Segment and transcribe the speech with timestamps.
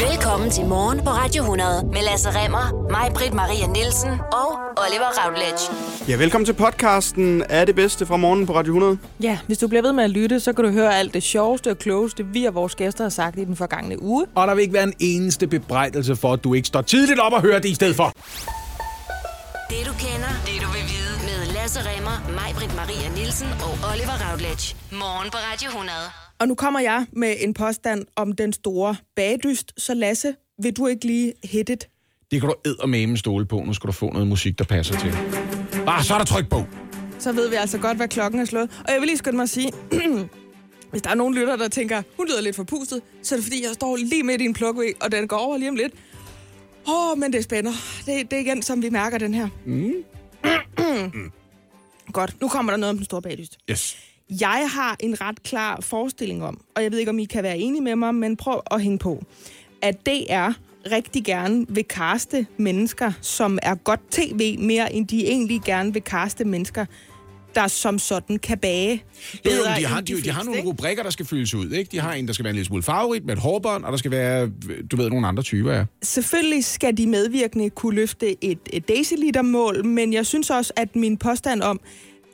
[0.00, 4.50] Velkommen til Morgen på Radio 100 med Lasse Remmer, mig, Britt Maria Nielsen og
[4.84, 5.72] Oliver Routledge.
[6.08, 8.98] Ja, velkommen til podcasten Er det bedste fra morgen på Radio 100.
[9.22, 11.70] Ja, hvis du bliver ved med at lytte, så kan du høre alt det sjoveste
[11.70, 14.26] og klogeste, vi og vores gæster har sagt i den forgangne uge.
[14.34, 17.32] Og der vil ikke være en eneste bebrejdelse for, at du ikke står tidligt op
[17.32, 18.12] og hører det i stedet for.
[19.70, 23.90] Det du kender, det du vil vide med Lasse Remmer, mig, Britt Maria Nielsen og
[23.92, 24.76] Oliver Routledge.
[24.92, 26.25] Morgen på Radio 100.
[26.40, 29.72] Og nu kommer jeg med en påstand om den store bagdyst.
[29.76, 31.88] Så Lasse, vil du ikke lige hit it?
[32.30, 33.60] Det kan du eddermame stole på.
[33.60, 35.14] Nu skal du få noget musik, der passer til.
[35.86, 36.62] Ah, så er der tryk på.
[37.18, 38.82] Så ved vi altså godt, hvad klokken er slået.
[38.84, 39.72] Og jeg vil lige skynde mig at sige,
[40.90, 43.64] hvis der er nogen lytter, der tænker, hun lyder lidt forpustet, så er det fordi,
[43.64, 45.92] jeg står lige midt i en plukvæg, og den går over lige om lidt.
[46.88, 47.72] Åh, oh, men det spænder.
[48.06, 49.48] Det, det er igen, som vi mærker den her.
[49.64, 49.92] Mm.
[52.12, 53.58] Godt, nu kommer der noget om den store bagdyst.
[53.70, 53.96] Yes.
[54.30, 57.58] Jeg har en ret klar forestilling om, og jeg ved ikke, om I kan være
[57.58, 59.24] enige med mig, men prøv at hænge på,
[59.82, 60.52] at DR
[60.92, 66.02] rigtig gerne vil kaste mennesker, som er godt tv, mere end de egentlig gerne vil
[66.02, 66.84] kaste mennesker,
[67.54, 69.04] der som sådan kan bage
[69.46, 70.68] Jo, jo, de, har, end de, de har fleste, nogle ikke?
[70.68, 71.70] rubrikker, der skal fyldes ud.
[71.70, 71.88] Ikke?
[71.92, 73.98] De har en, der skal være en lille smule favorit med et hårbånd, og der
[73.98, 74.50] skal være,
[74.90, 75.84] du ved, nogle andre typer, ja.
[76.02, 81.16] Selvfølgelig skal de medvirkende kunne løfte et, et decilitermål, men jeg synes også, at min
[81.16, 81.80] påstand om,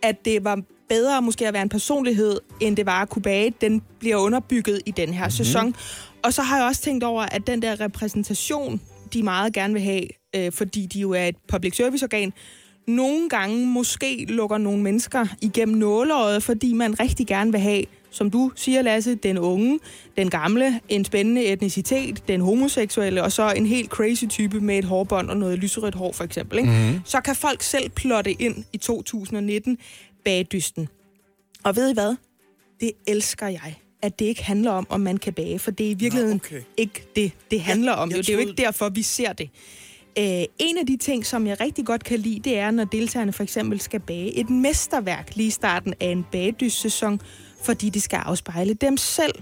[0.02, 3.54] at det var bedre måske at være en personlighed, end det var at kunne bage,
[3.60, 5.30] den bliver underbygget i den her mm-hmm.
[5.30, 5.74] sæson.
[6.22, 8.80] Og så har jeg også tænkt over, at den der repræsentation,
[9.12, 10.04] de meget gerne vil have,
[10.36, 12.32] øh, fordi de jo er et public service organ,
[12.86, 18.30] nogle gange måske lukker nogle mennesker igennem nåleøjet, fordi man rigtig gerne vil have, som
[18.30, 19.78] du siger, Lasse, den unge,
[20.16, 24.84] den gamle, en spændende etnicitet, den homoseksuelle, og så en helt crazy type med et
[24.84, 26.58] hårbånd og noget lyserødt hår, for eksempel.
[26.58, 26.70] Ikke?
[26.70, 27.00] Mm-hmm.
[27.04, 29.78] Så kan folk selv plotte ind i 2019
[30.24, 30.88] bagdysten.
[31.64, 32.16] Og ved I hvad?
[32.80, 33.74] Det elsker jeg.
[34.02, 36.62] At det ikke handler om, om man kan bage, for det er i virkeligheden okay.
[36.76, 38.10] ikke det, det handler om.
[38.10, 39.50] jeg Jo, det er jo ikke derfor, vi ser det.
[40.18, 43.32] Øh, en af de ting, som jeg rigtig godt kan lide, det er, når deltagerne
[43.32, 47.20] for eksempel skal bage et mesterværk lige i starten af en bagdyst-sæson,
[47.62, 49.34] fordi det skal afspejle dem selv.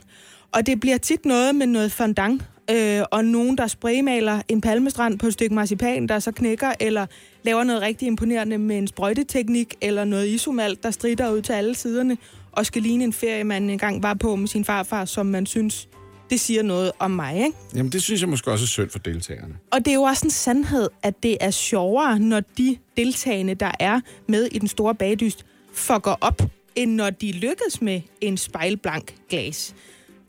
[0.53, 5.19] Og det bliver tit noget med noget fondant, øh, og nogen, der spraymaler en palmestrand
[5.19, 7.07] på et stykke marcipan, der så knækker, eller
[7.43, 11.75] laver noget rigtig imponerende med en sprøjteteknik, eller noget isomalt, der strider ud til alle
[11.75, 12.17] siderne,
[12.53, 15.89] og skal ligne en ferie, man engang var på med sin farfar, som man synes,
[16.31, 17.59] det siger noget om mig, ikke?
[17.75, 19.55] Jamen, det synes jeg måske også er synd for deltagerne.
[19.73, 23.71] Og det er jo også en sandhed, at det er sjovere, når de deltagende, der
[23.81, 26.43] er med i den store bagdyst, fucker op,
[26.77, 29.75] end når de lykkes med en spejlblank glas.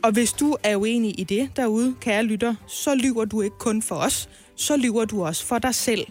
[0.04, 3.82] Og hvis du er uenig i det derude, kære lytter, så lyver du ikke kun
[3.82, 6.08] for os, så lyver du også for dig selv.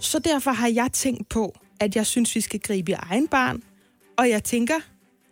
[0.00, 3.62] Så derfor har jeg tænkt på, at jeg synes, vi skal gribe i egen barn,
[4.18, 4.74] og jeg tænker,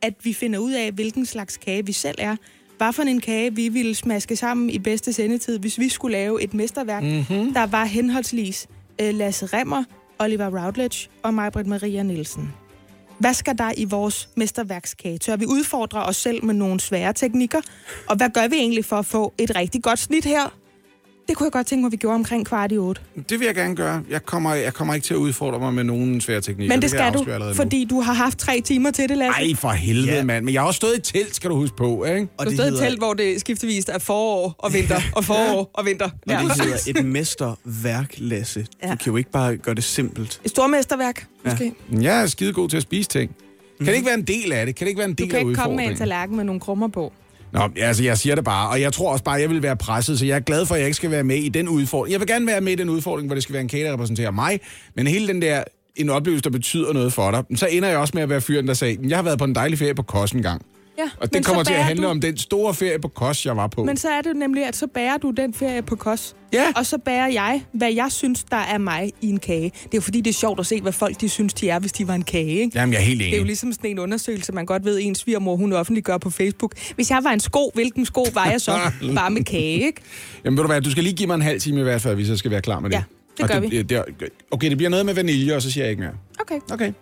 [0.02, 2.36] at vi finder ud af, hvilken slags kage vi selv er.
[2.78, 6.42] Hvad for en kage vi ville smaske sammen i bedste sendetid, hvis vi skulle lave
[6.42, 7.52] et mesterværk, mm-hmm.
[7.54, 8.66] der var henholdsvis
[9.00, 9.84] øh, Lasse Remmer,
[10.18, 12.65] Oliver Routledge og mig, Britt Maria Nielsen.
[13.18, 15.18] Hvad skal der i vores mesterværkskage?
[15.18, 17.60] Tør vi udfordre os selv med nogle svære teknikker?
[18.08, 20.65] Og hvad gør vi egentlig for at få et rigtig godt snit her?
[21.28, 23.00] Det kunne jeg godt tænke mig, at vi gjorde omkring kvart i otte.
[23.28, 24.02] Det vil jeg gerne gøre.
[24.10, 26.74] Jeg kommer, jeg kommer ikke til at udfordre mig med nogen svære teknikker.
[26.74, 27.56] Men det kan jeg skal du, allerede nu.
[27.56, 29.40] fordi du har haft tre timer til det, Lasse.
[29.50, 30.16] Ej, for helvede, Ja.
[30.16, 30.24] ja.
[30.24, 30.44] mand.
[30.44, 32.28] Men jeg har også stået i telt, skal du huske på, ikke?
[32.38, 35.00] Og Du det stod i et hedder, telt, hvor det skiftevist er forår og vinter,
[35.12, 36.04] og forår og vinter.
[36.04, 38.66] og det hedder et mesterværk, Lasse.
[38.82, 38.90] Ja.
[38.90, 40.40] Du kan jo ikke bare gøre det simpelt.
[40.44, 41.72] Et stormesterværk, måske.
[42.00, 43.30] Jeg er skide god til at spise ting.
[43.78, 44.74] Kan det ikke være en del af det?
[44.74, 45.98] Kan det ikke være en Du del kan af ikke komme med en udfordringen?
[45.98, 47.12] tallerken med nogle krummer på.
[47.52, 49.76] Nå, altså jeg siger det bare, og jeg tror også bare, at jeg vil være
[49.76, 52.12] presset, så jeg er glad for, at jeg ikke skal være med i den udfordring.
[52.12, 53.92] Jeg vil gerne være med i den udfordring, hvor det skal være en kage, der
[53.92, 54.60] repræsenterer mig,
[54.96, 55.64] men hele den der
[55.96, 58.68] en oplevelse, der betyder noget for dig, så ender jeg også med at være fyren,
[58.68, 60.62] der sagde, jeg har været på en dejlig ferie på Kos en gang.
[60.98, 63.56] Ja, Og det kommer til at handle du- om den store ferie på Kos, jeg
[63.56, 63.84] var på.
[63.84, 66.36] Men så er det nemlig, at så bærer du den ferie på kos.
[66.52, 66.64] Ja.
[66.76, 69.62] Og så bærer jeg, hvad jeg synes, der er mig i en kage.
[69.64, 71.78] Det er jo fordi, det er sjovt at se, hvad folk de synes, de er,
[71.78, 72.44] hvis de var en kage.
[72.46, 72.78] Ikke?
[72.78, 73.46] Jamen, jeg er helt Det er jo enig.
[73.46, 76.72] ligesom sådan en undersøgelse, man godt ved, ens svigermor, hun offentliggør på Facebook.
[76.94, 78.72] Hvis jeg var en sko, hvilken sko var jeg så?
[79.16, 80.00] Bare med kage, ikke?
[80.44, 82.14] Jamen, ved du hvad, du skal lige give mig en halv time i hvert fald,
[82.14, 82.96] hvis jeg skal være klar med det.
[82.96, 83.02] Ja,
[83.36, 83.82] det Og gør det, vi.
[83.82, 84.02] Det,
[84.50, 86.12] okay, det bliver noget med vanilje, og så siger jeg ikke mere.
[86.40, 86.58] Okay.
[86.70, 86.92] Okay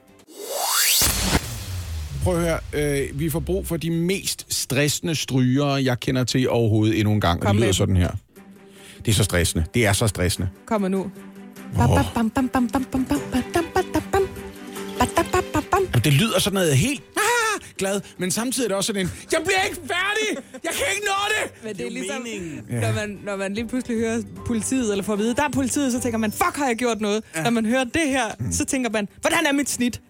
[2.24, 6.50] prøv at høre, øh, vi får brug for de mest stressende strygere, jeg kender til
[6.50, 7.40] overhovedet endnu en gang.
[7.40, 8.10] Kom og det lyder sådan her.
[9.04, 9.64] Det er så stressende.
[9.74, 10.48] Det er så stressende.
[10.66, 11.00] Kom nu.
[11.00, 11.10] Oh.
[15.94, 19.12] Jamen, det lyder sådan noget helt ah, glad, men samtidig er det også sådan en,
[19.32, 20.44] jeg bliver ikke færdig!
[20.64, 21.64] Jeg kan ikke nå det!
[21.64, 22.26] Men det er ligesom,
[22.80, 25.92] når man, når man lige pludselig hører politiet, eller får at vide, der er politiet,
[25.92, 27.22] så tænker man, fuck, har jeg gjort noget?
[27.34, 27.42] Ja.
[27.42, 28.52] Når man hører det her, mm.
[28.52, 30.00] så tænker man, hvordan er mit snit?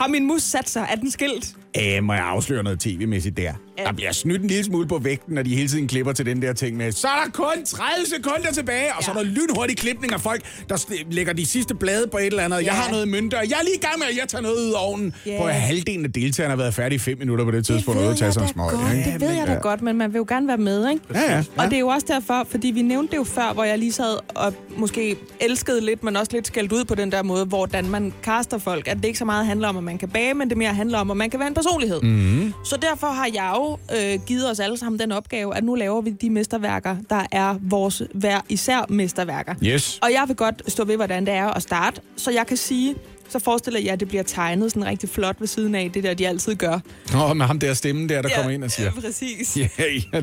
[0.00, 0.86] Har min mus sat sig?
[0.90, 1.56] Er den skilt?
[1.74, 3.52] Æh, må jeg afsløre noget tv-mæssigt der?
[3.78, 3.84] Ja.
[3.84, 6.42] Der bliver snydt en lille smule på vægten, når de hele tiden klipper til den
[6.42, 9.76] der ting med, så er der kun 30 sekunder tilbage, og så er der lynhurtig
[9.76, 12.56] klipning af folk, der lægger de sidste blade på et eller andet.
[12.56, 12.72] Jeg Ja.
[12.72, 14.88] har noget mønter, jeg er lige i gang med, at jeg tager noget ud af
[14.88, 15.14] ovnen.
[15.26, 15.38] Ja.
[15.40, 18.32] På halvdelen af deltagerne har været færdige i fem minutter på det tidspunkt, og tage
[18.32, 18.70] sig en smøg.
[18.72, 19.58] det ved jeg da Ja.
[19.58, 21.02] godt, men man vil jo gerne være med, ikke?
[21.14, 21.44] Ja, ja.
[21.56, 23.92] Og det er jo også derfor, fordi vi nævnte det jo før, hvor jeg lige
[23.92, 27.90] sad og måske elskede lidt, men også lidt skældt ud på den der måde, hvordan
[27.90, 28.88] man kaster folk.
[28.88, 30.98] At det ikke så meget handler om, at man kan bage, men det mere handler
[30.98, 32.00] om, at man kan være en personlighed.
[32.02, 32.52] Mm.
[32.64, 36.00] Så derfor har jeg jo øh, givet os alle sammen den opgave, at nu laver
[36.00, 39.54] vi de mesterværker, der er vores hver især mesterværker.
[39.64, 39.98] Yes.
[40.02, 42.94] Og jeg vil godt stå ved, hvordan det er at starte, så jeg kan sige,
[43.28, 46.14] så forestiller jeg, at det bliver tegnet sådan rigtig flot ved siden af det der,
[46.14, 46.78] de altid gør.
[47.12, 48.90] Nå, med ham der stemmen der, der kommer ind og siger...
[48.96, 49.56] Ja, præcis.
[49.56, 49.68] Ja,
[50.12, 50.20] ja.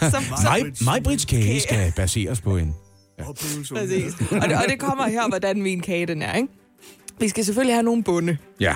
[0.10, 2.74] Så, så, Mig, mig Brits kage skal baseres på en...
[3.18, 3.70] præcis.
[4.30, 6.48] Og det, og det kommer her, hvordan min kage den er, ikke?
[7.20, 8.74] Vi skal selvfølgelig have nogle bunde, Ja.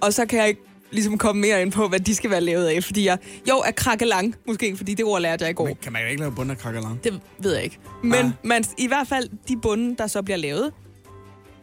[0.00, 0.60] og så kan jeg ikke
[0.92, 3.18] ligesom komme mere ind på, hvad de skal være lavet af, fordi jeg...
[3.48, 5.66] Jo, er krakkelang, måske, fordi det ord lærte jeg i går.
[5.66, 7.04] Men kan man jo ikke lave bund af krakkelang?
[7.04, 7.78] Det ved jeg ikke.
[8.02, 8.30] Men Ah.
[8.42, 10.72] man, i hvert fald, de bunde, der så bliver lavet,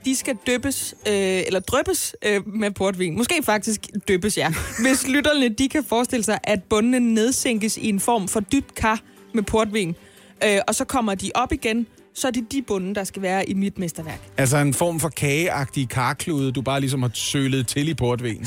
[0.05, 3.17] de skal døbes, øh, eller drøbes øh, med portvin.
[3.17, 4.53] Måske faktisk døbes, ja.
[4.87, 8.99] Hvis lytterne, de kan forestille sig, at bundene nedsænkes i en form for dybt kar
[9.33, 9.95] med portvin,
[10.43, 13.49] øh, og så kommer de op igen, så er det de bunde, der skal være
[13.49, 14.19] i mit mesterværk.
[14.37, 18.45] Altså en form for kageagtig karklude, du bare ligesom har sølet til i portvin.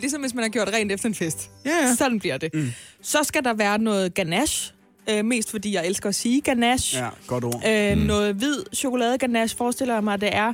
[0.00, 1.50] Ligesom hvis man har gjort rent efter en fest.
[1.64, 1.94] Ja, ja.
[1.94, 2.54] Sådan bliver det.
[2.54, 2.72] Mm.
[3.02, 4.72] Så skal der være noget ganache,
[5.10, 7.04] øh, mest fordi jeg elsker at sige ganache.
[7.04, 7.62] Ja, godt ord.
[7.68, 8.02] Øh, mm.
[8.04, 10.52] Noget hvid chokoladeganache forestiller jeg mig, det er,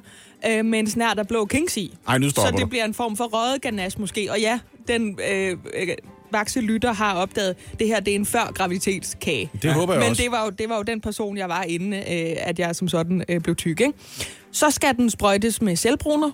[0.49, 1.95] øh, med en snært af blå kings i.
[2.09, 2.67] Ej, nu Så stopper det du.
[2.67, 4.29] bliver en form for røget ganache måske.
[4.31, 4.59] Og ja,
[4.89, 5.89] den øh, øh,
[6.33, 9.51] vakse lytter har opdaget, det her det er en før graviditetskage.
[9.63, 10.23] Det håber jeg Men også.
[10.23, 12.89] det var, jo, det var jo den person, jeg var inden, øh, at jeg som
[12.89, 13.81] sådan øh, blev tyk.
[13.81, 13.93] Ikke?
[14.53, 16.31] Så skal den sprøjtes med selvbruner.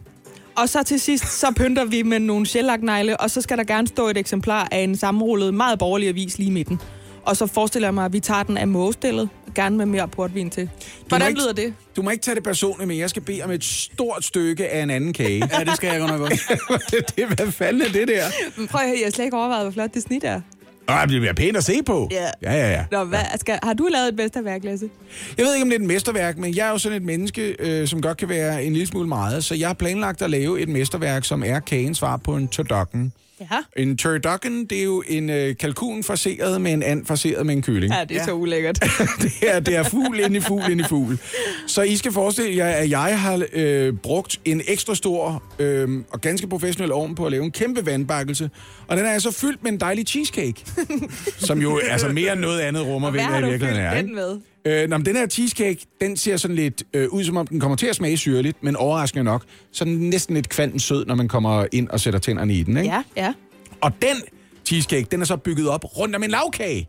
[0.63, 3.87] Og så til sidst, så pynter vi med nogle sjællagnegle, og så skal der gerne
[3.87, 6.81] stå et eksemplar af en sammenrullet, meget borgerlig avis lige i midten.
[7.23, 10.51] Og så forestiller jeg mig, at vi tager den af mågestillet, gerne med mere portvin
[10.51, 10.71] til.
[11.09, 11.75] Hvordan ikke- lyder det?
[11.97, 14.83] Du må ikke tage det personligt, men jeg skal bede om et stort stykke af
[14.83, 15.49] en anden kage.
[15.59, 16.43] Ja, det skal jeg godt nok også.
[17.17, 18.25] det, hvad fanden er det der?
[18.57, 20.41] Men Prøv at høre, jeg har slet ikke overvejet, hvor flot det snit er.
[20.89, 22.09] Åh, det bliver pænt at se på.
[22.11, 22.29] Ja.
[22.43, 22.85] Ja, ja, ja.
[22.91, 24.91] Nå, hvad, skal, har du lavet et mesterværk, Lasse?
[25.39, 27.57] Jeg ved ikke, om det er et mesterværk, men jeg er jo sådan et menneske,
[27.59, 30.61] øh, som godt kan være en lille smule meget, så jeg har planlagt at lave
[30.61, 33.13] et mesterværk, som er kagens svar på en turducken.
[33.41, 33.83] Ja.
[33.83, 37.63] En turducken, det er jo en øh, kalkun forseret med en and forseret med en
[37.63, 37.95] kylling.
[37.95, 38.25] Ja, det er ja.
[38.25, 38.81] så ulækkert.
[39.23, 41.19] det, er, det er fugl ind i fugl ind i fugl.
[41.67, 46.21] Så I skal forestille jer, at jeg har øh, brugt en ekstra stor øh, og
[46.21, 48.51] ganske professionel ovn på at lave en kæmpe vandbakkelse.
[48.89, 50.65] Og den er altså fyldt med en dejlig cheesecake.
[51.47, 54.03] som jo altså mere end noget andet rummer, Hvad har i du virkeligheden fyldt er.
[54.03, 54.39] den med?
[54.65, 57.61] Øh, nå, men den her cheesecake, den ser sådan lidt øh, ud, som om den
[57.61, 61.07] kommer til at smage syrligt, men overraskende nok, så er den næsten lidt kvanten sød,
[61.07, 62.77] når man kommer ind og sætter tænderne i den.
[62.77, 62.91] Ikke?
[62.91, 63.33] Ja, ja.
[63.81, 64.23] Og den
[64.67, 66.89] cheesecake, den er så bygget op rundt om en lavkage.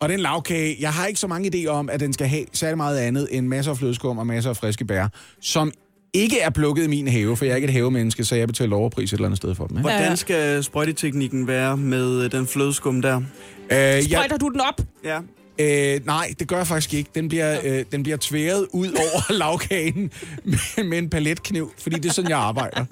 [0.00, 2.76] Og den lavkage, jeg har ikke så mange idéer om, at den skal have særlig
[2.76, 5.06] meget andet end masser af flødeskum og masser af friske bær,
[5.40, 5.72] som
[6.14, 8.76] ikke er plukket i min have, for jeg er ikke et havemenneske, så jeg betaler
[8.76, 9.76] overpris et eller andet sted for dem.
[9.76, 9.90] Ikke?
[9.90, 13.16] Hvordan skal sprøjteteknikken være med øh, den flødeskum der?
[13.16, 13.24] Øh,
[13.70, 14.80] jeg, Sprøjter du den op?
[15.04, 15.18] Ja.
[15.60, 17.10] Øh, nej, det gør jeg faktisk ikke.
[17.14, 20.10] Den bliver, øh, den bliver tværet ud over lavkagen
[20.44, 22.84] med, med en paletkniv, fordi det er sådan, jeg arbejder.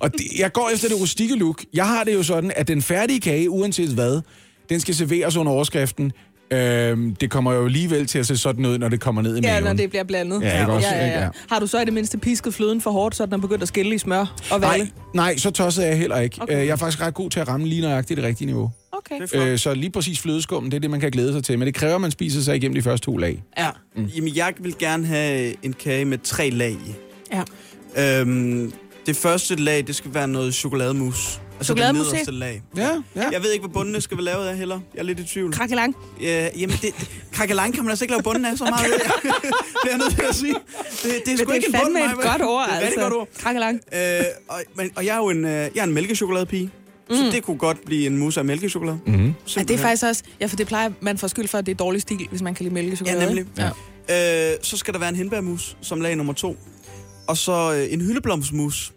[0.00, 1.64] Og det, jeg går efter det rustikke look.
[1.74, 4.20] Jeg har det jo sådan, at den færdige kage, uanset hvad,
[4.68, 6.12] den skal serveres under overskriften.
[6.52, 9.40] Øhm, det kommer jo alligevel til at se sådan ud, når det kommer ned i
[9.40, 9.64] Ja, maven.
[9.64, 10.42] når det bliver blandet.
[10.42, 10.88] Ja, ikke også?
[10.88, 11.20] Ja, ja, ja.
[11.20, 11.28] Ja.
[11.50, 13.68] Har du så i det mindste pisket fløden for hårdt, så den er begyndt at
[13.68, 14.90] skille i smør og Nej, valde?
[15.14, 16.36] nej, så tosset er jeg heller ikke.
[16.42, 16.52] Okay.
[16.54, 16.66] Okay.
[16.66, 18.70] Jeg er faktisk ret god til at ramme lige nøjagtigt det rigtige niveau.
[18.92, 19.20] Okay.
[19.52, 21.58] Øh, så lige præcis flødeskummen, det er det, man kan glæde sig til.
[21.58, 23.42] Men det kræver, at man spiser sig igennem de første to lag.
[23.58, 23.68] Ja.
[23.96, 24.04] Mm.
[24.04, 26.94] Jamen, jeg vil gerne have en kage med tre lag i.
[27.32, 27.42] ja.
[28.20, 28.72] Øhm,
[29.06, 31.40] det første lag, det skal være noget chokolademus.
[31.70, 32.62] Altså det nederste lag.
[32.76, 33.28] Ja, ja.
[33.32, 34.80] Jeg ved ikke, hvad bundene skal være lavet af heller.
[34.94, 35.52] Jeg er lidt i tvivl.
[35.52, 35.96] Krakkelang.
[36.20, 36.94] Ja, jamen, det,
[37.32, 38.86] krakkelang kan man altså ikke lave bunden af så meget.
[39.84, 40.54] det er nødt til at sige.
[41.02, 42.32] Det, det er sgu ikke det en er bund, fandme Maja.
[42.32, 43.00] et godt ord, Det er et altså.
[43.00, 43.28] godt ord.
[43.38, 43.80] Krakkelang.
[43.94, 44.00] Øh,
[44.48, 46.70] og, men, og jeg er jo en, øh, jeg er en mælkechokoladepige.
[47.10, 47.16] Mm.
[47.16, 48.98] Så det kunne godt blive en mus af mælkechokolade.
[49.06, 49.34] Mm-hmm.
[49.56, 50.22] Ja, det er faktisk også...
[50.40, 52.54] Ja, for det plejer man får skyld for, at det er dårlig stil, hvis man
[52.54, 53.20] kan lide mælkechokolade.
[53.20, 53.46] Ja, nemlig.
[54.08, 54.52] Ja.
[54.52, 56.56] Øh, så skal der være en hindbærmus som lag nummer to.
[57.26, 58.92] Og så øh, en hyldeblomsmus.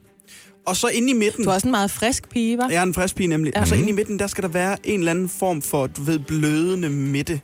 [0.66, 1.44] Og så inde i midten...
[1.44, 2.68] Du er også en meget frisk pige, hva'?
[2.72, 3.54] Jeg er en frisk pige nemlig.
[3.56, 3.62] Ja.
[3.62, 6.02] Og så inde i midten, der skal der være en eller anden form for, du
[6.04, 7.42] ved, blødende midte.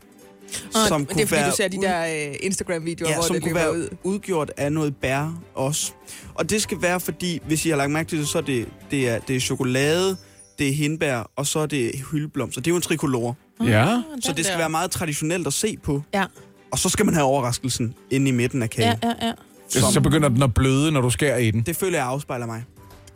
[0.66, 3.44] Og som det er fordi, du ser de der øh, Instagram-videoer, Ja, hvor som det
[3.44, 3.88] kunne være ud.
[4.04, 5.92] udgjort af noget bær også.
[6.36, 8.68] Og det skal være, fordi, hvis I har lagt mærke til det, så er det,
[8.92, 10.18] det, er, det er chokolade,
[10.60, 12.62] det er hindbær, og så er det hyldeblomster.
[12.62, 13.34] Det er jo en trikolore.
[13.66, 14.02] Ja.
[14.22, 16.02] Så det skal være meget traditionelt at se på.
[16.14, 16.26] Ja,
[16.72, 18.98] Og så skal man have overraskelsen inde i midten af kagen.
[19.04, 19.28] ja, ja.
[19.28, 19.34] ja.
[19.70, 21.62] Så, så begynder den at bløde, når du skærer i den.
[21.62, 22.64] Det føler jeg afspejler mig.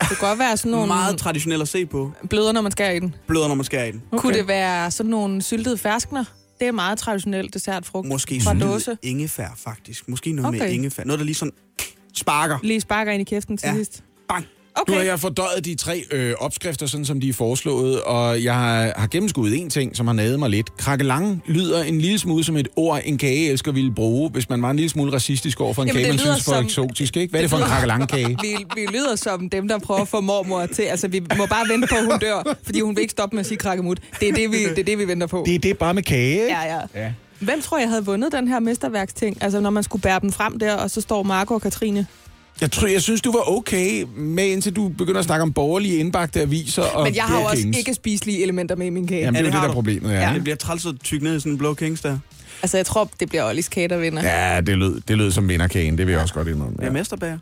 [0.00, 2.12] Det kan godt være sådan nogle Meget traditionelt at se på.
[2.30, 3.14] bløder, når man skærer i den.
[3.26, 4.02] Bløder, når man skærer i den.
[4.12, 4.20] Okay.
[4.22, 6.24] Kunne det være sådan nogle syltede ferskner?
[6.60, 8.08] Det er meget traditionelt dessertfrugt.
[8.08, 8.98] Måske fra dåse.
[9.02, 10.08] ingefær, faktisk.
[10.08, 10.48] Måske noget.
[10.48, 10.58] Okay.
[10.58, 11.04] med ingefær.
[11.04, 11.52] Noget, der lige sådan
[12.14, 12.58] sparker.
[12.62, 13.74] Lige sparker ind i kæften til Ja.
[13.74, 14.02] sidst.
[14.28, 14.46] Bang.
[14.80, 14.92] Okay.
[14.92, 18.54] Nu har jeg fordøjet de tre øh, opskrifter, sådan som de er foreslået, og jeg
[18.54, 20.76] har, har gennemskuddet en ting, som har nadet mig lidt.
[20.76, 24.70] Krakkelang lyder en lille smule som et ord, en kageelsker ville bruge, hvis man var
[24.70, 26.64] en lille smule racistisk over for en Jamen, kage, det man lyder synes var som-
[26.64, 27.30] eksotisk, ikke?
[27.30, 28.38] Hvad er det for en krakkelangkage?
[28.42, 30.82] Vi, vi lyder som dem, der prøver at få mormor til.
[30.82, 33.40] Altså, vi må bare vente på, at hun dør, fordi hun vil ikke stoppe med
[33.40, 33.98] at sige krakkemut.
[34.20, 35.42] Det er det, vi, det, er det, vi venter på.
[35.46, 36.46] Det er det bare med kage, ikke?
[36.46, 36.80] Ja, ja.
[37.02, 37.12] ja.
[37.40, 39.42] Hvem tror jeg havde vundet den her mesterværksting?
[39.42, 42.06] Altså, når man skulle bære dem frem der, og så står Marco og Katrine.
[42.60, 45.96] Jeg, tror, jeg synes, du var okay med, indtil du begynder at snakke om borgerlige
[45.96, 49.20] indbagte aviser og Men jeg har jo også ikke spiselige elementer med i min kage.
[49.20, 50.16] Jamen, Ja, det er det jo det, har der er problemet, ja.
[50.16, 50.28] Ja.
[50.28, 50.34] ja.
[50.34, 52.18] Det bliver træls at tykke ned i sådan en blå kings der.
[52.62, 54.22] Altså, jeg tror, det bliver Ollis kage, der vinder.
[54.22, 56.72] Ja, det lød, det lød som vinderkagen, det vil jeg også godt indrømme.
[56.76, 57.38] Det er Ja, mesterbager.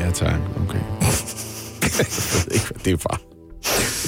[0.00, 0.78] ja tak, okay.
[1.02, 1.92] jeg
[2.46, 3.20] ved ikke, hvad det er for.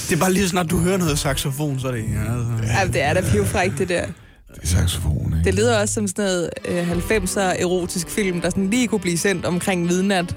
[0.09, 1.99] Det er bare lige så snart du hører noget saxofon, så er det...
[2.15, 2.73] Ja, altså.
[2.79, 4.07] Ja, det er da pivfrækt, det der.
[4.55, 5.51] Det er saxofon, ikke?
[5.51, 9.19] Det lyder også som sådan noget øh, 90'er erotisk film, der sådan lige kunne blive
[9.19, 10.35] sendt omkring midnat.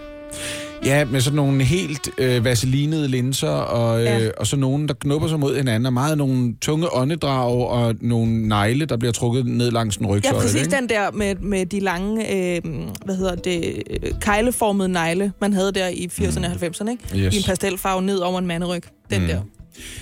[0.86, 4.30] Ja, med sådan nogle helt øh, vaselinede linser, og, øh, Ja.
[4.38, 8.48] og så nogen, der knupper sig mod hinanden, og meget nogle tunge åndedrag, og nogle
[8.48, 10.40] negle, der bliver trukket ned langs en Ja, rygsøjle.
[10.42, 10.76] præcis ikke?
[10.76, 12.62] den der med, med de lange, øh,
[13.06, 17.26] hvad hedder det, øh, kejleformede negle, man havde der i 80'erne og 90'erne, ikke?
[17.26, 17.34] Yes.
[17.36, 18.84] I en pastelfarve ned over en manderyg.
[19.12, 19.28] Den mm.
[19.28, 19.42] der.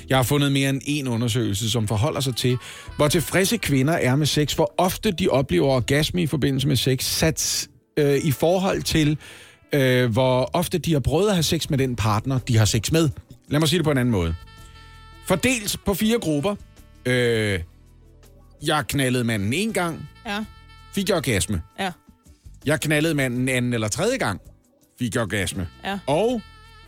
[0.09, 2.57] Jeg har fundet mere end en undersøgelse, som forholder sig til,
[2.97, 7.03] hvor tilfredse kvinder er med sex, hvor ofte de oplever orgasme i forbindelse med sex,
[7.03, 9.17] sat øh, i forhold til,
[9.73, 12.91] øh, hvor ofte de har prøvet at have sex med den partner, de har sex
[12.91, 13.09] med.
[13.49, 14.35] Lad mig sige det på en anden måde.
[15.27, 16.55] Fordelt på fire grupper.
[17.05, 17.59] Øh,
[18.65, 20.45] jeg knaldede manden en gang, Ja,
[20.95, 21.61] fik jeg orgasme.
[21.79, 21.91] ja,
[22.65, 24.41] Jeg knaldede manden anden eller tredje gang,
[24.99, 25.67] fik jeg orgasme.
[25.85, 25.99] ja.
[26.07, 26.41] Og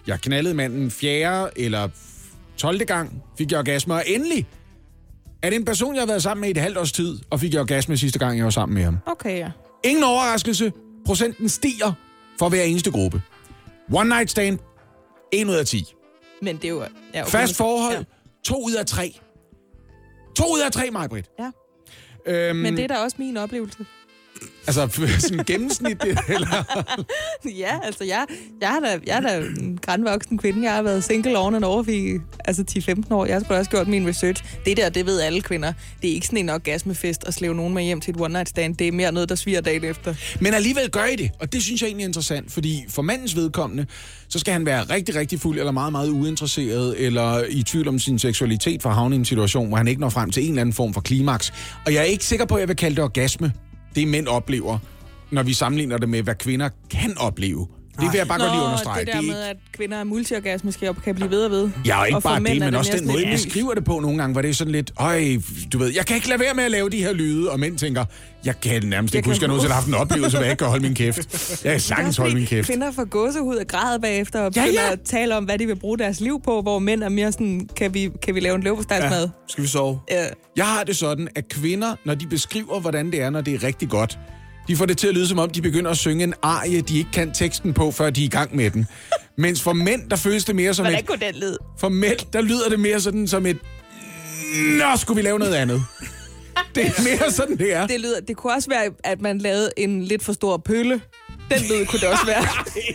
[0.08, 1.88] jeg knaldede manden fjerde eller
[2.58, 2.86] 12.
[2.86, 3.94] gang, fik jeg orgasme.
[3.94, 4.48] Og endelig
[5.44, 7.40] er det en person, jeg har været sammen med i et halvt års tid, og
[7.40, 8.98] fik jeg orgasme sidste gang, jeg var sammen med ham.
[9.06, 9.52] Okay, ja.
[9.84, 10.72] Ingen overraskelse.
[11.06, 11.94] Procenten stiger
[12.40, 13.22] for hver eneste gruppe.
[13.94, 14.60] One night stand,
[15.34, 15.84] 1 ud af 10.
[16.42, 16.84] Men det er jo...
[17.14, 17.32] Ja, okay.
[17.32, 18.04] Fast forhold, Ja.
[18.46, 19.20] 2 ud af 3.
[20.38, 21.30] 2 ud af 3, mig, Britt.
[21.40, 21.52] Ja.
[22.28, 23.86] Øhm, Men det er da også min oplevelse.
[24.68, 24.88] Altså,
[25.20, 26.84] sådan gennemsnit, eller?
[27.64, 28.26] ja, altså jeg,
[28.62, 30.64] jeg, er da, jeg er da en grænvoksen kvinde.
[30.64, 32.64] Jeg har været single on and off i altså
[33.10, 33.26] 10-15 år.
[33.26, 34.44] Jeg har også gjort min research.
[34.66, 35.74] Det der, det ved alle kvinder.
[36.02, 38.50] Det er ikke sådan en orgasmefest at slæve nogen med hjem til et one night
[38.50, 38.76] stand.
[38.76, 40.16] Det er mere noget, der sviger dagen efter.
[40.40, 43.36] Men alligevel gør I det, og det synes jeg egentlig er interessant, fordi for mandens
[43.36, 43.86] vedkommende,
[44.28, 48.00] så skal han være rigtig, rigtig fuld, eller meget, meget uinteresseret, eller i tvivl om
[48.00, 50.50] sin seksualitet for at havne i en situation, hvor han ikke når frem til en
[50.50, 51.54] eller anden form for klimaks.
[51.86, 53.54] Og jeg er ikke sikker på, at jeg vil kalde det orgasme,
[53.96, 54.78] det mænd oplever,
[55.32, 57.68] når vi sammenligner det med, hvad kvinder kan opleve.
[58.02, 59.00] Det vil jeg bare godt lige understrege.
[59.06, 61.70] det der er med, ikke- at kvinder er multiorgasmiske og kan blive ved og ved.
[61.86, 64.18] Ja, og ikke og bare det, men også den måde, lidt- beskriver det på nogle
[64.18, 65.38] gange, hvor det er sådan lidt, øj,
[65.74, 67.78] du ved, jeg kan ikke lade være med at lave de her lyde, og mænd
[67.78, 68.06] tænker,
[68.46, 70.52] jeg kan nærmest Jeg ikke huske, at jeg nogensinde har haft en oplevelse, hvor jeg
[70.52, 71.62] ikke kan holde min kæft.
[71.64, 72.68] Jeg kan sagtens holde min kæft.
[72.68, 74.92] Kvinder får gåsehud og græder bagefter og Ja, begynder ja.
[74.92, 77.70] at tale om, hvad de vil bruge deres liv på, hvor mænd er mere sådan,
[77.76, 79.22] kan vi, kan vi lave en løbestegsmad?
[79.24, 80.00] Ja, skal vi sove?
[80.12, 80.26] Ja.
[80.56, 83.64] Jeg har det sådan, at kvinder, når de beskriver, hvordan det er, når det er
[83.64, 84.20] rigtig godt,
[84.68, 86.98] de får det til at lyde, som om de begynder at synge en arie, de
[86.98, 88.88] ikke kan teksten på, før de er i gang med den.
[89.38, 91.08] Mens for mænd, der føles det mere som Hvordan et...
[91.08, 91.58] kunne den lyd?
[91.80, 93.58] For mænd, der lyder det mere sådan som et...
[94.78, 95.84] Nå, skulle vi lave noget andet?
[96.76, 97.88] Det er mere sådan, det er.
[97.88, 101.02] Det, lyder, det kunne også være, at man lavede en lidt for stor pølle.
[101.52, 102.44] Den lyd kunne det også være.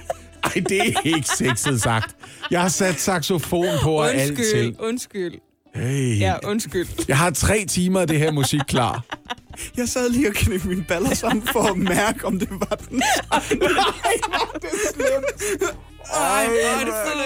[0.44, 2.16] Ej, det er ikke sexet sagt.
[2.50, 4.36] Jeg har sat saxofon på og alt til.
[4.36, 5.34] Undskyld, undskyld.
[5.74, 6.20] Hey.
[6.20, 6.86] Ja, undskyld.
[7.08, 9.04] Jeg har tre timer af det her musik klar.
[9.76, 13.02] Jeg sad lige og knæppede mine baller sammen for at mærke, om det var den.
[16.14, 17.20] Ej, hvor er det fuld.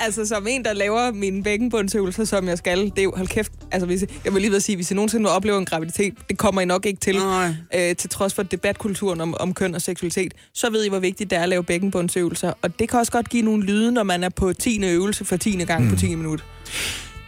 [0.00, 3.52] Altså, som en, der laver mine bækkenbundsøvelser, som jeg skal, det er jo, hold kæft,
[3.70, 6.38] altså, hvis, jeg vil lige ved at sige, hvis I nogensinde oplever en graviditet, det
[6.38, 7.54] kommer I nok ikke til, Nej.
[7.74, 11.30] øh, til trods for debatkulturen om, om køn og seksualitet, så ved I, hvor vigtigt
[11.30, 14.24] det er at lave bækkenbundsøvelser, og det kan også godt give nogle lyde, når man
[14.24, 14.84] er på 10.
[14.84, 15.64] øvelse for 10.
[15.64, 15.90] gang mm.
[15.90, 16.44] på 10 minut.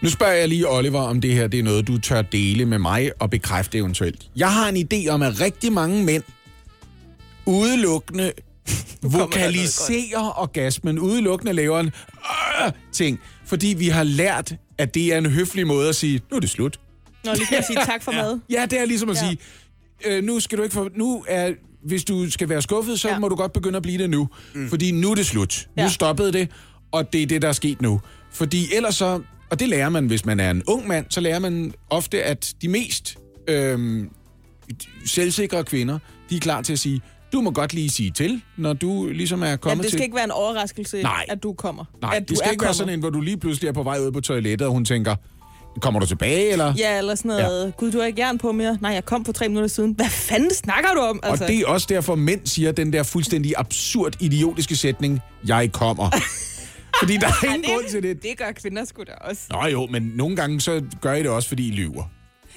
[0.03, 2.79] Nu spørger jeg lige Oliver, om det her det er noget, du tør dele med
[2.79, 4.27] mig og bekræfte eventuelt.
[4.37, 6.23] Jeg har en idé om, at rigtig mange mænd
[7.47, 8.33] udelukkende
[9.19, 11.87] vokaliserer orgasmen, udelukkende laver en
[12.67, 16.37] øh, ting, fordi vi har lært, at det er en høflig måde at sige, nu
[16.37, 16.81] er det slut.
[17.25, 18.39] Nå, lige kan jeg sige tak for mad.
[18.51, 19.29] Ja, det er ligesom at Ja.
[19.29, 19.39] sige,
[20.07, 21.53] øh, nu skal du ikke få, nu er,
[21.85, 23.19] hvis du skal være skuffet, så ja.
[23.19, 24.29] Må du godt begynde at blive det nu.
[24.55, 24.69] Mm.
[24.69, 25.69] Fordi nu er det slut.
[25.77, 25.83] Ja.
[25.85, 26.49] Nu stoppede det,
[26.93, 28.01] og det er det, der er sket nu.
[28.33, 31.39] Fordi ellers så, og det lærer man, hvis man er en ung mand, så lærer
[31.39, 33.17] man ofte, at de mest
[33.49, 34.05] øh,
[35.07, 35.99] selvsikre kvinder,
[36.31, 37.01] de er klar til at sige,
[37.33, 40.05] Du må godt lige sige til, når du ligesom er Ja, kommet det skal til...
[40.05, 41.25] ikke være en overraskelse, Nej.
[41.29, 41.85] at du kommer.
[42.03, 42.77] Nej, at du det skal ikke være kommet.
[42.77, 45.15] sådan en, hvor du lige pludselig er på vej ud på toilettet, og hun tænker,
[45.81, 46.75] kommer du tilbage, eller?
[46.79, 47.65] Ja, eller sådan noget.
[47.65, 47.71] Ja.
[47.71, 48.79] Gud, du har ikke jern på mere.
[48.81, 49.93] Nej, jeg kom for tre minutter siden.
[49.93, 51.21] Hvad fanden snakker du om?
[51.23, 51.45] Altså.
[51.45, 56.11] Og det er også derfor, mænd siger den der fuldstændig absurd, idiotiske sætning, jeg kommer.
[57.03, 58.23] Fordi der er ingen det, grund til det.
[58.23, 59.43] det gør kvinder sgu da også.
[59.51, 62.05] Nå jo, men nogle gange så gør I det også, fordi I lyver.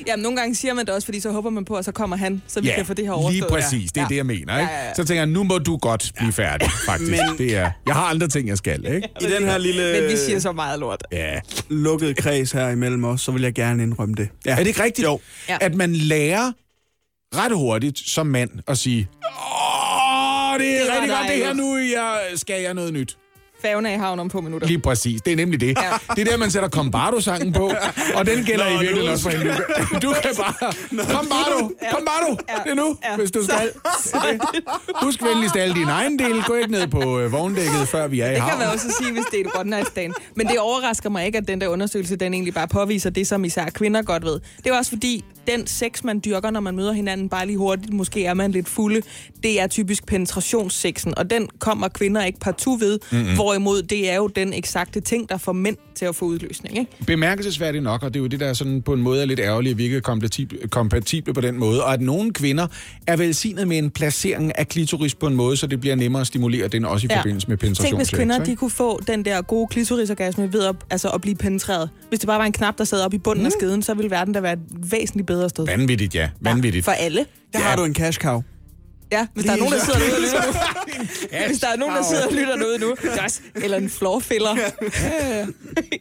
[0.07, 2.15] Jamen, nogle gange siger man det også, fordi så håber man på, at så kommer
[2.17, 3.33] han, så vi kan få det her overstået.
[3.33, 3.91] lige præcis.
[3.91, 4.07] Det er ja.
[4.09, 4.53] det, jeg mener.
[4.55, 4.73] Ja, Ikke?
[4.73, 4.93] ja, ja.
[4.93, 7.11] Så tænker jeg, nu må du godt blive færdig, faktisk.
[7.11, 9.09] Men- Det er, jeg har andre ting, jeg skal, ikke?
[9.21, 11.03] I den her lille Men vi siger så meget lort.
[11.11, 11.39] Ja.
[11.69, 14.29] lukkede kreds her imellem os, så vil jeg gerne indrømme det.
[14.45, 14.51] Ja.
[14.51, 15.05] Er det ikke rigtigt?
[15.07, 15.19] Jo.
[15.49, 15.57] Ja.
[15.61, 16.51] At man lærer
[17.35, 21.77] ret hurtigt som mand at sige, åh, det er Det rigtig godt det her nu,
[21.77, 23.17] jeg skal jeg noget nyt.
[23.61, 24.67] Færgen i havn om på minutter.
[24.67, 25.21] Lige præcis.
[25.21, 25.67] Det er nemlig det.
[25.67, 26.13] Ja.
[26.15, 27.71] Det er der, man sætter Combardo-sangen på,
[28.15, 29.53] og den gælder Nå, i virkeligheden også for hende.
[30.01, 30.73] Du, kan bare...
[31.15, 31.71] Combardo!
[31.93, 32.31] Combardo!
[32.63, 33.15] Det er nu, Ja.
[33.17, 33.69] hvis du skal.
[35.03, 36.43] Husk venligst alle dine egen dele.
[36.47, 38.59] Gå ikke ned på øh, vogndækket, før vi er i Det kan havn.
[38.59, 40.13] man også sige, hvis det er et one night stand.
[40.35, 43.45] Men det overrasker mig ikke, at den der undersøgelse, den egentlig bare påviser det, som
[43.45, 44.39] især kvinder godt ved.
[44.63, 47.93] Det er også fordi, den sex, man dyrker, når man møder hinanden bare lige hurtigt,
[47.93, 49.01] måske er man lidt fulde,
[49.43, 53.35] det er typisk penetrationssexen, og den kommer kvinder ikke partout ved, mm-hmm.
[53.49, 56.77] Hvorimod det er jo den eksakte ting, der får mænd til at få udløsning.
[56.79, 56.91] Ikke?
[57.07, 59.71] bemærkelsesværdigt nok, og det er jo det, der sådan på en måde er lidt ærgerligt,
[59.71, 62.67] at vi ikke er kompatible, kompatible på den måde, og at nogle kvinder
[63.07, 66.27] er velsignet med en placering af klitoris på en måde, så det bliver nemmere at
[66.27, 67.17] stimulere den også i Ja.
[67.19, 67.97] forbindelse med Tænk, penetration.
[67.99, 71.89] hvis kvinder de kunne få den der gode klitorisorgasme ved at, altså at blive penetreret.
[72.09, 73.45] Hvis det bare var en knap, der sad op i bunden mm.
[73.45, 74.59] af skeden, så ville verden da være et
[74.91, 75.65] væsentligt bedre sted.
[75.65, 76.29] Vanvittigt, ja.
[76.41, 76.85] Vanvittigt.
[76.85, 77.25] For alle.
[77.53, 78.43] Der har du en cash cow.
[79.11, 81.47] Ja, hvis der er nogen, der sidder derude og lytter nu.
[81.47, 82.95] Hvis der er nogen, der sidder og lytter derude nu.
[83.55, 84.57] Eller en floorfiller.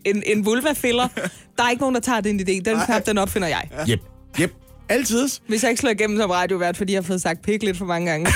[0.04, 1.08] en, en vulva-filler.
[1.56, 2.44] Der er ikke nogen, der tager den idé.
[2.70, 3.68] Den knap, den opfinder jeg.
[3.88, 4.00] Jep,
[4.40, 4.52] jep.
[4.90, 5.28] Altid.
[5.46, 7.84] Hvis jeg ikke slår igennem som radiovært, fordi jeg har fået sagt pik lidt for
[7.84, 8.32] mange gange,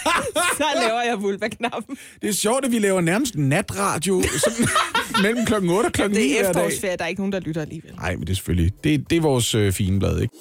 [0.58, 1.96] så laver jeg vulva-knappen.
[2.22, 4.68] Det er sjovt, at vi laver nærmest natradio sådan,
[5.22, 7.62] mellem klokken 8 og klokken 9 Det er efterårsferie, der er ikke nogen, der lytter
[7.62, 7.92] alligevel.
[7.94, 8.72] Nej, men det er selvfølgelig...
[8.84, 10.34] Det, det er vores øh, fine blad, ikke?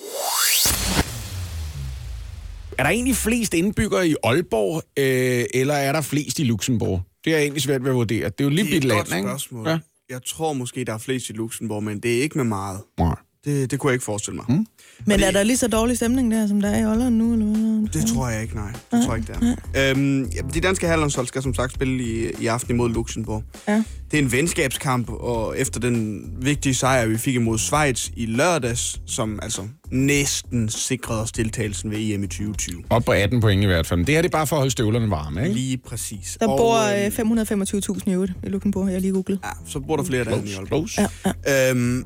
[2.78, 7.02] Er der egentlig flest indbyggere i Aalborg, øh, eller er der flest i Luxembourg?
[7.26, 8.26] Det er egentlig svært ved at vurdere.
[8.30, 9.28] Det er jo lige Det et land, ikke?
[9.28, 9.68] spørgsmål.
[9.68, 9.80] Ja.
[10.10, 12.80] Jeg tror måske, der er flest i Luxembourg, men det er ikke med meget.
[13.00, 13.16] Nej.
[13.46, 14.46] Det, det kunne jeg ikke forestille mig.
[14.50, 14.66] Mm.
[15.06, 17.34] Men er der lige så dårlig stemning der, som der er i Holland nu?
[17.34, 18.02] Eller hvad?
[18.02, 18.72] Det tror jeg ikke, nej.
[18.92, 19.92] Det tror jeg ikke, det er.
[19.92, 23.44] Øhm, ja, de danske herrelandshold skal som sagt spille i, i aften imod Luxembourg.
[23.68, 23.84] Ja.
[24.12, 29.02] Det er en venskabskamp, og efter den vigtige sejr, vi fik imod Schweiz i lørdags,
[29.06, 32.84] som altså næsten sikrede os deltagelsen ved EM i 2020.
[32.90, 33.98] Op på 18 point i hvert fald.
[34.00, 35.56] Men det her det er bare for at holde støvlerne varme, ikke?
[35.56, 36.38] Lige præcis.
[36.40, 39.40] Der Og, bor øh, øh, 525.000 i øvrigt i Luxembourg, jeg har lige googlet.
[39.44, 40.90] Ja, så bor der flere der end i Aalborg.
[40.90, 41.10] Close.
[41.46, 41.70] Ja.
[41.72, 42.04] Øhm,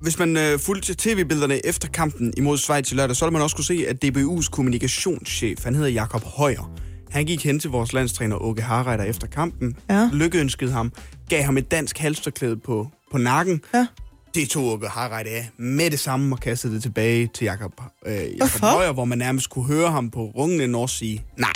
[0.00, 3.56] hvis man øh, fulgte tv-billederne efter kampen imod Schweiz i lørdag, så ville man også
[3.56, 6.70] kunne se, at DBU's kommunikationschef, han hedder Jakob Højer,
[7.10, 10.10] han gik hen til vores landstræner Åke Harreiter efter kampen, Ja.
[10.12, 10.92] lykkeønskede ham,
[11.28, 13.60] gav ham et dansk halsterklæde på, på nakken.
[13.74, 13.86] Ja.
[14.34, 17.72] Det tog Åke Harreiter af med det samme og kastede det tilbage til Jakob,
[18.06, 18.60] øh, Jakob?
[18.60, 21.52] Højer, hvor man nærmest kunne høre ham på rungende norsk sige nej.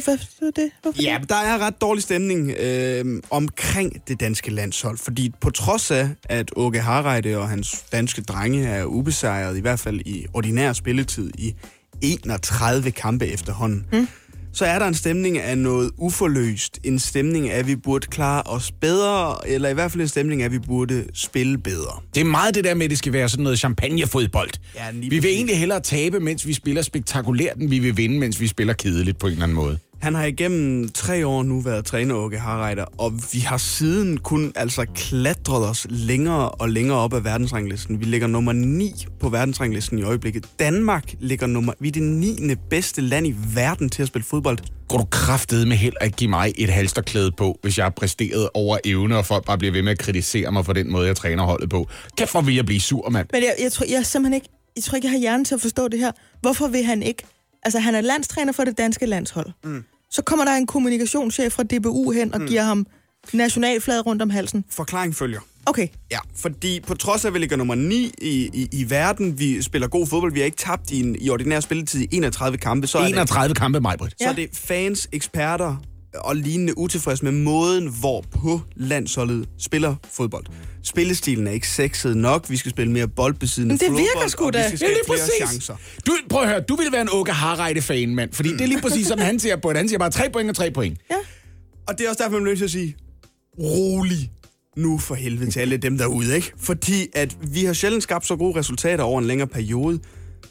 [0.00, 0.70] Hvorfor det?
[0.82, 1.28] Hvorfor Ja, det?
[1.28, 6.50] der er ret dårlig stemning øh, omkring det danske landshold, fordi på trods af, at
[6.56, 11.54] Åke Harreide og hans danske drenge er ubesejret, i hvert fald i ordinær spilletid i
[12.02, 14.08] 31 kampe efterhånden, mm.
[14.54, 16.80] Så er der en stemning af noget uforløst.
[16.84, 20.42] En stemning af, at vi burde klare os bedre, eller i hvert fald en stemning
[20.42, 22.00] af, at vi burde spille bedre.
[22.14, 24.50] Det er meget det der med, at det skal være sådan noget champagnefodbold.
[24.74, 28.40] Ja, vi vil egentlig hellere tabe, mens vi spiller spektakulært, end vi vil vinde, mens
[28.40, 29.78] vi spiller kedeligt på en eller anden måde.
[30.04, 34.52] Han har igennem tre år nu været træner Åke Harreiter, og vi har siden kun
[34.56, 38.00] altså klatret os længere og længere op ad verdensranglisten.
[38.00, 40.46] Vi ligger nummer 9 på verdensranglisten i øjeblikket.
[40.58, 41.72] Danmark ligger nummer...
[41.80, 42.54] Vi er det 9.
[42.70, 44.58] bedste land i verden til at spille fodbold.
[44.88, 48.48] Går du kraftet med held at give mig et halsterklæde på, hvis jeg har præsteret
[48.54, 51.16] over evne, og folk bare bliver ved med at kritisere mig for den måde, jeg
[51.16, 51.88] træner holdet på?
[52.16, 53.28] Kæft, hvor vil jeg blive sur, mand.
[53.32, 54.48] Men jeg, jeg, tror, jeg er simpelthen ikke...
[54.76, 56.12] Jeg tror ikke, jeg har hjernen til at forstå det her.
[56.40, 57.22] Hvorfor vil han ikke...
[57.62, 59.50] Altså, han er landstræner for det danske landshold.
[59.64, 59.84] Mm.
[60.14, 62.46] Så kommer der en kommunikationschef fra DBU hen og mm.
[62.46, 62.86] giver ham
[63.32, 64.64] nationalflaget rundt om halsen.
[64.70, 65.40] Forklaring følger.
[65.66, 69.38] Okay, Ja, fordi på trods af, at vi ligger nummer 9 i, i, i verden,
[69.38, 72.58] vi spiller god fodbold, vi har ikke tabt i, en, i ordinær spilletid i 31
[72.58, 74.14] kampe, så er det 31 kampe, Majbrit.
[74.22, 75.76] så er det fans, eksperter
[76.14, 80.44] og lignende utilfredse med måden, hvorpå landsholdet spiller fodbold.
[80.82, 82.50] Spillestilen er ikke sexet nok.
[82.50, 84.70] Vi skal spille mere boldbesiddende Men det fodbold, virker sgu da.
[84.70, 85.48] vi skal Ja, skabe flere præcis.
[85.50, 85.76] chancer.
[86.06, 88.32] Du, prøv at høre, du ville være en Åke Harreide-fan, mand.
[88.32, 89.76] Fordi det er lige præcis sådan, han ser på det.
[89.76, 90.98] Han siger bare tre point og tre point.
[91.10, 91.16] ja.
[91.88, 92.96] Og det er også derfor, man bliver nødt til at sige,
[93.58, 94.30] rolig
[94.76, 96.52] nu for helvede til alle dem derude, ikke?
[96.58, 99.98] Fordi at vi har sjældent skabt så gode resultater over en længere periode,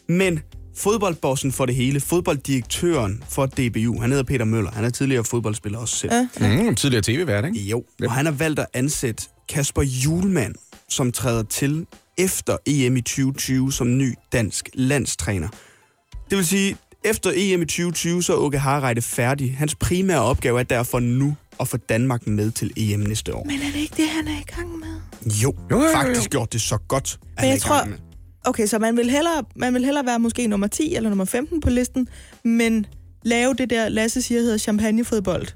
[0.10, 0.40] men
[0.76, 4.72] fodboldbossen for det hele, fodbolddirektøren for DBU, han hedder Peter Møller.
[4.72, 6.12] Han er tidligere fodboldspiller også selv.
[6.40, 6.64] Ja.
[6.64, 7.60] Mm, tidligere tv-vært, ikke?
[7.60, 10.56] Jo, og han har valgt at ansætte Kasper Julemand,
[10.90, 11.86] som træder til
[12.18, 15.48] efter EM i 2020 som ny dansk landstræner.
[16.30, 19.56] Det vil sige, efter EM i 2020, så er Åke Harreide færdig.
[19.58, 23.44] Hans primære opgave er derfor nu at få Danmark med til EM næste år.
[23.46, 24.88] Men er det ikke det, han er i gang med?
[25.26, 25.90] Jo, Jo, jo, jo, jo.
[25.96, 27.20] faktisk gjort det så godt.
[27.38, 27.98] at han jeg er i gang tror- med.
[28.46, 31.62] Okay, så man vil, hellere, man vil hellere være måske nummer 10 eller nummer 15
[31.62, 32.08] på listen,
[32.44, 32.86] men
[33.24, 35.48] lave det der, Lasse siger, hedder champagnefodbold.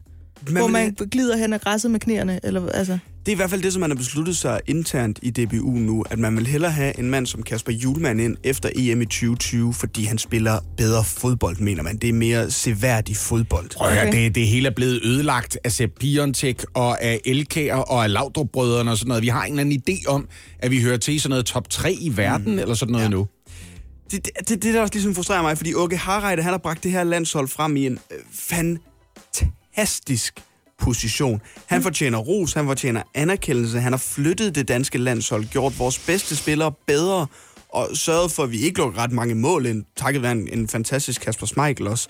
[0.46, 2.40] Man hvor vil- man glider hen ad græsset med knæerne.
[2.44, 2.98] Eller, altså.
[3.26, 6.06] Det er i hvert fald det, som man har besluttet sig internt i DBU nu,
[6.10, 9.74] at man vil hellere have en mand som Kasper Julemand ind efter EM i 2020,
[9.74, 11.98] fordi han spiller bedre fodbold, mener man.
[11.98, 13.70] Det er mere seværdig fodbold.
[13.80, 14.12] Okay.
[14.12, 18.92] det, det hele er blevet ødelagt af Sepp Piontek og af Elkær og af Laudrup-brødrene
[18.92, 19.24] og sådan noget.
[19.24, 20.28] Vi har en eller anden idé om,
[20.60, 22.60] at vi hører til sådan noget top 3 i verden mm.
[22.60, 23.10] eller sådan noget ja.
[23.10, 23.28] nu.
[24.12, 26.84] Det, det, det, det der også ligesom frustrerer mig, fordi Åke Harreide, han har bragt
[26.84, 28.18] det her landshold frem i en øh,
[29.78, 30.44] fantastisk
[30.80, 31.42] position.
[31.66, 36.36] Han fortjener ros, han fortjener anerkendelse, han har flyttet det danske landshold, gjort vores bedste
[36.36, 37.28] spillere bedre,
[37.70, 40.68] og sørget for, at vi ikke lukker ret mange mål ind, takket være en, en
[40.68, 42.08] fantastisk Kasper Schmeichel også.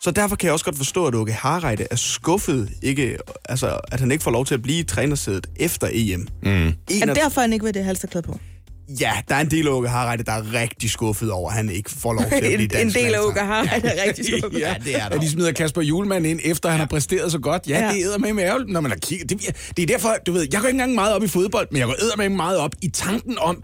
[0.00, 4.00] Så derfor kan jeg også godt forstå, at Åke Harreide er skuffet, ikke, altså, at
[4.00, 6.28] han ikke får lov til at blive i trænersædet efter EM.
[6.42, 6.48] Mm.
[6.50, 6.74] En
[7.08, 8.38] Er derfor han ikke vil det halsterklæde på?
[9.00, 11.70] Ja, der er en del af Åke Harreide, der er rigtig skuffet over, at han
[11.70, 13.30] ikke får lov til at blive en, en dansk del af landstræner.
[13.30, 14.60] Uga har er rigtig skuffet.
[14.60, 15.18] Ja, det er At der.
[15.20, 17.68] de smider Kasper Julemand ind, efter han har præsteret så godt.
[17.68, 17.86] Ja, Ja.
[17.86, 17.92] ja.
[17.92, 19.30] det æder med med ærgerligt, når man har kigget.
[19.30, 19.40] Det,
[19.76, 21.86] det er derfor, du ved, jeg går ikke engang meget op i fodbold, men jeg
[21.86, 23.62] går æder med meget op i tanken om,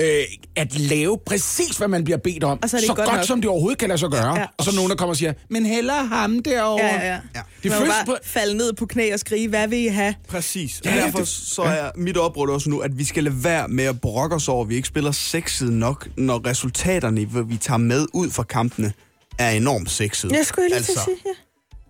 [0.00, 0.22] øh,
[0.56, 2.58] at lave præcis, hvad man bliver bedt om.
[2.62, 3.26] Og så så godt godt, nok.
[3.26, 4.34] som det overhovedet kan lade sig gøre.
[4.34, 4.40] Ja.
[4.40, 4.46] Ja.
[4.58, 6.84] Og så er nogen, der kommer og siger, men heller ham derovre.
[6.84, 7.18] Ja, ja.
[7.62, 8.16] Det Man føles bare på...
[8.24, 10.14] falde ned på knæ og skrige, hvad vil I have?
[10.28, 10.80] Præcis.
[10.80, 13.68] Og Ja, derfor det- så er mit opråd også nu, at vi skal lade være
[13.68, 17.56] med at brokke os over, at vi ikke spiller sexet nok, når resultaterne, hvad vi
[17.56, 18.92] tager med ud fra kampene,
[19.38, 20.32] er enormt sexet.
[20.32, 20.92] Jeg skulle lige altså.
[21.04, 21.30] sige, ja.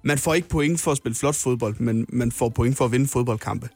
[0.04, 2.92] Man får ikke point for at spille flot fodbold, men man får point for at
[2.92, 3.68] vinde fodboldkampe.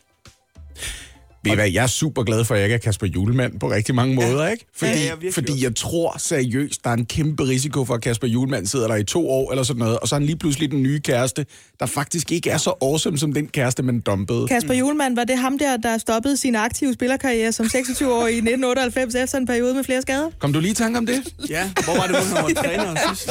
[1.47, 3.71] Ved I hvad, jeg er super glad for, at jeg ikke er Kasper Julemand på
[3.71, 4.65] rigtig mange måder, ikke?
[4.77, 8.29] Fordi, Ja, ja, fordi jeg tror seriøst, der er en kæmpe risiko for, at Kasper
[8.29, 10.71] Julemand sidder der i to år eller sådan noget, og så er han lige pludselig
[10.71, 11.47] den nye kæreste,
[11.81, 14.47] der faktisk ikke er så awesome som den kæreste, man dumpede.
[14.49, 18.31] Kasper Julemand, var det ham der, der stoppede sin aktive spillerkarriere som 26 år i
[18.37, 20.31] 1998 efter en periode med flere skader?
[20.39, 21.23] Kom du lige i tanke om det?
[21.51, 23.31] Ja, hvor var det nu, han var træner sidst?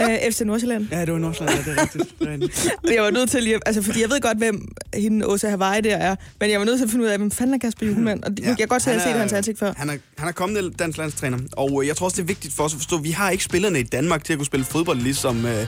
[0.00, 0.86] Øh, FC Nordsjælland.
[0.92, 2.18] Ja, det var Nordsjælland, ja, det er rigtigt.
[2.18, 2.68] Det er rigtigt.
[2.94, 5.96] Jeg var nødt til lige, altså fordi jeg ved godt, hvem hende Åsa Hawaii der
[5.96, 8.22] er, men jeg var nødt til at finde ud af, hvem fanden er Kasper Julemand?
[8.22, 9.72] Og ja, jeg kan godt se, at jeg har set hans ansigt før.
[9.76, 12.54] Han er, han er kommende dansk landstræner, og øh, jeg tror også, det er vigtigt
[12.54, 14.66] for os at forstå, at vi har ikke spillerne i Danmark til at kunne spille
[14.66, 15.66] fodbold, ligesom øh,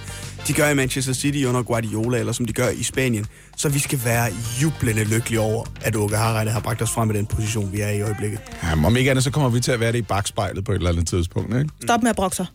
[0.48, 3.26] de gør i Manchester City under Guardiola, eller som de gør i Spanien.
[3.56, 7.14] Så vi skal være jublende lykkelige over, at Åke Harreide har bragt os frem i
[7.14, 8.40] den position, vi er i i øjeblikket.
[8.62, 10.76] Jamen, om ikke andet, så kommer vi til at være det i bagspejlet på et
[10.76, 11.70] eller andet tidspunkt, ikke?
[11.82, 12.46] Stop med at brokke sig.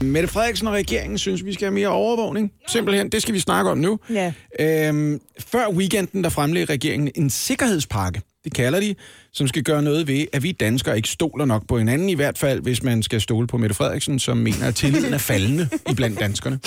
[0.00, 2.52] Mette Frederiksen og regeringen synes, vi skal have mere overvågning.
[2.68, 3.98] Simpelthen, det skal vi snakke om nu.
[4.10, 4.32] Ja.
[4.60, 8.94] Øhm, før weekenden, der fremlagde regeringen en sikkerhedspakke, det kalder de,
[9.34, 12.38] som skal gøre noget ved, at vi danskere ikke stoler nok på hinanden, i hvert
[12.38, 15.94] fald hvis man skal stole på Mette Frederiksen, som mener, at tilliden er faldende i
[15.94, 16.58] blandt danskerne.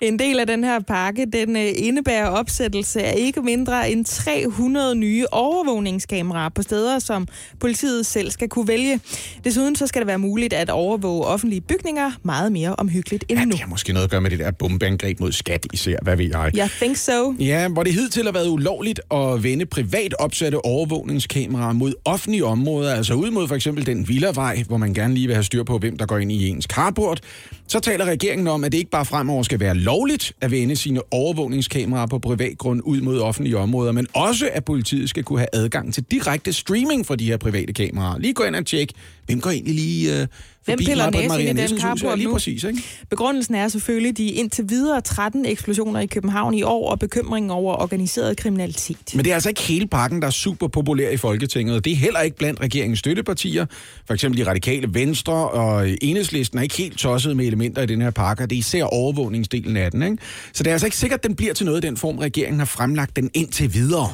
[0.00, 4.94] En del af den her pakke, den øh, indebærer opsættelse af ikke mindre end 300
[4.94, 7.28] nye overvågningskameraer på steder, som
[7.60, 9.00] politiet selv skal kunne vælge.
[9.44, 13.44] Desuden så skal det være muligt at overvåge offentlige bygninger meget mere omhyggeligt end Ja,
[13.44, 13.50] nu.
[13.50, 16.26] det har måske noget at gøre med det der bombeangreb mod skat især, hvad ved
[16.26, 16.50] jeg.
[16.54, 17.34] Jeg think so.
[17.38, 22.94] Ja, hvor det hidtil har været ulovligt at vende privat opsatte overvågningskameraer mod offentlige områder,
[22.94, 25.78] altså ud mod for eksempel den villavej, hvor man gerne lige vil have styr på,
[25.78, 27.20] hvem der går ind i ens carport,
[27.68, 31.00] så taler regeringen om, at det ikke bare fremover skal være lovligt at vende sine
[31.10, 35.48] overvågningskameraer på privat grund ud mod offentlige områder, men også at politiet skal kunne have
[35.52, 38.18] adgang til direkte streaming fra de her private kameraer.
[38.18, 38.90] Lige gå ind og tjek,
[39.26, 40.26] hvem går egentlig lige øh,
[40.70, 42.32] forbi piller næsen i den carport lige nu?
[42.32, 42.82] præcis, ikke?
[43.10, 47.74] Begrundelsen er selvfølgelig de indtil videre 13 eksplosioner i København i år og bekymringen over
[47.74, 49.12] organiseret kriminalitet.
[49.14, 51.96] Men det er altså ikke hele pakken, der er super populær i Folketinget, det er
[51.96, 53.66] heller ikke blandt regeringens støttepartier.
[54.06, 58.02] For eksempel de radikale Venstre og Enhedslisten er ikke helt tosset med elementer i den
[58.02, 60.02] her pakke, det er især overvågningsdelen af den.
[60.02, 60.16] Ikke?
[60.52, 62.66] Så det er altså ikke sikkert, at den bliver til noget den form, regeringen har
[62.66, 64.08] fremlagt den indtil videre.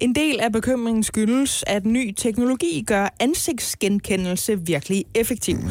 [0.00, 5.56] En del af bekymringen skyldes, at ny teknologi gør ansigtsgenkendelse virkelig effektiv.
[5.56, 5.70] Mm.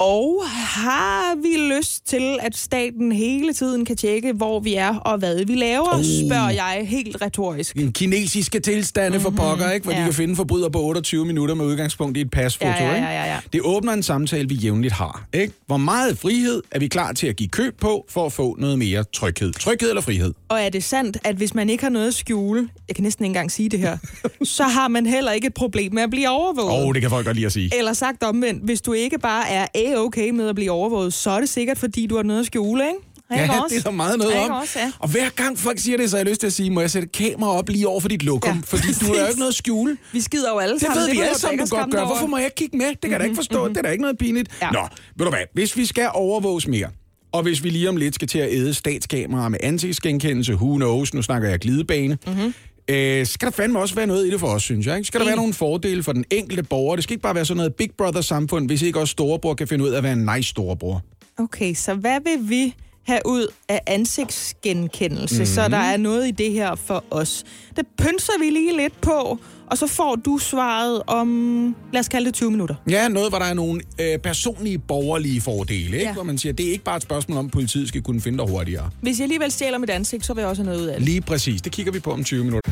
[0.00, 5.18] Og har vi lyst til, at staten hele tiden kan tjekke, hvor vi er og
[5.18, 6.04] hvad vi laver, oh.
[6.26, 7.76] spørger jeg helt retorisk.
[7.76, 9.36] En kinesiske tilstande mm-hmm.
[9.36, 9.84] for pokker, ikke?
[9.84, 9.98] hvor ja.
[9.98, 12.70] de kan finde forbryder på 28 minutter med udgangspunkt i et pasfoto.
[12.70, 13.38] Ja, ja, ja, ja, ja.
[13.52, 15.26] Det åbner en samtale, vi jævnligt har.
[15.32, 15.54] Ikke?
[15.66, 18.78] Hvor meget frihed er vi klar til at give køb på for at få noget
[18.78, 19.52] mere tryghed?
[19.52, 20.34] Tryghed eller frihed?
[20.48, 23.24] Og er det sandt, at hvis man ikke har noget at skjule, jeg kan næsten
[23.24, 23.98] ikke engang sige det her,
[24.44, 26.80] så har man heller ikke et problem med at blive overvåget?
[26.80, 27.70] Åh, oh, det kan folk godt lide at sige.
[27.78, 31.40] Eller sagt omvendt, hvis du ikke bare er a-okay med at blive overvåget, så er
[31.40, 32.98] det sikkert, fordi du har noget at skjule, ikke?
[33.30, 34.50] Ja, Ikke det er der meget noget om.
[34.50, 34.92] også, ja.
[34.98, 36.90] Og hver gang folk siger det, så har jeg lyst til at sige, må jeg
[36.90, 38.54] sætte kamera op lige over for dit lokum?
[38.56, 39.96] Ja, fordi du har jo ikke noget at skjule.
[40.12, 40.98] Vi skider jo alle Det sammen.
[41.02, 42.06] ved vi alle sammen, du godt gør.
[42.06, 42.86] Hvorfor må jeg ikke kigge med?
[42.86, 43.68] Det kan jeg da ikke forstå.
[43.68, 44.48] Det er da ikke noget pinligt.
[44.62, 44.70] Ja.
[44.70, 44.80] Nå,
[45.16, 45.40] ved du hvad?
[45.54, 46.86] Hvis vi skal overvåges mere,
[47.32, 51.14] og hvis vi lige om lidt skal til at æde statskameraer med ansigtsgenkendelse, who knows,
[51.14, 52.54] nu snakker jeg glidebane, mm-hmm.
[52.90, 54.96] Øh, skal der fandme også være noget i det for os, synes jeg.
[54.96, 55.06] Ikke?
[55.06, 56.96] Skal der være nogle fordele for den enkelte borger?
[56.96, 59.84] Det skal ikke bare være sådan noget Big Brother-samfund, hvis ikke også storebror kan finde
[59.84, 61.02] ud af at være en nice storebror.
[61.38, 62.74] Okay, så hvad vil vi
[63.06, 65.46] have ud af ansigtsgenkendelse, mm-hmm.
[65.46, 65.70] så Mhm.
[65.70, 67.44] der er noget i det her for os?
[67.76, 69.38] Det pynser vi lige lidt på,
[69.70, 72.74] og så får du svaret om, lad os kalde det 20 minutter.
[72.90, 75.98] Ja, noget, hvor der er nogle øh, personlige borgerlige fordele, ikke?
[75.98, 76.12] Ja.
[76.12, 78.38] hvor man siger, det er ikke bare et spørgsmål om, at politiet skal kunne finde
[78.38, 78.90] dig hurtigere.
[79.00, 81.04] Hvis jeg alligevel stjæler mit ansigt, så vil jeg også have noget ud af det.
[81.08, 81.62] Lige præcis.
[81.62, 82.70] Det kigger vi på om 20 minutter.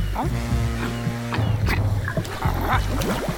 [2.73, 3.38] Oyster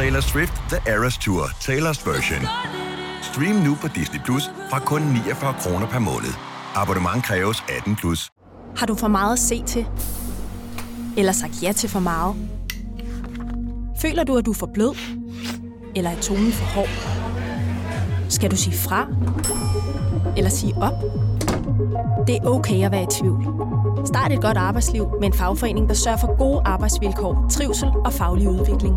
[0.00, 2.42] Taylor Swift The Eras Tour, Taylor's version.
[3.22, 6.34] Stream nu på Disney Plus fra kun 49 kroner per måned.
[6.74, 8.30] Abonnement kræves 18 plus.
[8.76, 9.86] Har du for meget at se til?
[11.16, 12.34] Eller sagt ja til for meget?
[14.02, 14.96] Føler du, at du er for blød?
[15.96, 16.88] Eller er tonen for hård?
[18.28, 19.06] Skal du sige fra?
[20.36, 20.94] Eller sige op?
[22.26, 23.46] Det er okay at være i tvivl.
[24.06, 28.48] Start et godt arbejdsliv med en fagforening, der sørger for gode arbejdsvilkår, trivsel og faglig
[28.48, 28.96] udvikling.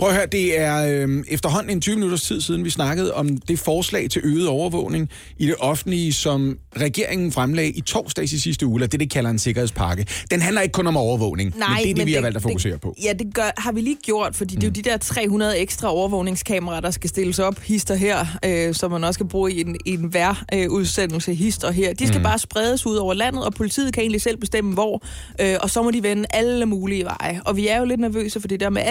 [0.00, 3.36] Prøv at høre, det er øh, efterhånden en 20 minutters tid siden, vi snakkede om
[3.36, 5.08] det forslag til øget overvågning
[5.38, 9.30] i det offentlige, som regeringen fremlagde i torsdags i sidste uge, eller det, det kalder
[9.30, 10.06] en sikkerhedspakke.
[10.30, 12.72] Den handler ikke kun om overvågning, men det er det, vi har valgt at fokusere
[12.72, 12.94] det, på.
[13.02, 14.60] Ja, det gør, har vi lige gjort, fordi mm.
[14.60, 18.74] det er jo de der 300 ekstra overvågningskameraer, der skal stilles op, hister her, øh,
[18.74, 21.94] som man også skal bruge i en, i en værudsendelse, øh, hister her.
[21.94, 22.24] De skal mm.
[22.24, 25.02] bare spredes ud over landet, og politiet kan egentlig selv bestemme, hvor,
[25.40, 27.40] øh, og så må de vende alle mulige veje.
[27.44, 28.82] Og vi er jo lidt nervøse for det der med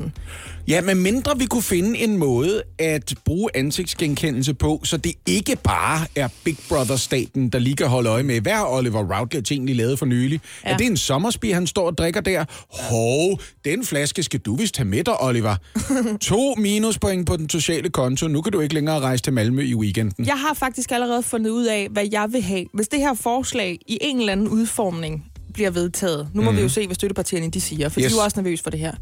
[0.00, 0.12] ansigtsgenkendelsen.
[0.68, 5.56] Ja, men mindre vi kunne finde en måde at bruge ansigtsgenkendelse på, så det ikke
[5.56, 9.76] bare er Big Brother-staten, der lige kan holde øje med, hvad har Oliver Routledge egentlig
[9.76, 10.40] lavet for nylig?
[10.64, 10.70] Ja.
[10.70, 12.44] Er det en sommersbi, han står og drikker der?
[12.70, 15.56] Hov, den flaske skal du vist tage med dig, Oliver.
[16.20, 18.28] to minuspoint på den sociale konto.
[18.28, 20.26] Nu kan du ikke længere rejse til Malmø i weekenden.
[20.26, 22.64] Jeg har faktisk allerede fundet ud af, hvad jeg vil have.
[22.74, 26.56] Hvis det her forslag i en eller anden udformning bliver vedtaget, nu må mm.
[26.56, 28.00] vi jo se, hvad støttepartierne de siger, for.
[28.00, 28.06] Yes.
[28.06, 28.92] de er jo også nervøse for det her.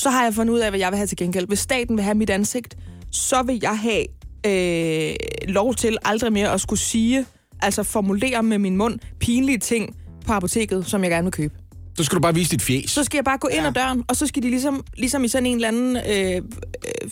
[0.00, 1.46] Så har jeg fundet ud af, hvad jeg vil have til gengæld.
[1.46, 2.76] Hvis staten vil have mit ansigt,
[3.12, 4.04] så vil jeg have
[4.46, 5.14] øh,
[5.48, 7.26] lov til aldrig mere at skulle sige,
[7.62, 11.54] altså formulere med min mund, pinlige ting på apoteket, som jeg gerne vil købe.
[11.96, 12.90] Så skal du bare vise dit fjes.
[12.90, 15.28] Så skal jeg bare gå ind ad døren, og så skal de ligesom, ligesom i
[15.28, 16.40] sådan en eller anden, øh, øh,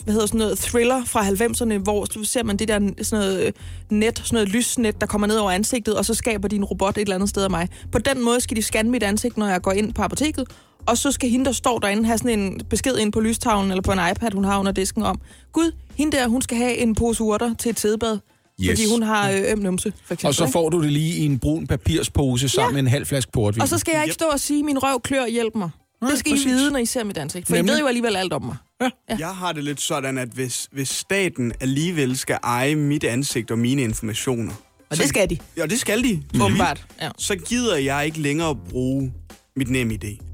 [0.04, 3.46] hvad hedder sådan noget, thriller fra 90'erne, hvor så ser man det der sådan noget
[3.46, 3.52] øh,
[3.90, 6.96] net, sådan noget lysnet, der kommer ned over ansigtet, og så skaber de en robot
[6.96, 7.68] et eller andet sted af mig.
[7.92, 10.48] På den måde skal de scanne mit ansigt, når jeg går ind på apoteket,
[10.88, 13.82] og så skal hende, der står derinde, have sådan en besked ind på lystavlen eller
[13.82, 15.20] på en iPad, hun har under disken om,
[15.52, 18.18] Gud, hende der, hun skal have en pose urter til et sædebad,
[18.62, 18.70] Yes.
[18.70, 20.26] fordi hun har øh, øm numse, for eksempel.
[20.26, 23.32] Og så får du det lige i en brun papirspose sammen med en halv flaske
[23.32, 23.62] portvin.
[23.62, 25.70] Og så skal jeg ikke stå og sige, min røv klør, hjælp mig.
[26.00, 26.46] Nej, det skal præcis.
[26.46, 27.46] I vide, når I ser mit ansigt.
[27.46, 27.70] For Nemlig.
[27.70, 28.56] I ved jo alligevel alt om mig.
[28.80, 28.88] Ja.
[29.18, 33.58] Jeg har det lidt sådan, at hvis, hvis staten alligevel skal eje mit ansigt og
[33.58, 34.52] mine informationer,
[34.90, 36.22] Og det skal de, Ja, det skal de.
[36.42, 36.84] åbenbart.
[37.02, 37.08] Ja.
[37.18, 39.12] Så gider jeg ikke længere bruge
[39.56, 40.27] mit nem idé.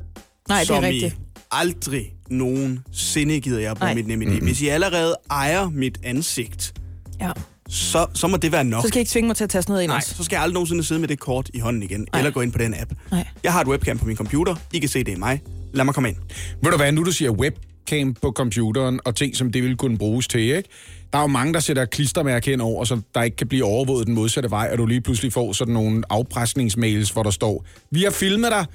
[0.48, 1.12] Nej, det er som rigtigt.
[1.12, 1.16] I
[1.50, 4.02] aldrig nogensinde gider jeg bruge Nej.
[4.02, 4.42] mit nem idé.
[4.44, 6.74] Hvis I allerede ejer mit ansigt,
[7.20, 7.30] Ja.
[7.68, 8.83] så, så må det være nok.
[8.83, 10.14] Så skal I ikke tvinge mig til at tage sådan noget ind Nej, også.
[10.14, 12.20] så skal jeg aldrig nogensinde sidde med det kort i hånden igen, Nej.
[12.20, 12.92] eller gå ind på den app.
[13.11, 13.24] Nej.
[13.44, 14.54] Jeg har et webcam på min computer.
[14.72, 15.42] I kan se, det er mig.
[15.72, 16.16] Lad mig komme ind.
[16.62, 19.98] Ved du hvad, nu du siger webcam på computeren og ting, som det vil kunne
[19.98, 20.68] bruges til, ikke?
[21.12, 24.07] Der er jo mange, der sætter klistermærke ind over, så der ikke kan blive overvåget
[24.07, 28.02] den modsatte vej, og du lige pludselig får sådan nogle afpresningsmails, hvor der står, vi
[28.02, 28.66] har filmet dig,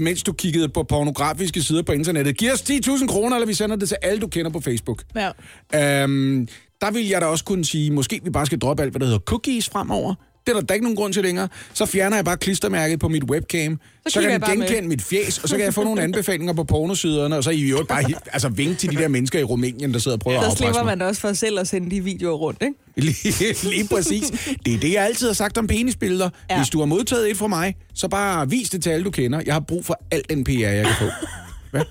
[0.00, 2.36] mens du kiggede på pornografiske sider på internettet.
[2.36, 5.02] Giv os 10.000 kroner, eller vi sender det til alle, du kender på Facebook.
[5.14, 6.02] Ja.
[6.02, 6.48] Øhm,
[6.80, 9.06] der vil jeg da også kunne sige, måske vi bare skal droppe alt, hvad der
[9.06, 10.14] hedder cookies fremover.
[10.48, 11.48] Det er der da ikke nogen grund til længere.
[11.72, 13.80] Så fjerner jeg bare klistermærket på mit webcam.
[14.06, 14.66] Så, så kan jeg den bare med.
[14.66, 17.54] genkende mit fjes, og så kan jeg få nogle anbefalinger på pornosiderne, og så er
[17.54, 20.40] I jo bare altså, vinke til de der mennesker i Rumænien, der sidder og prøver
[20.40, 22.74] at Så slipper man også for selv at sende de videoer rundt, ikke?
[23.06, 24.56] Lige, lige præcis.
[24.66, 26.30] Det er det, jeg altid har sagt om penisbilleder.
[26.50, 26.56] Ja.
[26.56, 29.42] Hvis du har modtaget et fra mig, så bare vis det til alle, du kender.
[29.46, 31.04] Jeg har brug for al den PR, jeg kan få.
[31.70, 31.82] Hvad?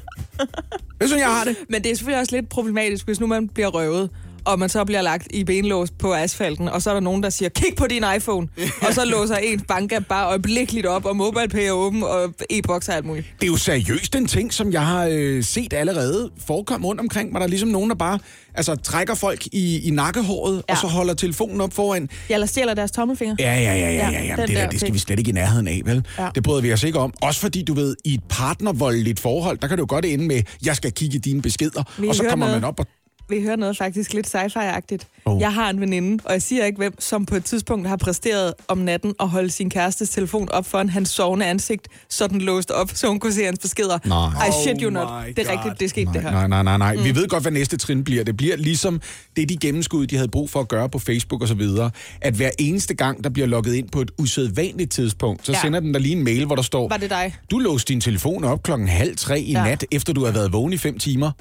[0.98, 1.56] Hvad synes jeg har det?
[1.70, 4.10] Men det er selvfølgelig også lidt problematisk, hvis nu man bliver røvet,
[4.48, 7.30] og man så bliver lagt i benlås på asfalten, og så er der nogen, der
[7.30, 8.48] siger, kig på din iPhone,
[8.82, 12.96] og så låser ens bankapp bare øjeblikkeligt op, og MobilePay er åben, og e-boks og
[12.96, 13.28] alt muligt.
[13.42, 17.32] Det er jo seriøst en ting, som jeg har øh, set allerede forekomme rundt omkring
[17.32, 17.40] mig.
[17.40, 18.20] Der er ligesom nogen, der bare
[18.56, 20.74] altså, trækker folk i, i nakkehåret, ja.
[20.74, 22.10] Og så holder telefonen op foran.
[22.30, 23.36] Ja, eller stjæler deres tommelfinger.
[23.40, 24.36] Ja, ja, ja, ja, ja, Ja, ja.
[24.36, 26.06] den Det, der, det skal vi slet ikke i nærheden af, vel?
[26.20, 26.28] Ja.
[26.36, 27.14] Det bryder vi os ikke om.
[27.22, 30.42] Også fordi, du ved, i et partnervoldeligt forhold, der kan det jo godt ende med,
[30.66, 32.62] jeg skal kigge i dine beskeder, Vi og så kommer noget.
[32.62, 32.86] man op og...
[33.30, 35.08] Vi hører noget faktisk lidt sci-fi-agtigt.
[35.26, 35.42] Oh.
[35.42, 38.54] Jeg har en veninde, og jeg siger ikke hvem, som på et tidspunkt har præsteret
[38.68, 42.72] om natten at holde sin kærestes telefon op foran hans sovende ansigt, så den låste
[42.76, 43.98] op, så hun kunne se hans beskeder.
[44.06, 44.48] Nej.
[44.48, 45.08] I shit you Oh not.
[45.28, 45.52] my Det er God.
[45.58, 46.32] rigtigt, det er sket det her.
[46.32, 46.96] Nej, nej, nej, nej.
[46.96, 47.04] Mm.
[47.04, 48.24] Vi ved godt, hvad næste trin bliver.
[48.24, 49.02] Det bliver ligesom
[49.36, 51.92] det, de gennemskud, de havde brug for at gøre på Facebook og så videre.
[52.22, 55.62] At hver eneste gang, der bliver logget ind på et usædvanligt tidspunkt, så ja.
[55.62, 57.36] Sender den der lige en mail, hvor der står, Var det dig?
[57.52, 59.52] du låste din telefon op klokken halv tre i.
[59.52, 59.64] Ja.
[59.64, 61.32] nat, efter du har været vågen i fem timer.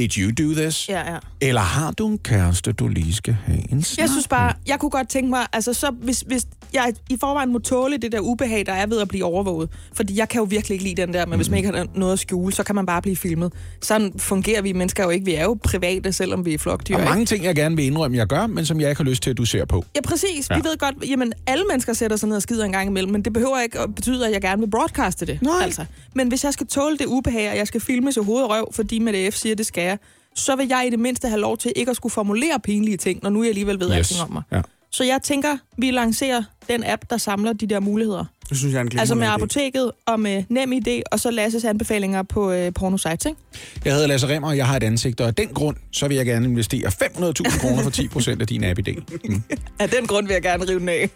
[0.00, 0.88] Did you do this?
[0.88, 1.18] Ja, ja.
[1.40, 4.78] Eller har du en kæreste, du lige skal have en snak Jeg synes bare, jeg
[4.78, 8.20] kunne godt tænke mig, altså så hvis, hvis jeg i forvejen må tåle det der
[8.20, 11.14] ubehag, der er ved at blive overvåget, fordi jeg kan jo virkelig ikke lide den
[11.14, 13.52] der, men hvis man ikke har noget at skjule, så kan man bare blive filmet.
[13.82, 15.24] Sådan fungerer vi mennesker jo ikke.
[15.24, 16.94] Vi er jo private, selvom vi er flokdyr.
[16.94, 17.10] Der er ikke?
[17.10, 19.30] mange ting, jeg gerne vil indrømme, jeg gør, men som jeg ikke har lyst til,
[19.30, 19.84] at du ser på.
[19.96, 20.50] Ja, præcis.
[20.50, 20.56] Ja.
[20.56, 23.22] Vi ved godt, jamen alle mennesker sætter sig ned og skider en gang imellem, men
[23.22, 25.42] det behøver ikke at betyde, at jeg gerne vil broadcaste det.
[25.42, 25.54] Nej.
[25.62, 25.84] Altså.
[26.14, 28.72] Men hvis jeg skal tåle det ubehag, og jeg skal filmes i hoved og røv,
[28.72, 29.98] fordi med F siger, det skal jeg,
[30.34, 33.20] så vil jeg i det mindste have lov til ikke at skulle formulere pinlige ting,
[33.22, 33.96] når nu jeg alligevel ved yes.
[33.96, 34.42] alting om mig.
[34.52, 34.62] Ja.
[34.92, 38.24] Så jeg tænker, vi lancerer den app, der samler de der muligheder.
[38.48, 39.30] Det synes jeg er en Altså med idé.
[39.30, 43.38] apoteket og med nem idé, og så Lasses anbefalinger på øh, pornosites, ikke?
[43.84, 46.16] Jeg hedder Lasse Remmer, og jeg har et ansigt, og af den grund, så vil
[46.16, 49.02] jeg gerne investere 500.000 kroner for 10% af din app-idé.
[49.24, 49.42] Mm.
[49.78, 51.10] Af den grund vil jeg gerne rive den af.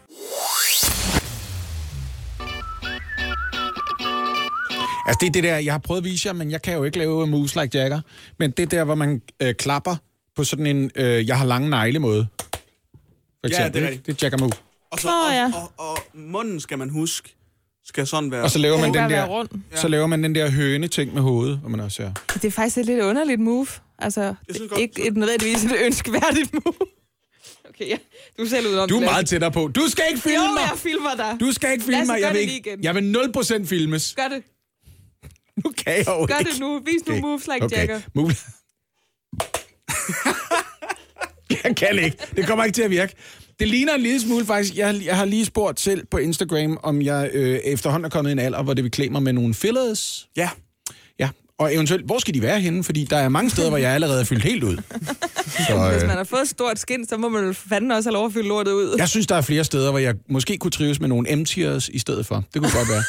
[5.07, 6.85] Altså det er det der, jeg har prøvet at vise jer, men jeg kan jo
[6.85, 8.01] ikke lave moves like Jagger.
[8.39, 9.97] Men det der, hvor man øh, klapper
[10.37, 12.27] på sådan en, øh, jeg har lange negle måde.
[12.53, 12.59] For
[13.45, 14.03] Ja, eksempel, det er ikke?
[14.07, 14.53] det er Jagger move.
[14.91, 15.53] Og, så, Nå, ja.
[15.55, 17.35] og, og, og, munden skal man huske,
[17.85, 18.43] skal sådan være.
[18.43, 19.49] Og så laver man den der, rund?
[19.75, 22.13] så laver man den der høne ting med hovedet, hvor man også ser.
[22.35, 23.67] Det er faktisk et lidt underligt move.
[23.99, 24.35] Altså,
[24.69, 26.75] godt- ikke et nødvendigvis et ønskeværdigt move.
[27.69, 27.97] Okay, ja.
[28.39, 29.69] du er selv udenom Du er det, meget tættere på.
[29.69, 30.61] Du skal ikke filme Jo, mig!
[30.71, 31.37] jeg filmer dig.
[31.41, 32.21] Du skal ikke filme mig.
[32.21, 34.15] Jeg vil, ikke, jeg vil 0% filmes.
[34.17, 34.43] Gør det.
[35.65, 36.51] Nu kan jeg jo Gør ikke.
[36.51, 36.79] det nu.
[36.79, 37.77] Vis nu moves like okay.
[37.77, 38.01] Jagger.
[38.15, 38.35] Move.
[41.65, 42.17] jeg kan ikke.
[42.37, 43.15] Det kommer ikke til at virke.
[43.59, 44.77] Det ligner en lille smule faktisk.
[44.77, 48.33] Jeg, jeg har lige spurgt selv på Instagram, om jeg øh, efterhånden er kommet i
[48.33, 50.29] en alder, hvor det vil klæde mig med nogle fillers.
[50.37, 50.51] Ja.
[51.19, 52.85] Ja, og eventuelt, hvor skal de være henne?
[52.85, 54.77] Fordi der er mange steder, hvor jeg allerede er fyldt helt ud.
[55.69, 58.09] Så, Hvis øh, man har fået et stort skin, så må man jo fanden også
[58.11, 58.95] have lov at fylde lortet ud.
[58.99, 61.99] jeg synes, der er flere steder, hvor jeg måske kunne trives med nogle M-tiers i
[61.99, 62.45] stedet for.
[62.55, 63.03] Det kunne godt være.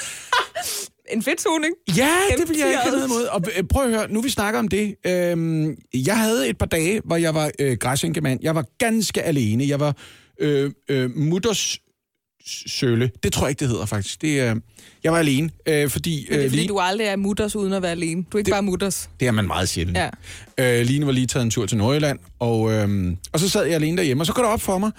[1.11, 1.73] En fedtsoning.
[1.97, 3.23] Ja, det vil jeg ikke have noget imod.
[3.25, 4.95] Og øh, prøv at høre, nu vi snakker om det.
[5.07, 8.39] Øhm, jeg havde et par dage, hvor jeg var øh, græsænkemand.
[8.43, 9.67] Jeg var ganske alene.
[9.67, 9.95] Jeg var
[10.39, 11.77] øh, øh, mutters
[12.67, 13.11] sølle.
[13.23, 14.21] Det tror jeg ikke, det hedder faktisk.
[14.21, 14.55] Det, øh,
[15.03, 16.27] jeg var alene, øh, fordi...
[16.29, 18.23] Men det er Øh, fordi, lige, du aldrig er mutters uden at være alene.
[18.31, 19.09] Du er ikke Det- bare mutters.
[19.19, 19.97] det er man meget sjældent.
[20.57, 20.79] Ja.
[20.79, 23.75] Øh, Line var lige taget en tur til Nordjylland, og, øh, og så sad jeg
[23.75, 24.91] alene derhjemme, og så går det op for mig,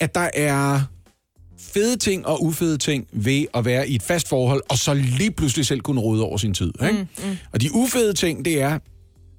[0.00, 0.80] at der er
[1.58, 5.30] fede ting og ufede ting ved at være i et fast forhold, og så lige
[5.30, 6.72] pludselig selv kunne rode over sin tid.
[6.82, 6.92] Ikke?
[6.92, 7.36] Mm, mm.
[7.52, 8.78] Og de ufede ting, det er,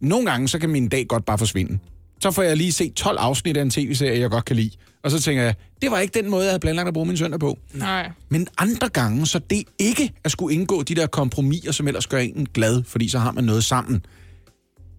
[0.02, 1.80] nogle gange, så kan min dag godt bare forsvinde.
[2.20, 4.72] Så får jeg lige set 12 afsnit af en tv-serie, jeg godt kan lide.
[5.04, 7.18] Og så tænker jeg, det var ikke den måde, jeg havde planlagt at bruge min
[7.18, 7.58] søndag på.
[7.74, 8.12] Nej.
[8.30, 12.18] Men andre gange, så det ikke at skulle indgå de der kompromiser, som ellers gør
[12.18, 14.06] en glad, fordi så har man noget sammen.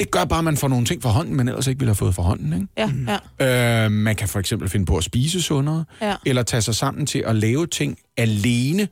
[0.01, 1.95] Det gør bare, at man får nogle ting fra hånden, man ellers ikke ville have
[1.97, 2.53] fået fra hånden.
[2.53, 2.67] Ikke?
[2.77, 3.85] Ja, ja.
[3.85, 6.15] Øh, man kan for eksempel finde på at spise sundere, Ja.
[6.27, 8.89] eller tage sig sammen til at lave ting alene,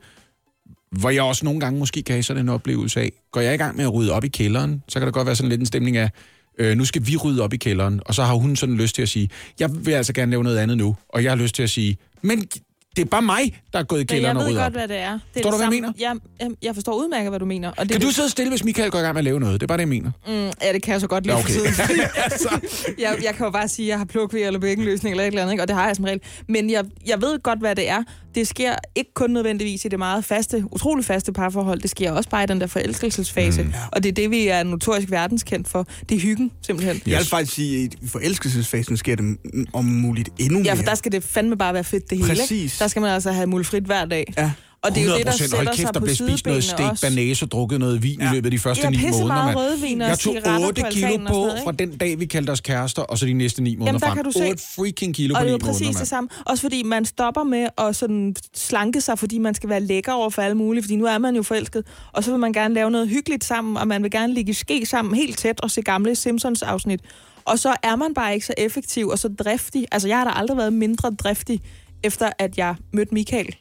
[0.91, 3.57] hvor jeg også nogle gange måske kan have sådan en oplevelse af, går jeg i
[3.57, 5.65] gang med at rydde op i kælderen, så kan der godt være sådan lidt en
[5.65, 6.09] stemning af,
[6.59, 9.01] øh, nu skal vi rydde op i kælderen, og så har hun sådan lyst til
[9.01, 9.29] at sige,
[9.59, 11.97] jeg vil altså gerne lave noget andet nu, og jeg har lyst til at sige,
[12.21, 12.47] men
[12.95, 14.73] det er bare mig, der er gået i kælderen jeg og ved ryddet godt, op.
[14.79, 15.11] hvad det er.
[15.11, 15.93] Det er Forstår det du, hvad jeg samme- mener?
[16.39, 17.69] Jeg, jeg, jeg forstår udmærket, hvad du mener.
[17.69, 19.39] Og det, Kan det, du sidde stille, hvis Michael går i gang med at lave
[19.39, 19.61] noget?
[19.61, 20.11] Det er bare det, jeg mener.
[20.27, 21.53] Mm, ja, det kan jeg så godt lide Ja, for okay.
[21.53, 22.95] tiden.
[23.03, 25.41] jeg, jeg kan jo bare sige, at jeg har plukket eller bækkenløsning eller et eller
[25.41, 25.63] andet, ikke?
[25.63, 26.19] og det har jeg som regel.
[26.47, 28.03] Men jeg, jeg ved godt, hvad det er.
[28.35, 31.79] Det sker ikke kun nødvendigvis i det meget faste, utrolig faste parforhold.
[31.81, 33.63] Det sker også bare i den der forelskelsesfase.
[33.63, 33.73] Mm.
[33.91, 35.87] Og det er det, vi er notorisk verdenskendt for.
[36.09, 37.01] Det er hyggen, simpelthen.
[37.07, 39.37] Jeg vil faktisk sige, at i forelskelsesfasen sker det
[39.73, 40.67] om muligt endnu mere.
[40.67, 42.29] Ja, for der skal det fandme bare være fedt, det hele.
[42.29, 42.77] Præcis.
[42.77, 44.33] Der skal man altså have mulfrit hver dag.
[44.37, 44.51] Ja.
[44.85, 45.37] Og det er jo det, der 100%.
[45.37, 48.31] sætter Hold kæft, der blev spist noget stegt banase og drukket noget vin ja.
[48.31, 49.25] i løbet af de første Ja, ni måneder.
[49.27, 49.57] meget mand.
[49.57, 52.25] rødvin og Jeg tog cigaretter 8 på kilo og på noget, fra den dag, vi
[52.25, 54.15] kaldte os kærester, og så de næste ni måneder Jamen, der frem.
[54.15, 54.49] kan du se.
[54.49, 56.05] 8 freaking kilo Og på det ni er jo præcis måneder, det mand.
[56.07, 56.29] samme.
[56.45, 60.29] Også fordi man stopper med at sådan slanke sig, fordi man skal være lækker over
[60.29, 61.83] for alle mulige, fordi nu er man jo forelsket.
[62.13, 64.53] Og så vil man gerne lave noget hyggeligt sammen, og man vil gerne ligge i
[64.53, 66.99] ske sammen helt tæt og se gamle Simpsons-afsnit.
[67.45, 69.85] Og så er man bare ikke så effektiv og så driftig.
[69.91, 71.61] Altså, jeg har da aldrig været mindre driftig,
[72.03, 73.55] efter at jeg mødte Michael.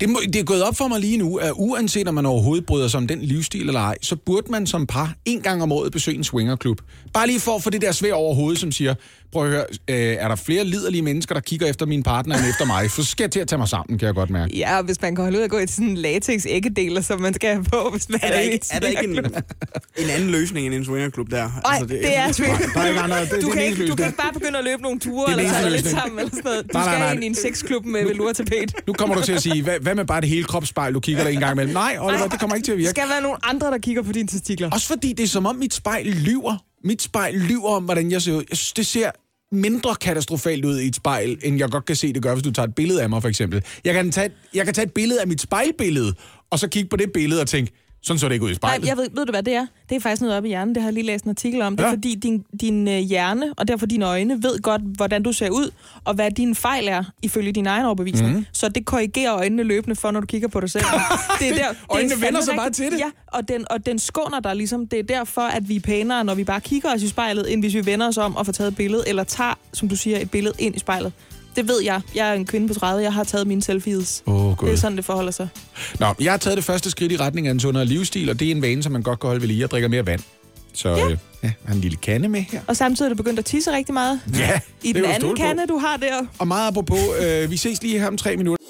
[0.00, 2.66] Det, må, det er gået op for mig lige nu, at uanset om man overhovedet
[2.66, 5.72] bryder sig om den livsstil eller ej, så burde man som par en gang om
[5.72, 6.80] året besøge en swingerklub.
[7.12, 8.94] Bare lige for at få det der svær over hovedet, som siger,
[9.36, 12.46] prøv at høre, øh, er der flere liderlige mennesker, der kigger efter min partner end
[12.46, 12.90] efter mig?
[12.90, 14.56] For så skal jeg til at tage mig sammen, kan jeg godt mærke.
[14.58, 17.20] Ja, og hvis man kan holde ud at gå i sådan en latex æggedeler, som
[17.20, 19.42] man skal have på, hvis man Er der ikke, er der ikke en, swingerklub.
[19.98, 21.50] en anden løsning end en swingerklub der?
[21.64, 22.58] Nej, det, er swinger.
[22.74, 24.64] Der er ikke andre, det, det Du kan, ikke, du kan ikke bare begynde at
[24.64, 26.62] løbe nogle ture, Det er eller dig lidt sammen, eller sådan noget.
[26.64, 27.12] Du Nej, skal nej.
[27.12, 28.74] ind i en sexklub med velurtapet.
[28.86, 31.22] Nu kommer du til at sige, hvad, hvad med bare det hele kropsspejl, du kigger
[31.22, 31.74] der en gang imellem?
[31.74, 32.90] Nej, Oliver, det kommer ikke til at Der virke.
[32.90, 34.70] skal være nogle andre, der kigger på dine testikler.
[34.70, 36.56] Også fordi det er som om mit spejl lyver.
[36.84, 38.44] Mit spejl lyver om, hvordan jeg ser ud.
[38.50, 39.10] Jeg synes, det ser
[39.52, 42.52] mindre katastrofalt ud i et spejl, end jeg godt kan se, det gør, hvis du
[42.52, 43.64] tager et billede af mig, for eksempel.
[43.84, 46.14] Jeg kan tage, jeg kan tage et billede af mit spejlbillede,
[46.50, 48.56] og så kigge på det billede og tænke, sådan så det ikke ud i Nej,
[48.56, 48.86] spejlet.
[48.88, 49.66] jeg ved, ved du hvad det er?
[49.88, 50.74] Det er faktisk noget op i hjernen.
[50.74, 51.76] Det har jeg lige læst en artikel om.
[51.76, 55.32] Det er fordi din, din øh, hjerne, og derfor dine øjne, ved godt, hvordan du
[55.32, 55.70] ser ud,
[56.04, 58.36] og hvad din fejl er, ifølge din egen overbevisning.
[58.36, 58.46] Mm.
[58.52, 60.84] Så det korrigerer øjnene løbende for, når du kigger på dig selv.
[61.40, 62.98] det er der, det Øjnene er vender sig bare til det.
[62.98, 64.86] Ja, og den, og den skåner dig ligesom.
[64.86, 67.62] Det er derfor, at vi er pænere, når vi bare kigger os i spejlet, end
[67.62, 70.18] hvis vi vender os om og får taget et billede, eller tager, som du siger,
[70.18, 71.12] et billede ind i spejlet.
[71.56, 72.00] Det ved jeg.
[72.14, 73.02] Jeg er en kvinde på 30.
[73.02, 74.22] Jeg har taget mine selfies.
[74.26, 75.48] Åh, Det er sådan, det forholder sig.
[76.00, 78.46] Nå, jeg har taget det første skridt i retning af en sundere livsstil, og det
[78.48, 79.60] er en vane, som man godt kan holde ved lige.
[79.60, 80.20] Jeg drikker mere vand.
[80.74, 81.10] Så ja.
[81.10, 82.60] Øh, ja, har en lille kande med her.
[82.66, 84.20] Og samtidig er du begyndt at tisse rigtig meget.
[84.38, 85.42] Ja, I den anden stole på.
[85.42, 86.26] kande, du har der.
[86.38, 88.64] Og meget apropos, øh, vi ses lige her om tre minutter.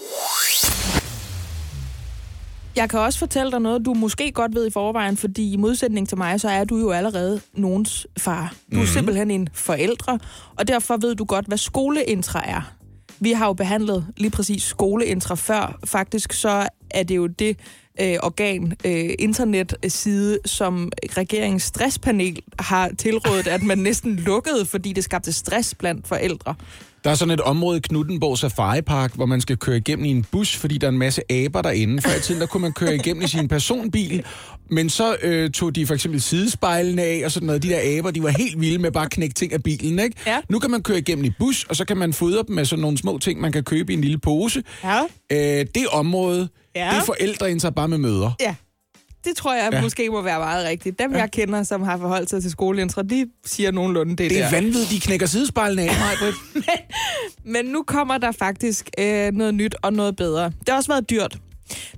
[2.77, 6.09] Jeg kan også fortælle dig noget, du måske godt ved i forvejen, fordi i modsætning
[6.09, 8.41] til mig, så er du jo allerede nogens far.
[8.41, 8.77] Du er Mhm.
[8.77, 8.87] mm-hmm.
[8.93, 10.19] simpelthen en forældre,
[10.57, 12.73] og derfor ved du godt, hvad skoleintra er.
[13.21, 15.79] Vi har jo behandlet lige præcis skoleintra før.
[15.85, 17.59] Faktisk så er det jo det
[18.01, 25.05] øh, organ, øh, internetside, som regeringens stresspanel har tilrådet, at man næsten lukkede, fordi det
[25.05, 26.55] skabte stress blandt forældre.
[27.07, 30.11] Der er sådan et område i Knuttenborg Safari Park, hvor man skal køre igennem i
[30.11, 32.03] en bus, fordi der er en masse aber derinde.
[32.03, 34.25] Før i tiden, der kunne man køre igennem i sin personbil,
[34.71, 37.63] men så øh, tog de for eksempel sidespejlene af og sådan noget.
[37.63, 40.17] De der aber, de var helt vilde med bare at knække ting af bilen, ikke?
[40.27, 40.41] Ja.
[40.49, 42.81] Nu kan man køre igennem i bus, og så kan man fodre dem med sådan
[42.81, 44.63] nogle små ting, man kan købe i en lille pose.
[44.85, 45.01] Ja.
[45.33, 46.93] Øh, det område, Ja.
[46.97, 48.31] det forældre sig bare med møder.
[48.41, 48.55] Ja,
[49.27, 49.81] det tror jeg Ja.
[49.83, 50.99] måske må være meget rigtigt.
[50.99, 51.19] Dem, ja.
[51.19, 54.51] jeg kender, som har forholdt sig til skoleintra, de siger nogenlunde det, Det er der.
[54.51, 56.33] vanvittigt, de knækker sidespejlene af, mig,
[57.55, 60.45] Men nu kommer der faktisk øh, noget nyt og noget bedre.
[60.45, 61.39] Det har også været dyrt.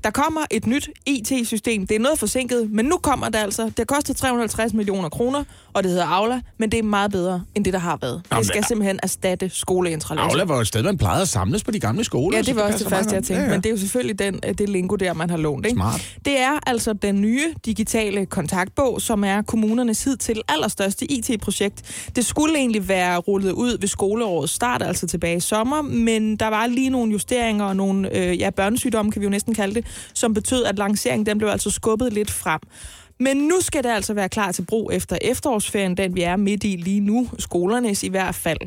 [0.05, 1.87] Der kommer et nyt IT-system.
[1.87, 3.71] Det er noget forsinket, men nu kommer det altså.
[3.77, 5.45] Det koster 350 millioner kroner,
[5.79, 8.23] og det hedder Aula, men det er meget bedre end det, der har været.
[8.31, 10.15] Jamen, Det skal simpelthen erstatte skoleintra.
[10.19, 12.39] Aula var jo et sted, man plejede at samles på de gamle skoler.
[12.39, 13.35] Ja, det var også passer det første, jeg tænkte.
[13.35, 13.51] Ja, ja.
[13.51, 15.67] Men det er jo selvfølgelig den, øh, det lingo der, man har lånt.
[15.67, 15.77] Ikke?
[15.77, 16.17] Smart.
[16.25, 22.09] Det er altså den nye digitale kontaktbog, som er kommunernes hidtil allerstørste IT-projekt.
[22.17, 26.47] Det skulle egentlig være rullet ud ved skoleårets start, altså tilbage i sommer, men der
[26.49, 29.87] var lige nogle justeringer og nogle øh, ja, børnesygdomme, kan vi jo næsten kalde det,
[30.15, 32.61] som betød, at lanceringen den blev altså skubbet lidt frem.
[33.21, 36.65] Men nu skal det altså være klar til brug efter efterårsferien, den vi er midt
[36.65, 38.59] i lige nu, skolernes i hvert fald.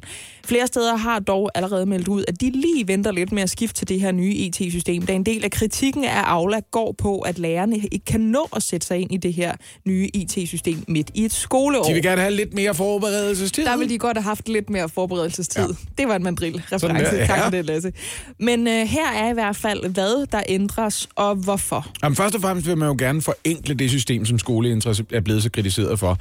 [0.46, 3.80] Flere steder har dog allerede meldt ud, at de lige venter lidt med at skifte
[3.80, 7.40] til det her nye IT-system, da en del af kritikken af Aula går på, at
[7.40, 11.26] lærerne ikke kan nå at sætte sig ind i det her nye IT-system midt i
[11.26, 11.84] et skoleår.
[11.84, 13.66] De vil gerne have lidt mere forberedelsestid.
[13.66, 15.62] Der ville de godt have haft lidt mere forberedelsestid.
[15.62, 15.76] Ja.
[15.98, 17.26] Det var en der, ja.
[17.26, 17.94] Tak for det, Lasse.
[18.40, 21.88] Men øh, her er i hvert fald, hvad der ændres og hvorfor.
[22.04, 25.44] Jamen, først og fremmest vil man jo gerne forenkle det system, som skoleintra er blevet
[25.44, 26.18] så kritiseret for.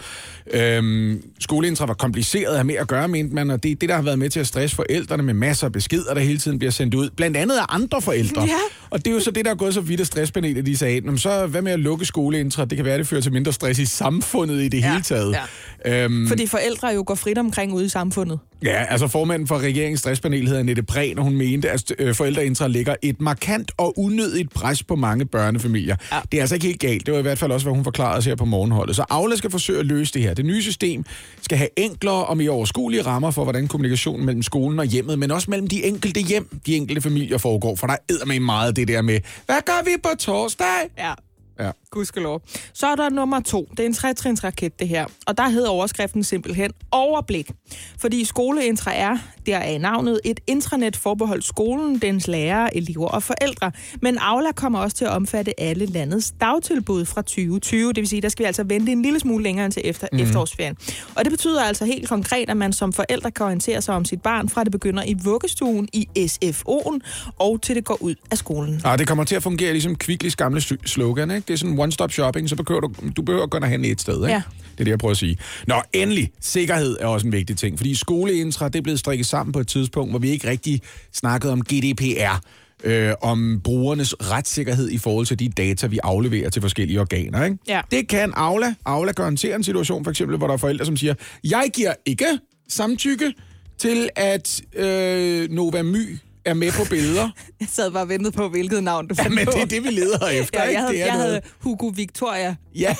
[0.52, 3.88] Øhm, skoleintra var kompliceret at have med at gøre, mente man, og det er det,
[3.88, 6.58] der har været med til at stresse forældrene med masser af beskeder, der hele tiden
[6.58, 7.10] bliver sendt ud.
[7.16, 8.42] Blandt andet af andre forældre.
[8.42, 8.48] Ja.
[8.90, 11.00] Og det er jo så det, der er gået så vidt af stresspanelet, de sagde,
[11.00, 12.64] "Nå, så hvad med at lukke skoleintra?
[12.64, 15.36] Det kan være, det fører til mindre stress i samfundet i det Ja, hele taget.
[15.84, 16.04] ja.
[16.04, 18.38] Øhm, Fordi forældre jo går frit omkring ude i samfundet.
[18.64, 22.68] Ja, altså formanden for regeringens stresspanel hedder Nette Prehn, og hun mente, at øh, forældreintra
[22.68, 25.96] lægger et markant og unødigt pres på mange børnefamilier.
[26.12, 26.16] Ja.
[26.32, 27.06] Det er altså ikke helt galt.
[27.06, 28.96] Det var i hvert fald også, hvad hun forklarede os her på morgenholdet.
[28.96, 30.34] Så Aula skal forsøge at løse det her.
[30.34, 31.04] Det nye system
[31.42, 35.30] skal have enklere og mere overskuelige rammer for, hvordan kommunikationen mellem skolen og hjemmet, men
[35.30, 37.76] også mellem de enkelte hjem, de enkelte familier foregår.
[37.76, 40.66] For der er med meget det der med, hvad gør vi på torsdag?
[40.98, 41.12] Ja.
[41.60, 41.70] Ja.
[41.90, 42.42] Gudskelov.
[42.72, 43.68] Så er der nummer to.
[43.70, 45.06] Det er en tretrins raket, det her.
[45.26, 47.50] Og der hedder overskriften simpelthen overblik.
[47.98, 53.72] Fordi skoleintra er, der er navnet, et intranet forbeholdt skolen, dens lærere, elever og forældre.
[54.02, 57.88] Men Aula kommer også til at omfatte alle landets dagtilbud fra 2020.
[57.88, 60.08] Det vil sige, der skal vi altså vente en lille smule længere end til efter
[60.12, 60.18] mm.
[60.18, 60.76] efterårsferien.
[61.14, 64.22] Og det betyder altså helt konkret, at man som forældre kan orientere sig om sit
[64.22, 66.98] barn, fra det begynder i vuggestuen, i SFO'en,
[67.38, 68.80] og til det går ud af skolen.
[68.84, 71.46] Og det kommer til at fungere ligesom Kvicklis gamle sl- slogan, ikke?
[71.48, 74.16] Det er sådan one-stop shopping, så behøver du, du behøver kun at handle et sted,
[74.16, 74.26] ikke?
[74.26, 74.42] Ja.
[74.72, 75.38] Det er det, jeg prøver at sige.
[75.66, 76.30] Nå, endelig.
[76.40, 79.68] Sikkerhed er også en vigtig ting, fordi skoleintra, det er blevet strikket sammen på et
[79.68, 80.80] tidspunkt, hvor vi ikke rigtig
[81.12, 82.40] snakkede om GDPR,
[82.84, 87.56] øh, om brugernes retssikkerhed i forhold til de data, vi afleverer til forskellige organer, ikke?
[87.68, 87.80] Ja.
[87.90, 88.74] Det kan Aula.
[88.84, 91.14] Aula garanterer en situation, for eksempel, hvor der er forældre, som siger,
[91.44, 93.32] jeg giver ikke samtykke
[93.78, 97.28] til, at øh, Nova My er med på billeder.
[97.60, 99.50] Jeg sad bare og ventede på, hvilket navn du Ja, fandt men på.
[99.54, 100.72] det er det, vi leder efter, Ja, ikke?
[100.72, 102.54] jeg havde, Det er jeg noget- havde Hugo Victoria.
[102.74, 102.94] Ja,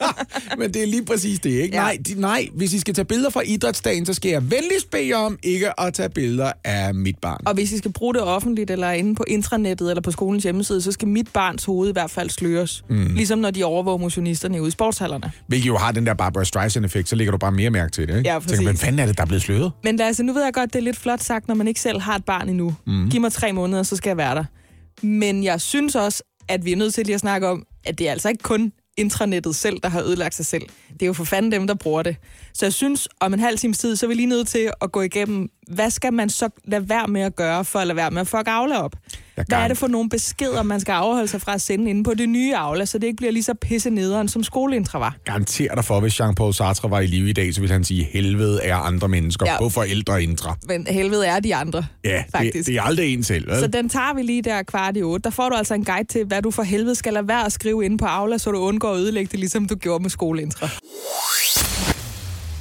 [0.58, 1.74] men det er lige præcis det, ikke?
[1.76, 1.80] Ja.
[1.80, 1.86] Ja.
[1.86, 5.08] Nej, de, nej, hvis I skal tage billeder fra idrætsdagen, så skal jeg venligst bede
[5.08, 7.40] jer om ikke at tage billeder af mit barn.
[7.46, 10.82] Og hvis I skal bruge det offentligt, eller inde på intranettet, eller på skolens hjemmeside,
[10.82, 12.84] så skal mit barns hoved i hvert fald sløres.
[12.90, 13.14] Mm.
[13.14, 15.32] Ligesom når de overvåger motionisterne ude i sportshallerne.
[15.46, 18.16] Hvilket jo har den der Barbara Streisand-effekt, så lægger du bare mere mærke til det,
[18.18, 18.28] ikke?
[18.30, 18.64] Ja, Tænker, præcis.
[18.64, 19.72] hvad fanden er det, der er blevet sløret?
[19.84, 22.00] Men altså, nu ved jeg godt, det er lidt flot sagt, når man ikke selv
[22.00, 22.74] har et barn endnu.
[22.86, 23.10] Mm.
[23.10, 24.44] Giv mig tre måneder, så skal jeg være der.
[25.02, 28.08] Men jeg synes også, at vi er nødt til lige at snakke om, at det
[28.08, 30.62] er altså ikke kun intranettet selv, der har ødelagt sig selv.
[30.92, 32.16] Det er jo for fanden dem, der bruger det.
[32.54, 34.92] Så jeg synes, om en halv times tid, så er vi lige nødt til at
[34.92, 38.10] gå igennem, hvad skal man så lade være med at gøre, for at lade være
[38.10, 38.96] med at fuck Aula op?
[39.34, 42.14] Hvad er det for nogle beskeder, man skal afholde sig fra at sende inde på
[42.14, 45.16] det nye Aula, så det ikke bliver lige så pisse nederen, som skoleintra var?
[45.24, 48.04] Garanterer dig for, hvis Jean-Paul Sartre var i live i dag, så ville han sige,
[48.04, 49.58] helvede er andre mennesker ja.
[49.58, 50.56] på forældreintra.
[50.68, 52.54] Men helvede er de andre, Ja, faktisk.
[52.54, 53.60] det, det, er aldrig en selv, vel?
[53.60, 55.24] Så den tager vi lige der kvart i otte.
[55.24, 57.52] Der får du altså en guide til, hvad du for helvede skal lade være at
[57.52, 60.68] skrive inde på Aula, så du undgår at ødelægge det, ligesom du gjorde med skoleintra.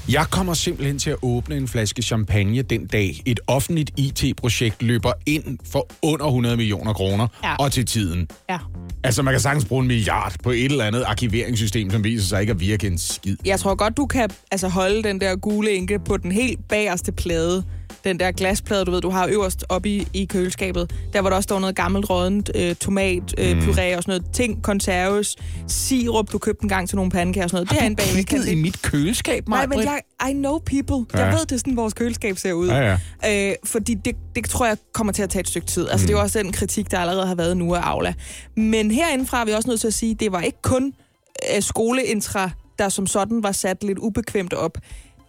[0.09, 5.11] Jeg kommer simpelthen til at åbne en flaske champagne den dag, et offentligt IT-projekt løber
[5.25, 7.55] ind for under 100 millioner kroner, Ja.
[7.55, 8.27] og til tiden.
[8.49, 8.57] Ja.
[9.03, 12.41] Altså, man kan sagtens bruge en milliard på et eller andet arkiveringssystem, som viser sig
[12.41, 13.37] ikke at virke en skid.
[13.45, 17.11] Jeg tror godt, du kan altså, holde den der gule enke på den helt bagerste
[17.11, 17.63] plade.
[18.05, 20.91] Den der glasplade, du ved, du har øverst oppe i, i køleskabet.
[21.13, 23.63] Der hvor der også står noget gammelt rådent, øh, tomat, øh, Mm.
[23.63, 24.23] puré og sådan noget.
[24.33, 25.35] Ting, konserves,
[25.67, 27.69] sirup, du købte en gang til nogle pandekager og sådan noget.
[27.97, 31.05] det er en i mit køleskab, Nej, men jeg, I know people.
[31.19, 31.29] Jeg Ja.
[31.37, 32.67] ved, det er sådan, vores køleskab ser ud.
[32.67, 32.97] Ja,
[33.29, 35.89] Øh, fordi det, det tror jeg kommer til at tage et stykke tid.
[35.89, 36.07] Altså, mm.
[36.07, 38.13] det er jo også den kritik, der allerede har været nu af Aula.
[38.57, 40.93] Men herindefra er vi også nødt til at sige, at det var ikke kun
[41.55, 42.49] øh, skoleintra,
[42.79, 44.77] der som sådan var sat lidt ubekvemt op.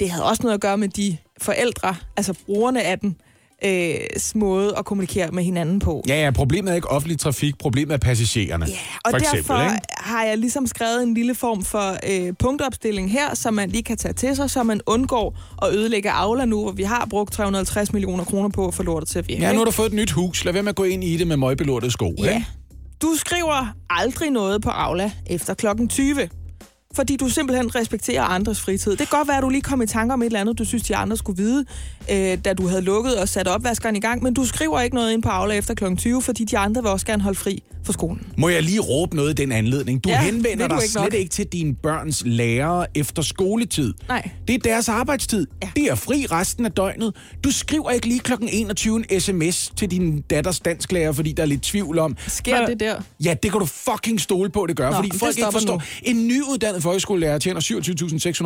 [0.01, 3.17] Det havde også noget at gøre med de forældre, altså brugerne af den,
[3.65, 3.95] øh,
[4.35, 6.05] måde at kommunikere med hinanden på.
[6.09, 8.67] Ja, ja, problemet er ikke offentlig trafik, problemet er passagererne.
[8.69, 8.73] Ja,
[9.05, 9.87] og for derfor eksempel, ikke?
[9.99, 13.97] har jeg ligesom skrevet en lille form for øh, punktopstilling her, som man lige kan
[13.97, 17.93] tage til sig, så man undgår at ødelægge Aula nu, hvor vi har brugt 350
[17.93, 19.43] millioner kroner på at få lortet til at virke.
[19.43, 20.45] Ja, nu har du fået et nyt hus.
[20.45, 22.35] Lad være med at gå ind i det med møgbelortede sko, Ja.
[22.35, 22.47] ikke?
[23.03, 26.29] Du skriver aldrig noget på Aula efter klokken 20.
[26.97, 28.91] Fordi du simpelthen respekterer andres fritid.
[28.91, 30.65] Det kan godt være, at du lige kom i tanker om et eller andet, du
[30.65, 31.65] synes, de andre skulle vide,
[32.11, 34.23] øh, da du havde lukket og sat opvaskeren i gang.
[34.23, 36.91] Men du skriver ikke noget ind på Aula efter klokken 20, fordi de andre vil
[36.91, 38.27] også gerne holde fri for skolen.
[38.37, 40.05] Må jeg lige råbe noget i den anledning?
[40.05, 41.15] Du Ja, henvender du dig ikke slet nok?
[41.15, 43.95] ikke til dine børns lærere efter skoletid.
[44.09, 44.31] Nej.
[44.49, 45.47] Det er deres arbejdstid.
[45.63, 45.69] Ja.
[45.77, 47.15] Det er fri resten af døgnet.
[47.45, 51.47] Du skriver ikke lige klokken 21 en sms til din datters dansklærer, fordi der er
[51.47, 52.17] lidt tvivl om...
[52.27, 52.95] Sker Hvad- det der?
[53.25, 54.91] Ja, det kan du fucking stole på, det gør.
[54.91, 55.75] Nå, fordi folk ikke forstår...
[55.75, 55.81] nu.
[56.03, 57.61] En nyuddannet folkeskolelærer tjener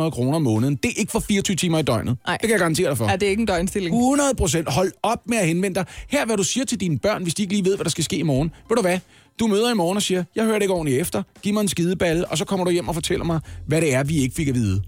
[0.05, 0.75] 27.600 kroner om måneden.
[0.75, 2.17] Det er ikke for 24 timer i døgnet.
[2.27, 2.37] Nej.
[2.37, 3.05] Det kan jeg garantere dig for.
[3.05, 3.95] Er det ikke en døgnstilling?
[3.95, 4.69] 100 procent.
[4.73, 5.85] Hold op med at henvende dig.
[6.09, 7.89] Her er, hvad du siger til dine børn, hvis de ikke lige ved, hvad der
[7.89, 8.51] skal ske i morgen.
[8.69, 8.99] Ved du hvad?
[9.39, 11.23] Du møder i morgen og siger, jeg hørte ikke ordentligt efter.
[11.41, 14.03] Giv mig en skideballe, og så kommer du hjem og fortæller mig, hvad det er,
[14.03, 14.81] vi ikke fik at vide.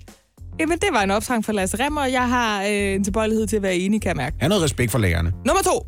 [0.59, 3.55] Jamen, det var en opsang fra Lasse Remmer, og jeg har øh, en tilbøjelighed til
[3.55, 4.35] at være enig, kan jeg mærke.
[4.39, 5.31] Ha' noget respekt for lærerne.
[5.45, 5.87] Nummer to.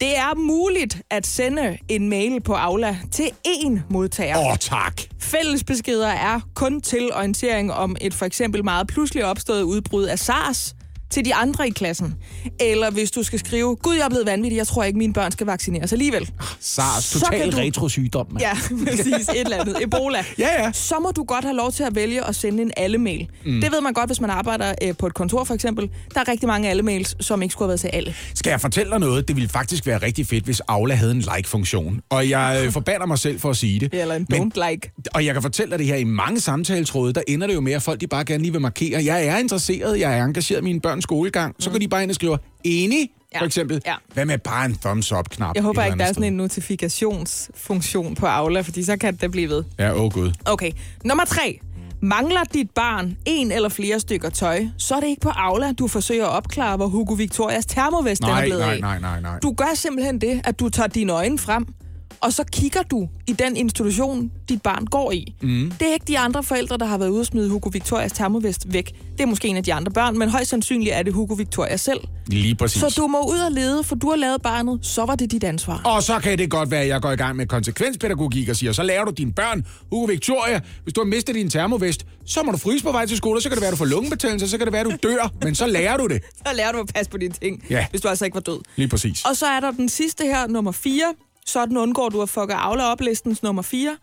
[0.00, 4.38] Det er muligt at sende en mail på Aula til én modtager.
[4.38, 5.00] Åh, oh, tak.
[5.20, 10.75] Fællesbeskeder er kun til orientering om et for eksempel meget pludselig opstået udbrud af SARS
[11.10, 12.14] til de andre i klassen.
[12.60, 15.32] Eller hvis du skal skrive, Gud, jeg er blevet vanvittig, jeg tror ikke, mine børn
[15.32, 16.30] skal vaccineres alligevel.
[16.60, 18.26] SARS, total du- retrosygdom.
[18.40, 18.52] Ja,
[18.86, 19.28] præcis.
[19.28, 19.76] Et eller andet.
[19.82, 20.24] Ebola.
[20.38, 20.72] Ja, ja.
[20.72, 23.28] Så må du godt have lov til at vælge at sende en alle-mail.
[23.46, 23.60] Mm.
[23.60, 25.90] Det ved man godt, hvis man arbejder øh, på et kontor for eksempel.
[26.14, 28.14] Der er rigtig mange alle-mails, som ikke skulle have været til alle.
[28.34, 29.28] Skal jeg fortælle dig noget?
[29.28, 32.00] Det ville faktisk være rigtig fedt, hvis Aula havde en like-funktion.
[32.10, 33.94] Og jeg øh, forbander mig selv for at sige det.
[33.94, 34.92] Eller en Men- don't like.
[35.14, 37.72] Og jeg kan fortælle dig det her, i mange samtaletråde, der ender det jo med,
[37.72, 40.64] at folk de bare gerne lige vil markere, jeg er interesseret, jeg er engageret i
[40.64, 41.54] mine børns skolegang.
[41.58, 43.40] Så går de bare ind og skriver, enig, Ja.
[43.40, 43.82] for eksempel.
[43.86, 43.94] Ja.
[44.14, 45.54] Hvad med bare en thumbs up-knap?
[45.54, 49.48] Jeg håber ikke, der er sådan en notifikationsfunktion på Aula, fordi så kan det blive
[49.48, 49.64] ved.
[49.78, 50.32] Ja, åh oh, gud.
[50.44, 50.72] Okay,
[51.04, 51.60] nummer tre.
[52.02, 55.88] Mangler dit barn en eller flere stykker tøj, så er det ikke på Aula, du
[55.88, 59.38] forsøger at opklare, hvor Hugo Victorias termovest den er Nej, blevet nej, nej, nej, nej.
[59.38, 61.66] Du gør simpelthen det, at du tager dine øjne frem,
[62.20, 65.34] og så kigger du i den institution, dit barn går i.
[65.42, 65.72] Mm.
[65.80, 68.72] Det er ikke de andre forældre, der har været ude at smide Hugo Victorias termovest
[68.72, 68.92] væk.
[69.12, 71.76] Det er måske en af de andre børn, men højst sandsynligt er det Hugo Victoria
[71.76, 72.00] selv.
[72.26, 72.80] Lige præcis.
[72.80, 75.44] Så du må ud og lede, for du har lavet barnet, så var det dit
[75.44, 75.80] ansvar.
[75.84, 78.72] Og så kan det godt være, at jeg går i gang med konsekvenspædagogik og siger,
[78.72, 82.52] så lærer du dine børn, Hugo Victoria, hvis du har mistet din termovest, så må
[82.52, 84.58] du fryse på vej til skole, så kan det være, at du får lungebetændelse, så
[84.58, 86.22] kan det være, at du dør, men så lærer du det.
[86.46, 87.86] Så lærer du at passe på dine ting, Ja.
[87.90, 88.58] hvis du altså ikke var død.
[88.76, 89.24] Lige præcis.
[89.24, 91.02] Og så er der den sidste her, nummer 4.
[91.46, 93.96] Sådan undgår du at fucke Aula op listens nummer 4.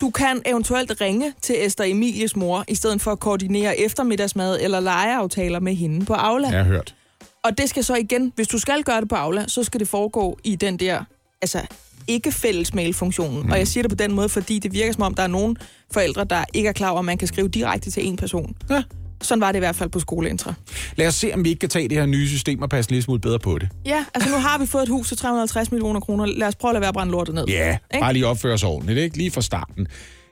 [0.00, 4.80] Du kan eventuelt ringe til Esther Emilies mor, i stedet for at koordinere eftermiddagsmad eller
[4.80, 6.48] legeaftaler med hende på Aula.
[6.48, 6.94] Jeg har hørt.
[7.42, 9.88] Og det skal så igen, hvis du skal gøre det på Aula, så skal det
[9.88, 11.04] foregå i den der,
[11.42, 11.60] altså
[12.08, 13.42] ikke fælles mailfunktionen.
[13.42, 13.50] Mm.
[13.50, 15.56] Og jeg siger det på den måde, fordi det virker som om, der er nogle
[15.90, 18.56] forældre, der ikke er klar over, at man kan skrive direkte til en person.
[18.70, 18.82] Ja.
[19.22, 20.54] Sådan var det i hvert fald på skoleintra.
[20.96, 23.02] Lad os se, om vi ikke kan tage det her nye system og passe lille
[23.02, 23.68] smule bedre på det.
[23.86, 26.26] Ja, altså nu har vi fået et hus til 350 millioner kroner.
[26.26, 27.44] Lad os prøve at lade være at brænde lortet ned.
[27.48, 28.00] Ja, Ikke?
[28.00, 29.16] bare lige opføre sig ordentligt, ikke?
[29.16, 29.86] Lige fra starten.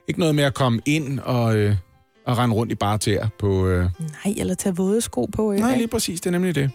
[0.07, 1.75] Ikke noget med at komme ind og, øh,
[2.25, 3.67] og rende rundt i bare tæer på...
[3.67, 3.89] Øh...
[4.25, 5.51] Nej, eller tage våde sko på.
[5.51, 5.65] Ikke?
[5.67, 6.71] Nej, lige præcis, det er nemlig det.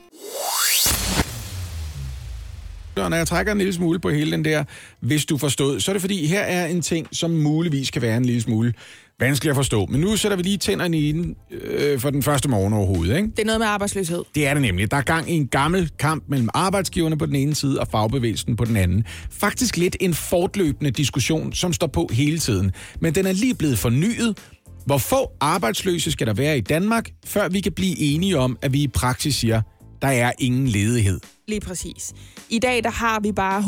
[2.96, 4.64] Når jeg trækker en lille smule på hele den der,
[5.00, 8.16] hvis du forstod, så er det fordi, her er en ting, som muligvis kan være
[8.16, 8.74] en lille smule
[9.20, 9.86] vanskelig at forstå.
[9.86, 13.28] Men nu sætter vi lige tænderne i den øh, for den første morgen overhovedet, ikke?
[13.28, 14.22] Det er noget med arbejdsløshed.
[14.34, 14.90] Det er det nemlig.
[14.90, 18.56] Der er gang i en gammel kamp mellem arbejdsgiverne på den ene side og fagbevægelsen
[18.56, 19.04] på den anden.
[19.30, 22.72] Faktisk lidt en fortløbende diskussion, som står på hele tiden.
[23.00, 24.38] Men den er lige blevet fornyet.
[24.86, 28.72] Hvor få arbejdsløse skal der være i Danmark, før vi kan blive enige om, at
[28.72, 29.62] vi i praksis siger,
[30.02, 31.20] der er ingen ledighed.
[31.50, 32.12] Lige præcis.
[32.50, 33.62] I dag der har vi bare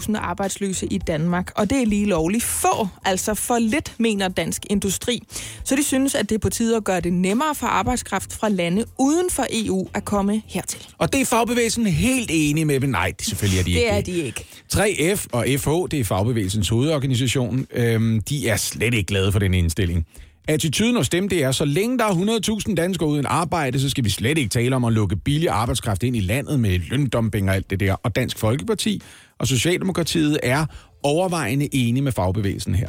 [0.00, 4.62] 100.000 arbejdsløse i Danmark, og det er lige lovligt få, altså for lidt, mener Dansk
[4.70, 5.22] Industri.
[5.64, 8.48] Så de synes, at det er på tide at gøre det nemmere for arbejdskraft fra
[8.48, 10.86] lande uden for EU at komme hertil.
[10.98, 14.00] Og det er fagbevægelsen helt enige med, men nej, selvfølgelig er de ikke Det er
[14.00, 15.14] de ikke.
[15.14, 19.54] 3F og FH, det er fagbevægelsens hovedorganisation, øhm, de er slet ikke glade for den
[19.54, 20.06] indstilling.
[20.48, 24.04] Attituden og stemme, det er, så længe der er 100.000 danskere uden arbejde, så skal
[24.04, 27.54] vi slet ikke tale om at lukke billig arbejdskraft ind i landet med løndumping og
[27.54, 27.94] alt det der.
[27.94, 29.02] Og Dansk Folkeparti
[29.38, 30.66] og Socialdemokratiet er
[31.02, 32.88] overvejende enige med fagbevægelsen her.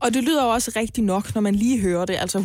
[0.00, 2.16] Og det lyder jo også rigtigt nok, når man lige hører det.
[2.20, 2.38] Altså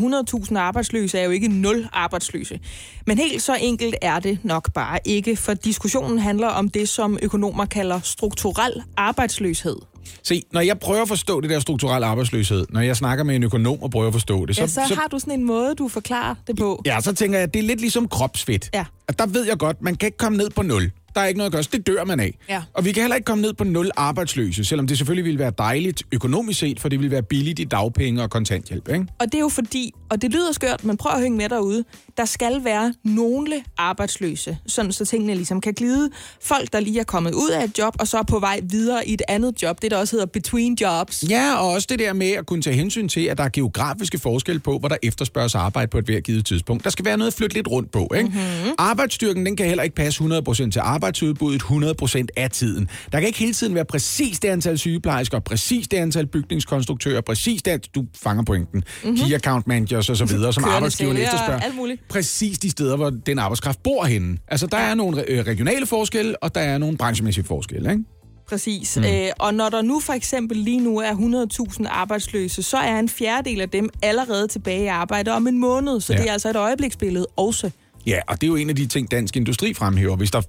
[0.50, 2.60] 100.000 arbejdsløse er jo ikke nul arbejdsløse.
[3.06, 7.18] Men helt så enkelt er det nok bare ikke, for diskussionen handler om det, som
[7.22, 9.76] økonomer kalder strukturel arbejdsløshed.
[10.24, 13.44] Se, når jeg prøver at forstå det der strukturelle arbejdsløshed, når jeg snakker med en
[13.44, 15.76] økonom og prøver at forstå det, så, Ja, så, så har du sådan en måde,
[15.76, 16.82] du forklarer det på.
[16.86, 18.70] Ja, så tænker jeg, at det er lidt ligesom kropsfedt.
[18.74, 18.86] Ja.
[19.08, 20.92] At der ved jeg godt, man kan ikke komme ned på nul.
[21.16, 22.38] Der er ikke noget at gøre, så det dør man af.
[22.50, 22.64] Ja.
[22.74, 25.52] Og vi kan heller ikke komme ned på nul arbejdsløse, selvom det selvfølgelig ville være
[25.58, 29.06] dejligt økonomisk set, for det ville være billigt i dagpenge og kontanthjælp, ikke?
[29.20, 31.84] Og det er jo fordi, og det lyder skørt, men prøv at hænge med derude,
[32.18, 36.10] der skal være nogle arbejdsløse, sådan så tingene ligesom kan glide.
[36.42, 39.08] Folk, der lige er kommet ud af et job, og så er på vej videre
[39.08, 41.24] i et andet job, det der også hedder between jobs.
[41.30, 44.20] Ja, og også det der med at kunne tage hensyn til, at der er geografiske
[44.20, 46.84] forskelle på, hvor der efterspørges arbejde på et hver givet tidspunkt.
[46.84, 48.30] Der skal være noget at flytte lidt rundt på, ikke?
[48.30, 48.72] Mm-hmm.
[48.78, 52.90] Arbejdsstyrken, den kan heller ikke passe 100% til arbejdsudbuddet 100% af tiden.
[53.12, 57.62] Der kan ikke hele tiden være præcis det antal sygeplejersker, præcis det antal bygningskonstruktører, præcis
[57.64, 59.18] det, du fanger pointen, mm-hmm.
[59.18, 61.60] key account managers og så videre, som Kørende arbejdsgiverne efterspørger.
[61.60, 62.08] alt muligt.
[62.10, 64.38] Præcis de steder, hvor den arbejdskraft bor henne.
[64.48, 68.04] Altså, der er nogle øh, regionale forskelle, og der er nogle branchemæssige forskelle, ikke?
[68.48, 68.98] Præcis.
[68.98, 69.04] Mm.
[69.04, 71.48] Øh, og når der nu for eksempel lige nu er
[71.80, 76.02] 100.000 arbejdsløse, så er en fjerdedel af dem allerede tilbage i arbejde om en måned.
[76.02, 76.20] Så ja.
[76.20, 77.72] det er altså et øjebliksbillede også.
[78.08, 80.16] Ja, og det er jo en af de ting, Dansk Industri fremhæver.
[80.16, 80.42] Hvis der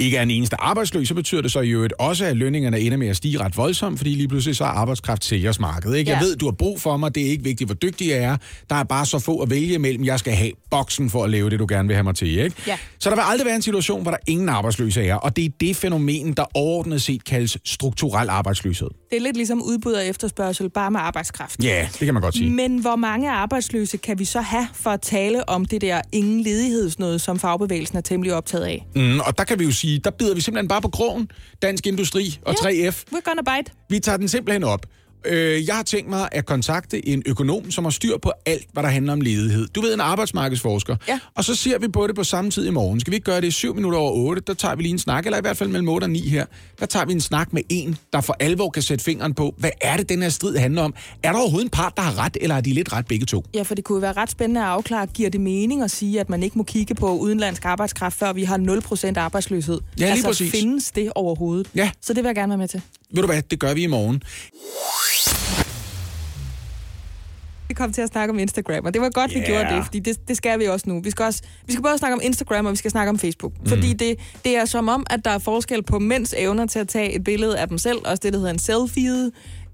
[0.00, 2.98] ikke er en eneste arbejdsløs, så betyder det så i øvrigt også, at lønningerne ender
[2.98, 5.94] med at stige ret voldsomt, fordi lige pludselig så er arbejdskraft sælgers marked.
[5.94, 6.10] Ikke?
[6.10, 6.26] Jeg Ja.
[6.26, 8.36] ved, du har brug for mig, det er ikke vigtigt, hvor dygtig jeg er.
[8.70, 10.04] Der er bare så få at vælge imellem.
[10.04, 12.38] Jeg skal have boksen for at leve det, du gerne vil have mig til.
[12.38, 12.56] Ikke?
[12.66, 12.76] Ja.
[12.98, 15.48] Så der vil aldrig være en situation, hvor der ingen arbejdsløse er, og det er
[15.60, 18.88] det fænomen, der overordnet set kaldes strukturel arbejdsløshed.
[19.10, 21.64] Det er lidt ligesom udbud og efterspørgsel, bare med arbejdskraft.
[21.64, 22.50] Ja, det kan man godt sige.
[22.50, 26.40] Men hvor mange arbejdsløse kan vi så have for at tale om det der ingen
[26.40, 28.86] ledighedsnød, som fagbevægelsen er temmelig optaget af?
[28.96, 31.30] Mm, og der kan vi jo sige, der bider vi simpelthen bare på krogen.
[31.62, 33.04] Dansk Industri og 3F.
[33.12, 33.72] We're gonna bite.
[33.88, 34.86] Vi tager den simpelthen op.
[35.24, 38.82] Øh, jeg har tænkt mig at kontakte en økonom, som har styr på alt, hvad
[38.82, 39.68] der handler om ledighed.
[39.68, 40.96] Du ved, en arbejdsmarkedsforsker.
[41.08, 41.18] Ja.
[41.34, 43.00] Og så ser vi på det på samme tid i morgen.
[43.00, 44.42] Skal vi ikke gøre det i 7 minutter over 8?
[44.46, 46.44] Der tager vi lige en snak, eller i hvert fald mellem 8 og 9 her.
[46.80, 49.70] Der tager vi en snak med en, der for alvor kan sætte fingeren på, hvad
[49.80, 50.94] er det, den her strid handler om?
[51.22, 53.44] Er der overhovedet en part, der har ret, eller er de lidt ret begge to?
[53.54, 56.30] Ja, for det kunne være ret spændende at afklare, giver det mening at sige, at
[56.30, 58.58] man ikke må kigge på udenlandsk arbejdskraft, før vi har
[59.16, 59.80] 0% arbejdsløshed?
[59.98, 60.50] Ja, lige altså, præcis.
[60.50, 61.68] findes det overhovedet?
[61.74, 61.90] Ja.
[62.00, 62.82] Så det vil jeg gerne være med til.
[63.14, 64.22] Ved du hvad, det gør vi i morgen.
[67.70, 69.40] Vi kom til at snakke om Instagram, og det var godt, yeah.
[69.40, 71.00] vi gjorde det, fordi det, det skal vi også nu.
[71.02, 73.52] Vi skal, også, vi skal både snakke om Instagram, og vi skal snakke om Facebook.
[73.60, 73.66] Mm.
[73.68, 76.88] Fordi det, det er som om, at der er forskel på mænds evner til at
[76.88, 79.30] tage et billede af dem selv, også det, der hedder en selfie,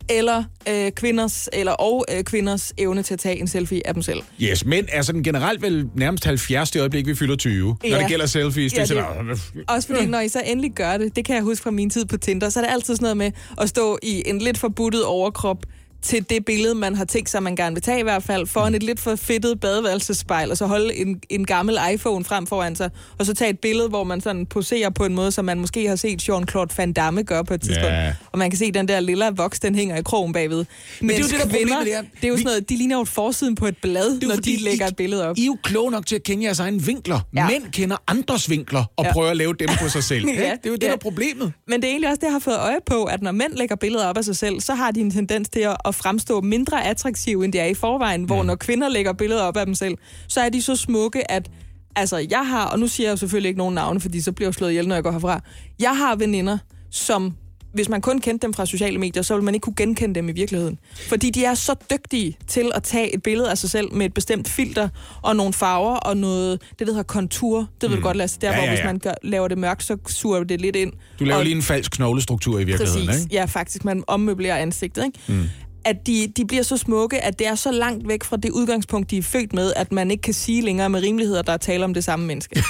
[0.08, 4.02] eller øh, kvinders, eller og øh, kvinders evne til at tage en selfie af dem
[4.02, 4.22] selv.
[4.42, 7.90] Yes, men er sådan generelt vel nærmest 70 det øjeblik, vi fylder 20, ja.
[7.90, 8.76] når det gælder selfies.
[8.76, 11.34] Ja, det er det- sådan, Også fordi, når I så endelig gør det, det kan
[11.34, 13.68] jeg huske fra min tid på Tinder, så er det altid sådan noget med at
[13.68, 15.58] stå i en lidt forbuddet overkrop
[16.06, 18.74] til det billede, man har tænkt sig, man gerne vil tage i hvert fald, foran
[18.74, 22.90] et lidt for fedtet badeværelsespejl, og så holde en, en gammel iPhone frem foran sig,
[23.18, 25.88] og så tage et billede, hvor man sådan poserer på en måde, som man måske
[25.88, 27.90] har set Jean-Claude Van Damme gøre på et tidspunkt.
[27.94, 28.12] Ja.
[28.32, 30.64] Og man kan se den der lille voks, den hænger i krogen bagved.
[31.00, 32.44] Men det er jo det, der er kvinder, problemet, det er, det er jo sådan
[32.44, 34.96] noget, de ligner jo forsiden på et blad, er når fordi, de lægger I- et
[34.96, 35.38] billede op.
[35.38, 37.20] I er jo kloge nok til at kende jeres egne vinkler.
[37.36, 37.46] Ja.
[37.48, 39.08] Mænd kender andres vinkler og ja.
[39.08, 39.12] Ja.
[39.12, 40.26] prøver at lave dem på sig selv.
[40.36, 40.86] Ja, ja, det er jo det, ja.
[40.86, 41.52] der er problemet.
[41.68, 43.76] Men det er egentlig også det, jeg har fået øje på, at når mænd lægger
[43.76, 46.84] billeder op af sig selv, så har de en tendens til at, at fremstå mindre
[46.86, 48.24] attraktive, end de er i forvejen.
[48.24, 49.94] Hvor når kvinder lægger billeder op af dem selv,
[50.28, 51.50] så er de så smukke, at
[51.96, 54.48] altså, jeg har, og nu siger jeg jo selvfølgelig ikke nogen navne, fordi så bliver
[54.48, 55.40] jeg slået ihjel, når jeg går herfra.
[55.80, 56.58] Jeg har veninder,
[56.90, 57.34] som
[57.74, 60.28] hvis man kun kendte dem fra sociale medier, så ville man ikke kunne genkende dem
[60.28, 60.78] i virkeligheden.
[61.08, 64.14] Fordi de er så dygtige til at tage et billede af sig selv med et
[64.14, 64.88] bestemt filter
[65.22, 67.66] og nogle farver og noget, det der hedder kontur.
[67.80, 68.38] Det ved du godt, Lasse.
[68.40, 68.84] Der, Ja, hvor ja, hvis ja.
[68.86, 70.92] man gør, laver det mørkt, så suger det lidt ind.
[71.18, 73.22] Du laver Og- lige en falsk knoglestruktur i virkeligheden, Præcis.
[73.24, 73.34] ikke?
[73.34, 73.84] Ja, faktisk.
[73.84, 75.18] Man ommøblerer ansigtet, ikke?
[75.28, 75.48] Mm.
[75.86, 79.10] At de, de bliver så smukke, at det er så langt væk fra det udgangspunkt,
[79.10, 81.56] de er født med, at man ikke kan sige længere med rimelighed, at der er
[81.56, 82.54] tale om det samme menneske.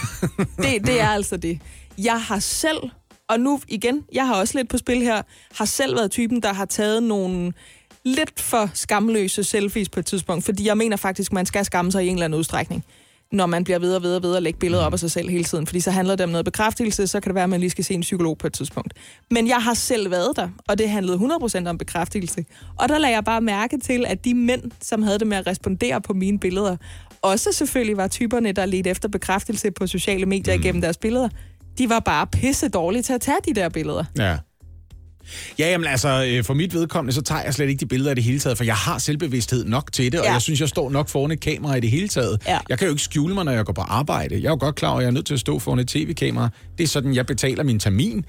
[0.63, 1.61] det, det er altså det.
[1.99, 2.79] Jeg har selv,
[3.29, 5.23] og nu igen, jeg har også lidt på spil her,
[5.55, 7.53] har selv været typen, der har taget nogle
[8.05, 12.05] lidt for skamløse selfies på et tidspunkt, fordi jeg mener faktisk, man skal skamme sig
[12.05, 12.85] i en eller anden udstrækning
[13.37, 15.31] når man bliver ved og ved og ved at lægge billeder op af sig selv
[15.31, 15.67] hele tiden.
[15.67, 17.85] Fordi så handler det om noget bekræftelse, så kan det være, at man lige skal
[17.85, 18.95] se en psykolog på et tidspunkt.
[19.31, 22.45] Men jeg har selv været der, og det handlede 100% om bekræftelse.
[22.79, 25.47] Og der lagde jeg bare mærke til, at de mænd, som havde det med at
[25.47, 26.77] respondere på mine billeder,
[27.23, 30.61] også selvfølgelig var typerne, der ledte efter bekræftelse på sociale medier mm.
[30.63, 31.29] igennem deres billeder.
[31.79, 34.05] De var bare pisse dårlige til at tage de der billeder.
[34.19, 34.37] Ja.
[35.59, 38.15] Ja, jamen altså, øh, for mit vedkommende, så tager jeg slet ikke de billeder i
[38.15, 40.33] det hele taget, for jeg har selvbevidsthed nok til det, og Ja.
[40.33, 42.43] jeg synes, jeg står nok foran et kamera i det hele taget.
[42.47, 42.59] Ja.
[42.69, 44.35] Jeg kan jo ikke skjule mig, når jeg går på arbejde.
[44.35, 45.89] Jeg er jo godt klar over, at jeg er nødt til at stå foran et
[45.89, 46.49] tv-kamera.
[46.79, 48.25] Det er sådan, jeg betaler min termin.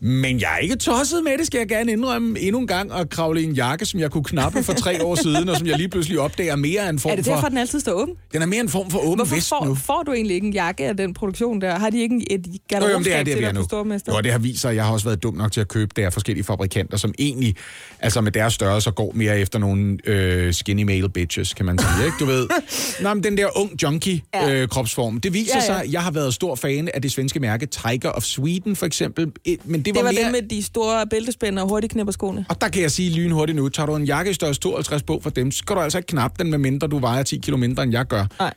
[0.00, 3.10] Men jeg er ikke tosset med det, skal jeg gerne indrømme endnu en gang, at
[3.10, 5.76] kravle i en jakke, som jeg kunne knappe for tre år siden, og som jeg
[5.76, 7.32] lige pludselig opdager er mere en form Er det for...
[7.32, 8.14] derfor, den altid står åben?
[8.32, 9.74] Den er mere en form for åben Hvorfor vest får, nu.
[9.74, 11.78] får du egentlig ikke en jakke af den produktion der?
[11.78, 14.14] Har de ikke et er garderobeskab til dig på Stormester?
[14.14, 15.92] Jo, det har vist sig, at jeg har også været dum nok til at købe
[15.96, 17.56] der forskellige fabrikanter, som egentlig,
[18.00, 22.04] altså med deres størrelse, går mere efter nogle øh, skinny male bitches, kan man sige,
[22.04, 22.16] ikke?
[22.20, 22.48] Du ved,
[23.02, 24.52] Nå, men den der ung junkie Ja.
[24.54, 25.20] øh, kropsform.
[25.20, 25.66] Det viser Ja, ja.
[25.66, 28.86] sig, at jeg har været stor fan af det svenske mærke Tiger of Sweden, for
[28.86, 29.32] eksempel.
[29.64, 30.32] Men det var, Det var mere...
[30.32, 32.44] det med de store bæltespænder og hurtigt knipper skoene.
[32.48, 35.20] Og der kan jeg sige lynhurtigt nu, tager du en jakke i størrelse 52 på
[35.22, 37.82] for dem, så skal du altså ikke knappe den, medmindre du vejer 10 kilo mindre,
[37.82, 38.26] end jeg gør.
[38.38, 38.52] Nej.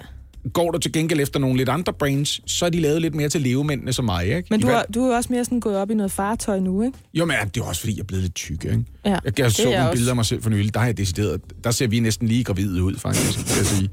[0.54, 3.30] Går du til gengæld efter nogle lidt andre brands, så er de lavet lidt mere
[3.30, 4.48] til levemændene som mig, ikke?
[4.50, 6.98] Men du er, du er også mere sådan gået op i noget fartøj nu, ikke?
[7.14, 8.84] Jo, men det er også fordi, jeg er blevet lidt tyk, ikke?
[9.06, 10.74] Ja, jeg, jeg så nogle billeder af mig selv for nylig.
[10.74, 13.90] Der, har jeg decideret, der ser vi næsten lige gravide ud, faktisk, kan jeg sige.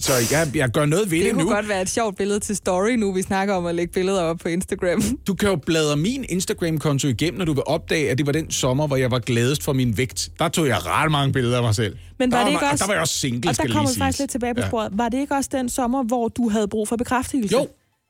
[0.00, 1.50] Så jeg, jeg gør noget ved det, Det kunne nu.
[1.50, 4.38] godt være et sjovt billede til story nu, vi snakker om at lægge billeder op
[4.38, 5.02] på Instagram.
[5.26, 8.50] Du kan jo bladre min Instagram-konto igennem, når du vil opdage, at det var den
[8.50, 10.28] sommer, hvor jeg var gladest for min vægt.
[10.38, 11.96] Der tog jeg ret mange billeder af mig selv.
[12.18, 12.84] Men var der det ikke var, også...
[12.84, 14.18] Og der var jeg også single, Og der det kommer faktisk siges.
[14.18, 14.68] lidt tilbage på Ja.
[14.68, 14.90] sporet.
[14.92, 17.52] Var det ikke også den sommer, hvor du havde brug for bekræftelse?
[17.52, 17.68] Jo.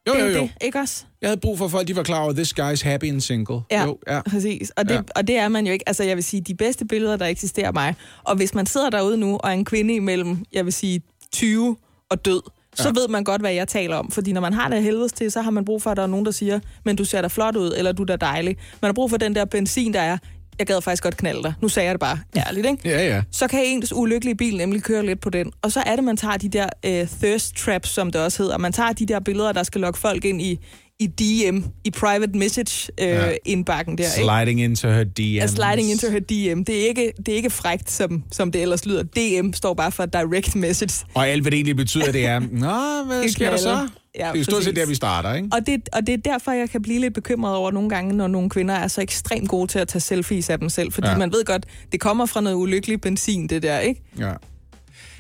[0.09, 0.41] Jo, det jo, jo.
[0.43, 1.05] Det, ikke også?
[1.23, 3.61] Jeg havde brug for, folk de var klar over, this guy's happy and single.
[3.71, 4.21] Ja, Jo, ja.
[4.23, 4.71] præcis.
[4.77, 5.01] Og det, Ja.
[5.17, 5.89] og det er man jo ikke.
[5.89, 7.95] Altså, jeg vil sige, de bedste billeder, der eksisterer mig.
[8.25, 11.01] Og hvis man sidder derude nu og er en kvinde imellem, jeg vil sige,
[11.33, 11.77] 20
[12.11, 12.41] og død,
[12.75, 14.11] så ved man godt, hvad jeg taler om.
[14.11, 16.07] Fordi når man har det helvedes til, så har man brug for, at der er
[16.07, 18.57] nogen, der siger, men du ser da flot ud, eller du er da dejlig.
[18.83, 20.19] Man har brug for den der benzin, der er,
[20.59, 21.55] jeg gad faktisk godt knalde dig.
[21.61, 22.89] Nu sagde jeg det bare ærligt, ikke?
[22.89, 23.23] Ja, ja.
[23.33, 25.53] så kan ens ulykkelige bil nemlig køre lidt på den.
[25.63, 28.59] Og så er det, man tager de der øh, thirst traps, som det også hedder.
[28.59, 30.59] Man tager de der billeder, der skal lokke folk ind i,
[31.01, 33.31] i DM, i private message øh, Ja.
[33.45, 34.05] indbakken der.
[34.05, 34.31] Ikke?
[34.31, 35.21] Sliding into her DM.
[35.23, 36.63] Ja, sliding into her DM.
[36.65, 39.03] Det er ikke, det er ikke frægt, som, som det ellers lyder.
[39.03, 41.07] DM står bare for direct message.
[41.15, 43.89] Og alt, hvad det egentlig betyder, det er, nå, hvad Det sker der så?
[44.19, 45.49] Ja, det er stort set der, vi starter, ikke?
[45.53, 48.29] Og det, og det er derfor, jeg kan blive lidt bekymret over nogle gange, når
[48.29, 50.93] nogle kvinder er så ekstremt gode til at tage selfies af dem selv.
[50.93, 51.19] Fordi ja.
[51.19, 54.03] man ved godt, det kommer fra noget ulykkelig benzin, det der, ikke?
[54.19, 54.33] Ja.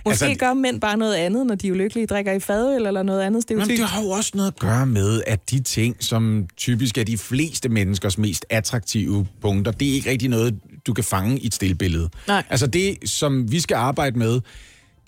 [0.09, 3.03] Måske Altså- gør mænd bare noget andet, når de er ulykkelige, drikker i fadøl eller
[3.03, 3.77] noget andet stereotyp.
[3.77, 7.19] det har jo også noget at gøre med, at de ting, som typisk er de
[7.19, 11.55] fleste menneskers mest attraktive punkter, det er ikke rigtig noget, du kan fange i et
[11.55, 12.09] stillbillede.
[12.29, 12.43] Nej.
[12.51, 14.41] Altså det, som vi skal arbejde med,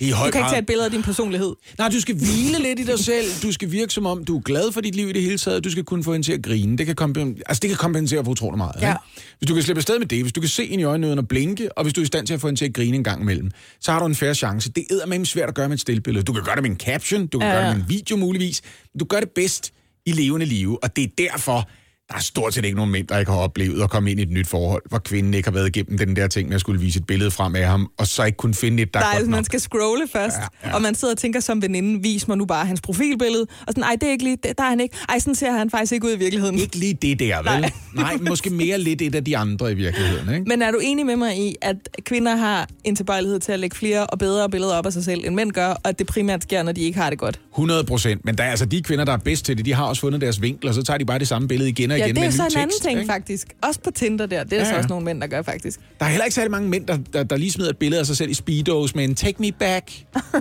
[0.00, 0.50] det er i høj Du kan ikke grad...
[0.52, 1.54] tage et billede af din personlighed.
[1.78, 3.26] Nej, du skal hvile lidt i dig selv.
[3.42, 5.64] Du skal virke som om, du er glad for dit liv i det hele taget.
[5.64, 6.78] Du skal kunne få hende til at grine.
[6.78, 8.72] Det kan, kompen- altså, det kan kompensere for utrolig meget.
[8.80, 8.88] Ja.
[8.90, 9.00] Ikke?
[9.38, 11.18] Hvis du kan slippe afsted med det, hvis du kan se hende i øjnene uden
[11.18, 12.96] at blinke, og hvis du er i stand til at få hende til at grine
[12.96, 14.70] en gang imellem, så har du en færre chance.
[14.72, 16.24] Det er med svært at gøre med et stillbillede.
[16.24, 18.16] Du kan gøre det med en caption, du kan Ja, gøre det med en video
[18.16, 18.62] muligvis.
[19.00, 19.72] Du gør det bedst
[20.06, 21.68] i levende live, og det er derfor,
[22.10, 24.22] der er stort set ikke nogen mænd, der ikke har oplevet at komme ind i
[24.22, 26.80] et nyt forhold, hvor kvinden ikke har været igennem den der ting med at skulle
[26.80, 29.12] vise et billede frem af ham, og så ikke kunne finde et, der er Nej,
[29.14, 29.44] altså, man nok.
[29.44, 32.44] skal scrolle først, Ja, ja, og man sidder og tænker som veninde, vis mig nu
[32.44, 34.96] bare hans profilbillede, og sådan, ej, det er ikke lige, der er han ikke.
[35.08, 36.58] Ej, sådan ser han faktisk ikke ud i virkeligheden.
[36.58, 37.44] Ikke lige det der, vel?
[37.44, 37.70] Nej, Nej.
[37.94, 40.44] Nej måske mere lidt et af de andre i virkeligheden, ikke?
[40.48, 43.76] Men er du enig med mig i, at kvinder har en tilbøjelighed til at lægge
[43.76, 46.42] flere og bedre billeder op af sig selv, end mænd gør, og at det primært
[46.42, 47.40] sker, når de ikke har det godt?
[47.52, 48.24] 100 procent.
[48.24, 50.20] Men der er altså de kvinder, der er bedst til det, de har også fundet
[50.20, 52.20] deres vinkel, og så tager de bare det samme billede igen og Ja, igen det
[52.22, 53.12] med er så en anden tekst, ting ikke?
[53.12, 53.48] faktisk.
[53.62, 54.76] Også på Tinder der, det er Ja, ja, så ja.
[54.78, 55.80] også nogle mænd, der gør faktisk.
[56.00, 58.06] Der er heller ikke særlig mange mænd, der, der, der lige smider et billede af
[58.06, 59.90] sig selv i speedos med en take me back.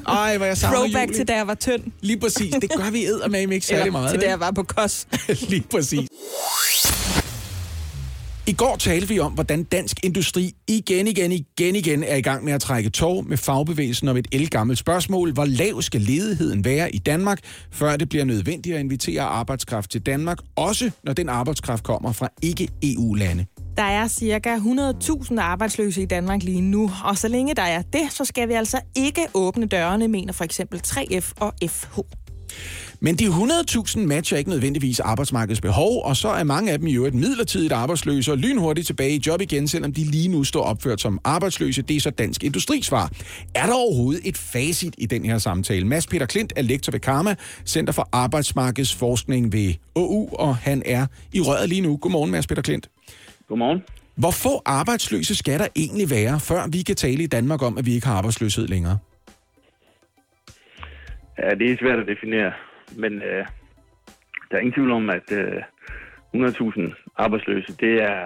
[0.07, 1.19] Ej, hvor jeg savner Throwback Julie.
[1.19, 1.83] til da jeg var tynd.
[2.01, 2.53] Lige præcis.
[2.61, 4.11] Det gør vi eddermame ikke særlig Eller meget.
[4.11, 5.07] til da jeg var på kos.
[5.49, 6.09] Lige præcis.
[8.49, 12.43] I går talte vi om, hvordan dansk industri igen, igen, igen, igen er i gang
[12.45, 15.33] med at trække tog med fagbevægelsen om et elgammelt spørgsmål.
[15.33, 17.39] Hvor lav skal ledigheden være i Danmark,
[17.71, 22.29] før det bliver nødvendigt at invitere arbejdskraft til Danmark, også når den arbejdskraft kommer fra
[22.41, 23.45] ikke-EU-lande?
[23.77, 28.01] Der er cirka 100.000 arbejdsløse i Danmark lige nu, og så længe der er det,
[28.09, 31.99] så skal vi altså ikke åbne dørene, mener for eksempel 3F og FH.
[32.99, 37.05] Men de 100.000 matcher ikke nødvendigvis arbejdsmarkedets behov, og så er mange af dem jo
[37.05, 41.01] et midlertidigt arbejdsløse og lynhurtigt tilbage i job igen, selvom de lige nu står opført
[41.01, 41.81] som arbejdsløse.
[41.81, 43.11] Det er så Dansk Industrisvar.
[43.55, 45.87] Er der overhovedet et facit i den her samtale?
[45.87, 47.35] Mads Peter Klint er lektor ved Karma,
[47.65, 51.97] Center for Arbejdsmarkedsforskning ved OU, og han er i røret lige nu.
[51.97, 52.89] Godmorgen, Mads Peter Klint.
[53.47, 53.79] Godmorgen.
[54.15, 57.85] Hvor få arbejdsløse skal der egentlig være, før vi kan tale i Danmark om, at
[57.85, 58.97] vi ikke har arbejdsløshed længere?
[61.43, 62.51] Ja, det er svært at definere,
[62.97, 63.45] men øh,
[64.47, 65.61] der er ingen tvivl om, at øh,
[66.35, 68.25] 100.000 arbejdsløse, det er,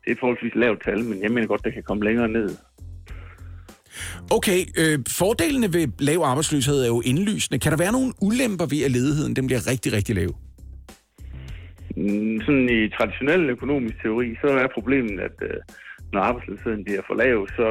[0.00, 2.48] det er et forholdsvis lavt tal, men jeg mener godt, det kan komme længere ned.
[4.30, 7.58] Okay, øh, fordelene ved lav arbejdsløshed er jo indlysende.
[7.58, 10.30] Kan der være nogle ulemper ved, at ledigheden den bliver rigtig, rigtig lav?
[11.96, 15.58] Mm, Sådan i traditionel økonomisk teori, så er problemet, at øh,
[16.12, 17.66] når arbejdsløsheden bliver for lav, så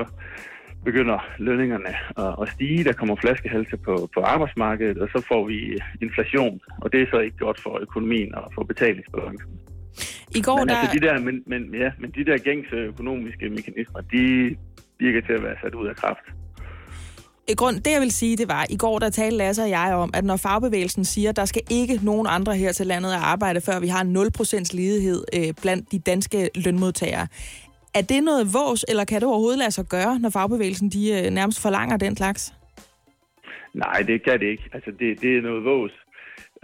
[0.85, 5.79] begynder lønningerne at, at stige, der kommer flaskehalse på, på arbejdsmarkedet, og så får vi
[6.01, 9.59] inflation, og det er så ikke godt for økonomien og for betalingsbalancen.
[10.35, 10.75] I går, men, der...
[10.75, 14.55] altså, de der, men, men, ja, men de der gængse økonomiske mekanismer, de
[14.99, 16.25] virker til at være sat ud af kraft.
[17.47, 19.93] I grund, det jeg vil sige, det var, i går der talte Lasse og jeg
[19.95, 23.19] om, at når fagbevægelsen siger, at der skal ikke nogen andre her til landet at
[23.19, 27.27] arbejde, før vi har 0% ledighed øh, blandt de danske lønmodtagere.
[27.93, 31.31] Er det noget vås, eller kan det overhovedet lade sig gøre, når fagbevægelsen de, øh,
[31.31, 32.53] nærmest forlanger den slags?
[33.73, 34.69] Nej, det kan det ikke.
[34.73, 35.91] Altså, det, det er noget vås.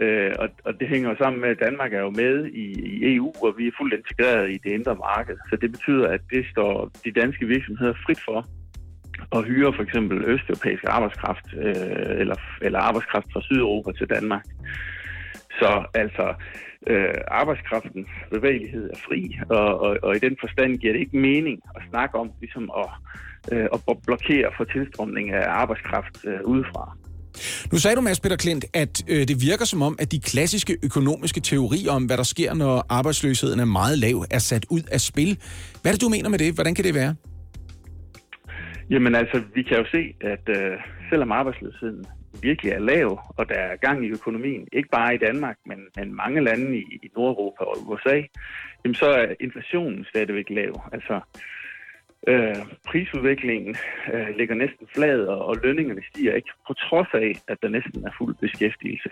[0.00, 2.64] Øh, og, og det hænger jo sammen med, at Danmark er jo med i,
[2.96, 5.36] i EU, og vi er fuldt integreret i det indre marked.
[5.50, 8.46] Så det betyder, at det står de danske virksomheder frit for
[9.36, 14.44] at hyre for eksempel østeuropæisk arbejdskraft øh, eller, eller arbejdskraft fra Sydeuropa til Danmark.
[15.50, 16.34] Så altså,
[16.86, 21.60] øh, arbejdskraftens bevægelighed er fri, og, og, og i den forstand giver det ikke mening
[21.76, 22.88] at snakke om ligesom at,
[23.52, 26.96] øh, at blokere for tilstrømning af arbejdskraft øh, udefra.
[27.72, 30.76] Nu sagde du, Mads Peter Klint, at øh, det virker som om, at de klassiske
[30.82, 35.00] økonomiske teorier om, hvad der sker, når arbejdsløsheden er meget lav, er sat ud af
[35.00, 35.38] spil.
[35.82, 36.54] Hvad er det, du mener med det?
[36.54, 37.14] Hvordan kan det være?
[38.90, 40.72] Jamen altså, vi kan jo se, at øh,
[41.10, 42.04] selvom arbejdsløsheden
[42.42, 46.14] virkelig er lav, og der er gang i økonomien, ikke bare i Danmark, men, men
[46.14, 48.22] mange lande i, i Nordeuropa og USA,
[48.84, 50.82] jamen så er inflationen stadigvæk lav.
[50.92, 51.20] Altså,
[52.28, 52.56] Øh,
[52.86, 53.76] prisudviklingen
[54.12, 58.06] øh, ligger næsten flad, og, og lønningerne stiger ikke, på trods af, at der næsten
[58.06, 59.10] er fuld beskæftigelse.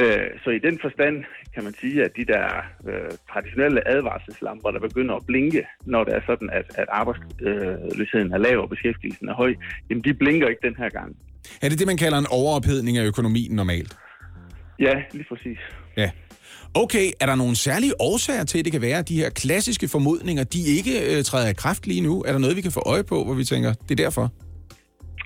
[0.00, 2.46] Øh, så i den forstand kan man sige, at de der
[2.88, 8.34] øh, traditionelle advarselslamper, der begynder at blinke, når det er sådan, at, at arbejdsløsheden øh,
[8.34, 9.54] er lav og beskæftigelsen er høj,
[9.90, 11.16] jamen de blinker ikke den her gang.
[11.62, 13.96] Er det det, man kalder en overophedning af økonomien normalt?
[14.78, 15.58] Ja, lige præcis.
[15.96, 16.10] Ja.
[16.74, 19.88] Okay, er der nogle særlige årsager til, at det kan være, at de her klassiske
[19.88, 22.22] formodninger, de ikke øh, træder i kraft lige nu?
[22.26, 24.32] Er der noget, vi kan få øje på, hvor vi tænker, det er derfor?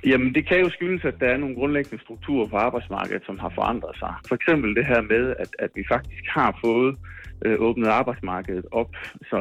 [0.06, 3.52] Jamen, det kan jo skyldes, at der er nogle grundlæggende strukturer på arbejdsmarkedet, som har
[3.54, 4.14] forandret sig.
[4.28, 6.96] For eksempel det her med, at, at vi faktisk har fået
[7.44, 8.90] øh, åbnet arbejdsmarkedet op,
[9.30, 9.40] så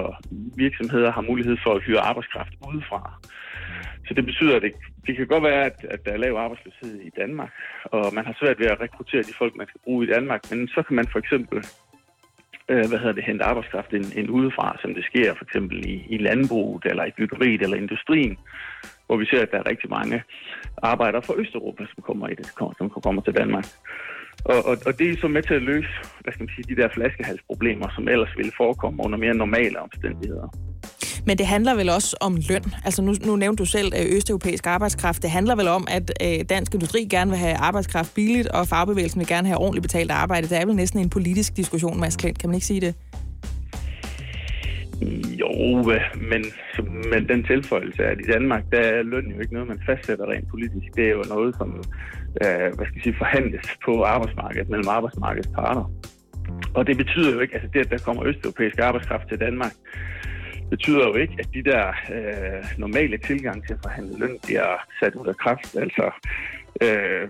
[0.55, 3.01] virksomheder har mulighed for at hyre arbejdskraft udefra.
[4.07, 4.73] Så det betyder, at det,
[5.07, 7.51] det kan godt være, at, at der er lav arbejdsløshed i Danmark,
[7.83, 10.67] og man har svært ved at rekruttere de folk, man skal bruge i Danmark, men
[10.67, 11.65] så kan man for eksempel
[12.69, 16.05] øh, hvad hedder det, hente arbejdskraft ind, ind udefra, som det sker for eksempel i,
[16.09, 18.37] i landbruget, eller i byggeriet, eller industrien,
[19.05, 20.23] hvor vi ser, at der er rigtig mange
[20.83, 22.45] arbejdere fra Østeuropa, som kommer, i det,
[22.77, 23.65] som kommer til Danmark.
[24.45, 26.81] Og, og, og det er så med til at løse, hvad skal man sige, de
[26.81, 30.47] der flaskehalsproblemer, som ellers ville forekomme under mere normale omstændigheder.
[31.27, 32.63] Men det handler vel også om løn.
[32.85, 35.21] Altså nu, nu nævnte du selv øh, østeuropæisk arbejdskraft.
[35.21, 39.19] Det handler vel om, at øh, dansk industri gerne vil have arbejdskraft billigt, og fagbevægelsen
[39.19, 40.47] vil gerne have ordentligt betalt arbejde.
[40.47, 42.39] Det er vel næsten en politisk diskussion, Mads Klint.
[42.39, 42.95] Kan man ikke sige det?
[45.41, 45.83] Jo,
[46.31, 46.45] men,
[47.11, 50.49] men den tilføjelse, at i Danmark, der er løn jo ikke noget, man fastsætter rent
[50.49, 50.95] politisk.
[50.95, 51.83] Det er jo noget, som
[52.43, 55.91] øh, hvad skal jeg sige, forhandles på arbejdsmarkedet mellem arbejdsmarkedets parter.
[56.73, 59.73] Og det betyder jo ikke, altså det, at der kommer østeuropæisk arbejdskraft til Danmark,
[60.69, 61.85] betyder jo ikke, at de der
[62.15, 65.75] øh, normale tilgang til at forhandle løn bliver sat ud af kraft.
[65.83, 66.05] Altså,
[66.81, 67.23] øh,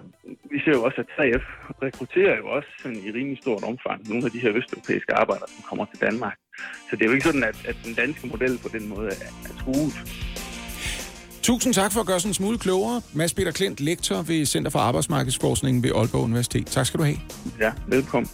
[0.51, 1.45] vi ser jo også, at 3F
[1.85, 5.63] rekrutterer jo også sådan i rimelig stort omfang nogle af de her østeuropæiske arbejdere, som
[5.69, 6.37] kommer til Danmark.
[6.89, 9.31] Så det er jo ikke sådan, at, at den danske model på den måde er,
[9.49, 9.93] er truet.
[11.41, 13.01] Tusind tak for at gøre sådan en smule klogere.
[13.13, 16.67] Mads Peter Klint, lektor ved Center for Arbejdsmarkedsforskning ved Aalborg Universitet.
[16.67, 17.17] Tak skal du have.
[17.59, 18.29] Ja, velkommen.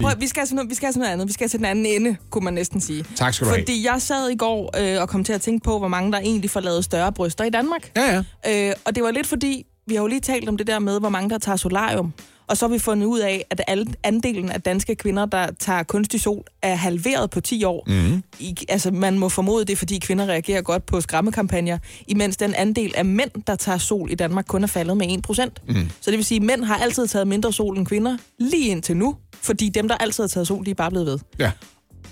[0.00, 1.28] Prøv, vi skal noget, vi skal have sådan noget andet.
[1.28, 3.04] Vi skal til den anden ende, kunne man næsten sige.
[3.16, 3.60] Tak skal du have.
[3.60, 6.18] Fordi jeg sad i går øh, og kom til at tænke på, hvor mange der
[6.18, 7.92] egentlig får lavet større bryster i Danmark.
[7.96, 8.68] Ja, ja.
[8.68, 11.00] Øh, og det var lidt fordi, vi har jo lige talt om det der med,
[11.00, 12.12] hvor mange der tager solarium.
[12.48, 13.60] Og så har vi fundet ud af, at
[14.02, 17.84] andelen af danske kvinder, der tager kunstig sol, er halveret på 10 år.
[17.86, 18.22] Mm.
[18.38, 21.78] I, altså, man må formode det, fordi kvinder reagerer godt på skræmmekampagner,
[22.08, 25.48] imens den andel af mænd, der tager sol i Danmark, kun er faldet med 1%.
[25.68, 25.90] Mm.
[26.00, 28.96] Så det vil sige, at mænd har altid taget mindre sol end kvinder, lige indtil
[28.96, 31.18] nu, fordi dem, der altid har taget sol, de er bare blevet ved.
[31.38, 31.50] Ja.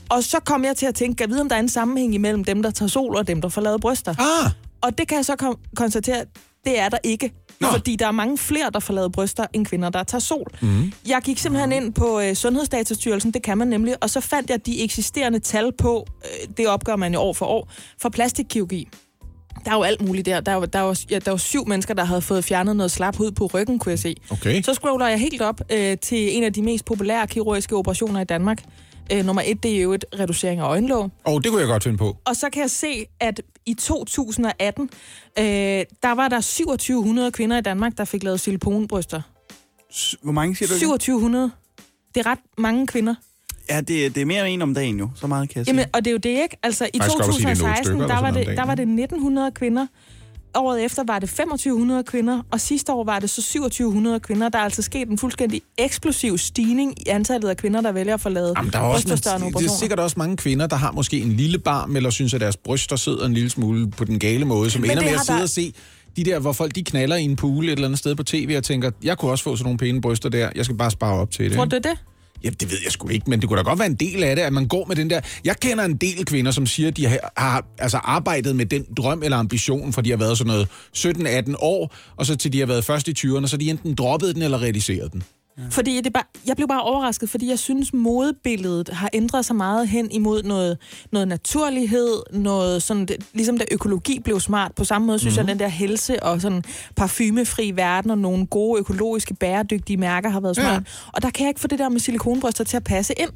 [0.08, 2.44] Og så kom jeg til at tænke, at vide, om der er en sammenhæng imellem
[2.44, 4.14] dem, der tager sol, og dem, der får lavet bryster.
[4.44, 4.50] Ah!
[4.80, 6.24] Og det kan jeg så kom- konstatere,
[6.64, 7.32] det er der ikke.
[7.62, 7.68] Nå.
[7.72, 10.46] Fordi der er mange flere, der får lavet bryster, end kvinder, der tager sol.
[10.62, 10.92] Mm.
[11.08, 14.66] Jeg gik simpelthen ind på øh, Sundhedsdatastyrelsen, det kan man nemlig, og så fandt jeg
[14.66, 18.88] de eksisterende tal på, øh, det opgør man jo år for år, for plastikkirurgi.
[19.64, 20.40] Der er jo alt muligt der.
[20.40, 22.90] Der er jo, der er jo, ja, der syv mennesker, der havde fået fjernet noget
[22.90, 24.16] slap hud på ryggen, kunne jeg se.
[24.30, 24.62] Okay.
[24.62, 28.24] Så scroller jeg helt op øh, til en af de mest populære kirurgiske operationer i
[28.24, 28.62] Danmark.
[29.12, 31.02] Øh, nummer et, det er jo et reducering af øjenlåg.
[31.24, 32.16] Og oh, det kunne jeg godt finde på.
[32.24, 34.90] Og så kan jeg se, at i 2018,
[35.38, 39.22] øh, der var der 2700 kvinder i Danmark, der fik lavet silikonbryster.
[40.22, 40.74] Hvor mange siger du?
[40.74, 40.80] igen?
[40.80, 41.50] 2700.
[42.14, 43.14] Det er ret mange kvinder.
[43.68, 45.10] Ja, det, det er mere end en om dagen jo.
[45.14, 45.74] Så meget kan jeg sige.
[45.74, 46.56] Jamen, og det er jo det, ikke?
[46.62, 48.66] Altså, i Faktisk godt at sige, det er nogle 2016, stykker der var, det, der
[48.66, 49.86] var det 1900 kvinder.
[50.54, 54.48] Året efter var det 2500 kvinder, og sidste år var det så 2700 kvinder.
[54.48, 58.32] Der er altså sket en fuldstændig eksplosiv stigning i antallet af kvinder, der vælger at
[58.32, 59.08] lavet Jamen, der er, også,
[59.58, 62.40] det er sikkert også mange kvinder, der har måske en lille barm, eller synes, at
[62.40, 65.20] deres bryster sidder en lille smule på den gale måde, som Men ender med at
[65.20, 65.74] sidde der- og se
[66.16, 68.54] de der, hvor folk de knaller i en pool et eller andet sted på tv
[68.56, 71.14] og tænker, jeg kunne også få sådan nogle pæne bryster der, jeg skal bare spare
[71.14, 71.56] op til det.
[71.56, 71.98] Tror du det?
[72.42, 72.44] Det?
[72.44, 74.36] Ja, det ved jeg sgu ikke, men det kunne da godt være en del af
[74.36, 75.20] det, at man går med den der...
[75.44, 78.86] Jeg kender en del kvinder, som siger, at de har, har altså arbejdet med den
[78.96, 80.68] drøm eller ambition, for de har været sådan noget
[81.48, 84.34] 17-18 år, og så til de har været først i 20'erne, så de enten droppet
[84.34, 85.22] den eller realiseret den.
[85.70, 89.88] Fordi det bare, jeg blev bare overrasket, fordi jeg synes, modebilledet har ændret sig meget
[89.88, 90.78] hen imod noget,
[91.12, 94.72] noget naturlighed, noget sådan, det, ligesom da økologi blev smart.
[94.76, 95.48] På samme måde synes mm-hmm.
[95.48, 96.64] jeg, at den der helse og sådan
[96.96, 100.72] parfumefri verden og nogle gode økologiske, bæredygtige mærker har været smart.
[100.72, 101.10] Ja.
[101.12, 103.30] Og der kan jeg ikke få det der med silikonbryster til at passe ind.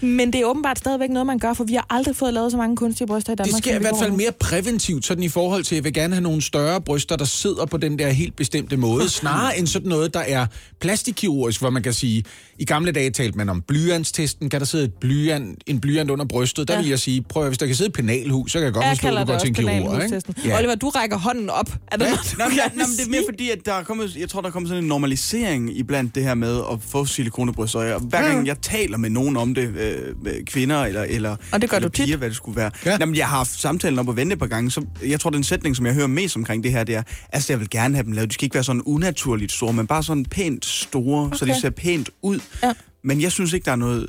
[0.00, 2.56] Men det er åbenbart stadigvæk noget, man gør, for vi har aldrig fået lavet så
[2.56, 3.54] mange kunstige bryster i Danmark.
[3.54, 6.14] Det sker i hvert fald mere præventivt, sådan i forhold til, at jeg vil gerne
[6.14, 9.88] have nogle større bryster, der sidder på den der helt bestemte måde, snarere end sådan
[9.88, 10.46] noget, der er
[10.80, 12.24] plastikkirurgisk hvor man kan sige,
[12.58, 14.50] i gamle dage talte man om blyantstesten.
[14.50, 16.68] Kan der sidde et blyant, en blyant under brystet?
[16.68, 16.80] Der Ja.
[16.80, 18.84] vil jeg sige, prøv at, hvis der kan sidde et penalhus, så kan jeg godt
[18.84, 20.44] Jeg forstå, at du det går til en kirurg.
[20.46, 20.58] Ja.
[20.58, 21.68] Oliver, du rækker hånden op.
[21.92, 23.82] Er det noget, du Nå, men, gerne nå, det er mere fordi, at der er
[23.82, 26.78] kommet, jeg tror, der er kommet sådan en normalisering i blandt det her med at
[26.88, 27.94] få silikonebryster.
[27.94, 31.62] Og hver gang jeg taler med nogen om det, øh, med kvinder eller, eller, Og
[31.62, 32.04] det gør eller du tit.
[32.04, 32.70] piger, hvad det skulle være.
[32.84, 32.90] Ja.
[32.90, 32.96] Ja.
[33.00, 35.44] Jamen, jeg har haft samtalen op og vente et par gange, så jeg tror, den
[35.44, 37.02] sætning, som jeg hører mest omkring det her, det er,
[37.32, 38.28] altså, jeg vil gerne have dem lavet.
[38.28, 41.36] De skal ikke være sådan unaturligt store, men bare sådan pænt store, okay.
[41.36, 41.60] så de Okay.
[41.60, 42.40] ser pænt ud.
[42.62, 42.72] Ja.
[43.04, 44.06] Men jeg synes ikke, der er noget...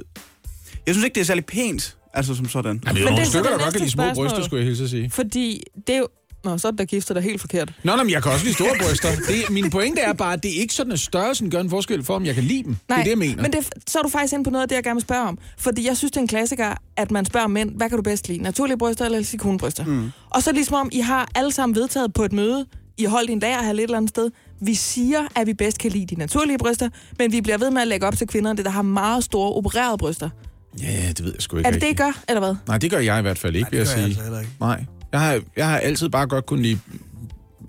[0.87, 2.81] Jeg synes ikke, det er særlig pænt, altså som sådan.
[2.85, 4.03] Ja, vi er Men nogle det er så stykker, det der godt kan lide små
[4.13, 5.09] bryster, skulle jeg hilse at sige.
[5.09, 6.07] Fordi det er jo...
[6.43, 7.73] Nå, så er der gifter dig helt forkert.
[7.83, 9.09] Nå, nå, men jeg kan også lide store bryster.
[9.27, 12.03] Det, min pointe er bare, at det er ikke sådan, at størrelsen gør en forskel
[12.03, 12.75] for, om jeg kan lide dem.
[12.89, 13.41] det er det, jeg mener.
[13.41, 15.27] men det, så er du faktisk inde på noget af det, jeg gerne vil spørge
[15.27, 15.37] om.
[15.57, 18.27] Fordi jeg synes, det er en klassiker, at man spørger mænd, hvad kan du bedst
[18.27, 18.43] lide?
[18.43, 19.85] Naturlige bryster eller silikonbryster?
[19.85, 20.11] Mm.
[20.29, 22.65] Og så er det ligesom om, I har alle sammen vedtaget på et møde,
[22.97, 24.31] I har holdt i en dag her lidt eller andet sted.
[24.61, 26.89] Vi siger, at vi bedst kan lide de naturlige bryster,
[27.19, 29.97] men vi bliver ved med at lægge op til kvinderne, der har meget store opererede
[29.97, 30.29] bryster.
[30.81, 32.05] Ja, det ved jeg sgu ikke Er det det, I rigtigt.
[32.05, 32.55] gør, eller hvad?
[32.67, 34.23] Nej, det gør jeg i hvert fald ikke, Nej, vil det jeg gør jeg sige.
[34.25, 34.51] altså ikke.
[34.59, 34.85] Nej.
[35.11, 36.79] Jeg har, jeg har altid bare godt kunnet lide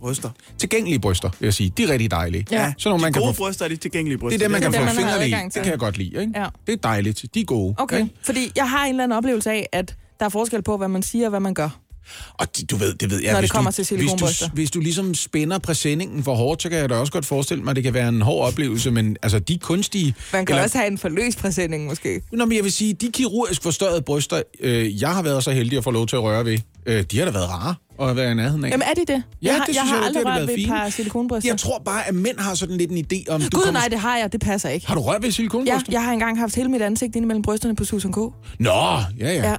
[0.00, 0.30] Bryster.
[0.58, 1.72] tilgængelige bryster, vil jeg sige.
[1.76, 2.46] De er rigtig dejlige.
[2.50, 2.72] Ja.
[2.78, 4.38] Sådan nogle, man de kan gode få, bryster er de tilgængelige det bryster.
[4.38, 5.44] er dem, man Det er kan dem, få fingrene i.
[5.44, 6.32] Det kan jeg godt lide, ikke?
[6.36, 6.46] Ja.
[6.66, 7.24] Det er dejligt.
[7.34, 7.74] De er gode.
[7.78, 8.14] Okay, ikke?
[8.22, 11.02] fordi jeg har en eller anden oplevelse af, at der er forskel på, hvad man
[11.02, 11.68] siger og hvad man gør.
[12.34, 13.26] Og de- du ved, det ved jeg.
[13.32, 16.62] Når det hvis kommer du, til hvis du, hvis du ligesom spænder præsendingen for hårdt,
[16.62, 18.90] så kan jeg da også godt forestille mig, at det kan være en hård oplevelse,
[18.90, 20.14] men altså de kunstige...
[20.32, 22.22] Man kan eller- også have en forløs præsending, måske.
[22.32, 25.78] Nå, men jeg vil sige, de kirurgisk forstørrede bryster, øh, jeg har været så heldig
[25.78, 27.74] at få lov til at røre ved, øh, de har da været rare
[28.10, 28.70] at være i nærheden af.
[28.70, 29.08] Jamen er de det?
[29.42, 31.50] Ja, jeg har, det jeg synes har jeg, aldrig det rørt ved et par silikonbryster.
[31.50, 33.40] Jeg tror bare, at mænd har sådan lidt en idé om...
[33.40, 34.32] Gud kommer- nej, det har jeg.
[34.32, 34.86] Det passer ikke.
[34.86, 35.92] Har du rørt ved Ja, silikonbryster?
[35.92, 38.16] jeg har engang haft hele mit ansigt inde mellem brysterne på Susan K.
[38.16, 39.32] Nå, ja, ja.
[39.50, 39.56] Ja.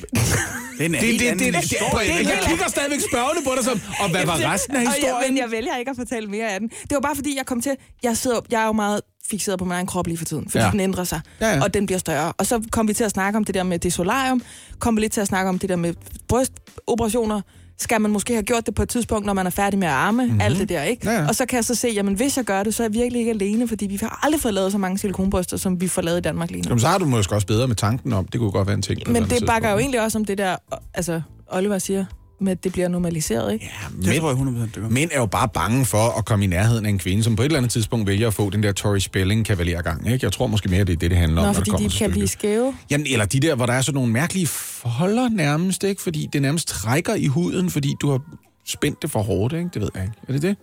[0.00, 3.80] Det er Det, det, det, det, det, det, jeg kigger stadigvæk spørgende på dig som,
[4.00, 5.34] og hvad var resten af Og jeg, historien?
[5.34, 6.68] men jeg vælger ikke at fortælle mere af den.
[6.68, 7.72] Det var bare fordi, jeg kom til...
[8.02, 10.64] Jeg, sidder, jeg er jo meget fixeret på min egen krop lige for tiden, fordi
[10.64, 10.70] ja.
[10.70, 11.62] den ændrer sig, Ja, ja.
[11.62, 12.32] og den bliver større.
[12.32, 14.42] Og så kom vi til at snakke om det der med det solarium,
[14.78, 15.94] kom vi lidt til at snakke om det der med
[16.28, 17.40] brystoperationer.
[17.80, 19.94] Skal man måske have gjort det på et tidspunkt, når man er færdig med at
[19.94, 20.40] arme, mm-hmm.
[20.40, 21.10] alt det der, ikke?
[21.10, 21.28] Ja, ja.
[21.28, 23.18] Og så kan jeg så se, jamen hvis jeg gør det, så er jeg virkelig
[23.18, 26.18] ikke alene, fordi vi har aldrig fået lavet så mange silikonbryster, som vi får lavet
[26.18, 26.68] i Danmark lige nu.
[26.68, 28.82] Jamen, så har du måske også bedre med tanken om, det kunne godt være en
[28.82, 29.12] ting.
[29.12, 30.56] Men det bakker jo egentlig også om det der,
[30.94, 31.20] altså
[31.50, 32.04] Oliver siger,
[32.40, 33.70] med at det bliver normaliseret, ikke?
[33.96, 34.88] Det Mænd, tror jeg 100% det gør.
[34.88, 37.42] mænd er jo bare bange for at komme i nærheden af en kvinde, som på
[37.42, 40.12] et eller andet tidspunkt vælger at få den der Tori Spelling-kavalergang.
[40.12, 40.24] Ikke?
[40.24, 41.88] Jeg tror måske mere, det er det, det handler om, Nå, når fordi det kommer
[41.88, 42.74] de kan blive skæve.
[42.90, 46.02] Jamen, eller de der, hvor der er sådan nogle mærkelige folder nærmest, ikke?
[46.02, 48.20] Fordi det nærmest trækker i huden, fordi du har
[48.66, 49.68] spændt det for hårdt, ikke?
[49.74, 50.14] Det ved jeg ikke.
[50.28, 50.56] Er det det?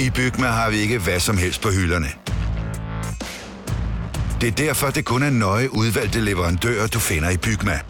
[0.00, 2.06] I Bygma har vi ikke hvad som helst på hylderne.
[4.40, 7.80] Det er derfor, det kun er nøje udvalgte leverandører, du finder i Bygma.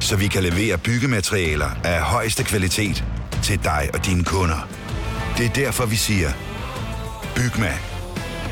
[0.00, 3.04] Så vi kan levere byggematerialer af højeste kvalitet
[3.42, 4.68] til dig og dine kunder.
[5.38, 6.28] Det er derfor, vi siger,
[7.36, 7.72] Bygma.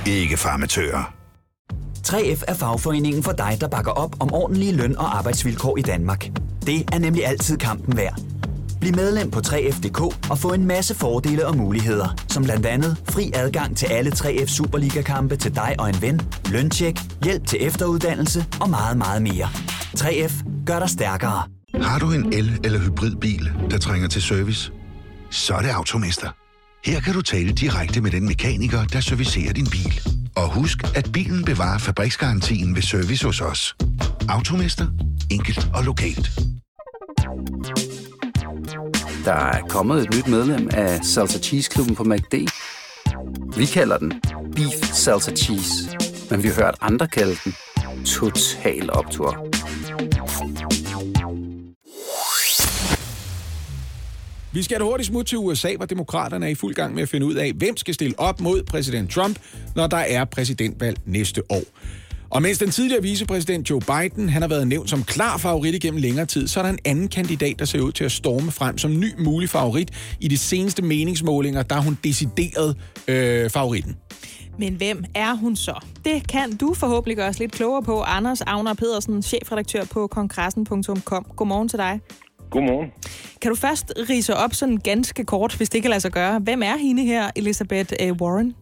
[0.06, 1.14] Ikke farmatører.
[2.08, 6.30] 3F er fagforeningen for dig, der bakker op om ordentlige løn- og arbejdsvilkår i Danmark.
[6.66, 8.20] Det er nemlig altid kampen værd.
[8.80, 13.30] Bliv medlem på 3F.dk og få en masse fordele og muligheder, som blandt andet fri
[13.34, 16.20] adgang til alle 3F Superliga-kampe til dig og en ven,
[16.50, 19.48] løntjek, hjælp til efteruddannelse og meget, meget mere.
[19.98, 21.42] 3F gør dig stærkere.
[21.74, 24.70] Har du en el- eller hybridbil, der trænger til service?
[25.30, 26.28] Så er det Automester.
[26.84, 30.00] Her kan du tale direkte med den mekaniker, der servicerer din bil.
[30.36, 33.76] Og husk, at bilen bevarer fabriksgarantien ved service hos os.
[34.28, 34.86] Automester.
[35.30, 36.30] Enkelt og lokalt.
[39.28, 42.34] Der er kommet et nyt medlem af Salsa Cheese Klubben på MACD.
[43.56, 44.12] Vi kalder den
[44.56, 45.96] Beef Salsa Cheese,
[46.30, 47.54] men vi har hørt andre kalde den
[48.04, 49.46] Total Optor.
[54.52, 57.08] Vi skal et hurtigt smut til USA, hvor demokraterne er i fuld gang med at
[57.08, 59.38] finde ud af, hvem skal stille op mod præsident Trump,
[59.76, 61.62] når der er præsidentvalg næste år.
[62.30, 66.00] Og mens den tidligere vicepræsident Joe Biden han har været nævnt som klar favorit igennem
[66.00, 68.78] længere tid, så er der en anden kandidat, der ser ud til at storme frem
[68.78, 70.16] som ny mulig favorit.
[70.20, 72.76] I de seneste meningsmålinger, der er hun decideret
[73.08, 73.96] øh, favoritten.
[74.58, 75.84] Men hvem er hun så?
[76.04, 78.00] Det kan du forhåbentlig gøre os lidt klogere på.
[78.00, 81.26] Anders Agner Pedersen, chefredaktør på kongressen.com.
[81.36, 82.00] Godmorgen til dig.
[82.50, 82.90] Godmorgen.
[83.42, 86.38] Kan du først rise op sådan ganske kort, hvis det kan lade sig gøre?
[86.38, 88.54] Hvem er hende her, Elizabeth øh, Warren?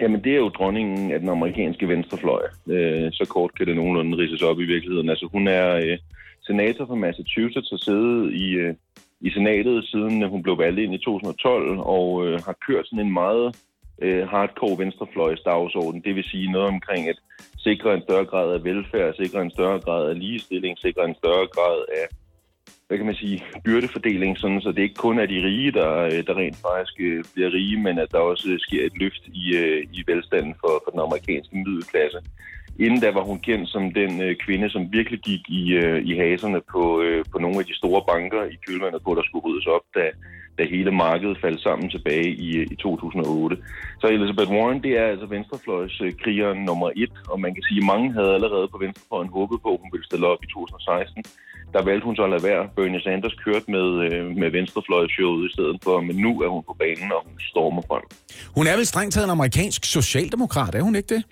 [0.00, 2.42] Jamen, det er jo dronningen af den amerikanske venstrefløj.
[2.66, 5.10] Øh, så kort kan det nogenlunde rises op i virkeligheden.
[5.10, 5.98] Altså, hun er øh,
[6.42, 8.74] senator for Massachusetts og siddet i, øh,
[9.20, 13.06] i senatet, siden øh, hun blev valgt ind i 2012, og øh, har kørt sådan
[13.06, 13.56] en meget
[14.02, 16.00] øh, hardcore venstrefløjs dagsorden.
[16.00, 17.18] Det vil sige noget omkring at
[17.58, 21.46] sikre en større grad af velfærd, sikre en større grad af ligestilling, sikre en større
[21.46, 22.06] grad af
[22.94, 26.26] hvad kan man sige, byrdefordeling, sådan, så det ikke kun er de rige, der, øh,
[26.26, 29.86] der rent faktisk øh, bliver rige, men at der også sker et løft i, øh,
[29.92, 32.18] i velstanden for, for den amerikanske middelklasse.
[32.78, 36.12] Inden da var hun kendt som den øh, kvinde, som virkelig gik i, øh, i
[36.16, 39.66] haserne på, øh, på nogle af de store banker i kølvandet på, der skulle ryddes
[39.66, 40.04] op, da,
[40.58, 43.56] da hele markedet faldt sammen tilbage i, i 2008.
[44.00, 48.12] Så Elizabeth Warren, det er altså venstrefløjskrigeren nummer et, og man kan sige, at mange
[48.12, 51.24] havde allerede på venstrefløjen håbet på, at hun ville stille op i 2016.
[51.74, 52.68] Der valgte hun så at lade være.
[52.76, 56.74] Bernie Sanders kørte med, øh, med venstrefløjsshowet i stedet for, men nu er hun på
[56.82, 58.04] banen, og hun stormer frem.
[58.56, 61.22] Hun er vel strengt taget en amerikansk socialdemokrat, er hun ikke det?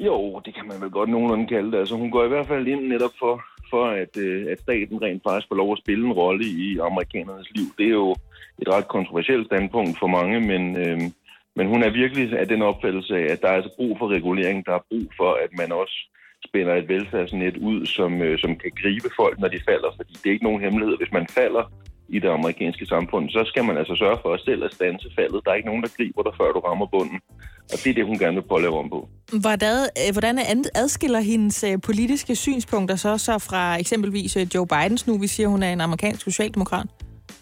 [0.00, 1.78] Jo, det kan man vel godt nogenlunde kalde det.
[1.78, 3.34] Altså, hun går i hvert fald ind netop for,
[3.70, 7.50] for at, øh, at staten rent faktisk får lov at spille en rolle i amerikanernes
[7.54, 7.66] liv.
[7.78, 8.16] Det er jo
[8.62, 11.00] et ret kontroversielt standpunkt for mange, men, øh,
[11.56, 14.66] men hun er virkelig af den opfattelse af, at der er altså brug for regulering.
[14.66, 15.98] Der er brug for, at man også
[16.46, 19.90] spænder et velfærdsnet ud, som, øh, som kan gribe folk, når de falder.
[19.96, 20.96] Fordi det er ikke nogen hemmelighed.
[20.96, 21.64] Hvis man falder
[22.08, 25.40] i det amerikanske samfund, så skal man altså sørge for at selv at stanse faldet.
[25.44, 27.20] Der er ikke nogen, der griber dig, før du rammer bunden.
[27.72, 29.08] Og det er det, hun gerne vil prøve at lave om på.
[29.40, 30.38] Hvordan, øh, hvordan
[30.74, 35.18] adskiller hendes øh, politiske synspunkter så, så fra eksempelvis øh, Joe Bidens nu?
[35.18, 36.86] Vi siger, hun er en amerikansk socialdemokrat.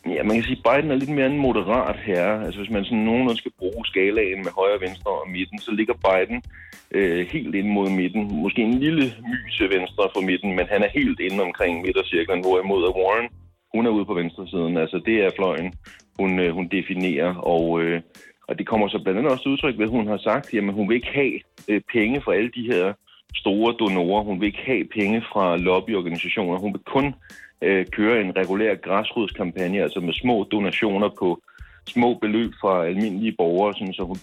[0.07, 2.45] Ja, man kan sige, at Biden er lidt mere en moderat herre.
[2.45, 5.95] Altså hvis man sådan nogenlunde skal bruge skalaen med højre, venstre og midten, så ligger
[6.07, 6.43] Biden
[6.91, 8.23] øh, helt ind mod midten.
[8.43, 12.41] Måske en lille my til venstre for midten, men han er helt inde omkring midtercirklen,
[12.41, 13.29] hvorimod er Warren,
[13.75, 14.77] hun er ude på venstresiden.
[14.77, 15.75] Altså det er fløjen,
[16.19, 18.01] hun, øh, hun definerer, og, øh,
[18.49, 20.73] og det kommer så blandt andet også til udtryk ved, at hun har sagt, at
[20.73, 21.35] hun vil ikke have
[21.69, 22.93] øh, penge fra alle de her
[23.35, 24.23] store donorer.
[24.23, 26.59] Hun vil ikke have penge fra lobbyorganisationer.
[26.59, 27.15] Hun vil kun
[27.63, 31.43] øh, kører en regulær græsrodskampagne, altså med små donationer på
[31.89, 34.17] små beløb fra almindelige borgere, sådan, så hun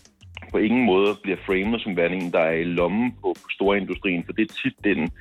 [0.52, 4.34] på ingen måde bliver framet som værende der er i lommen på, på storindustrien, for
[4.34, 5.12] det er tit den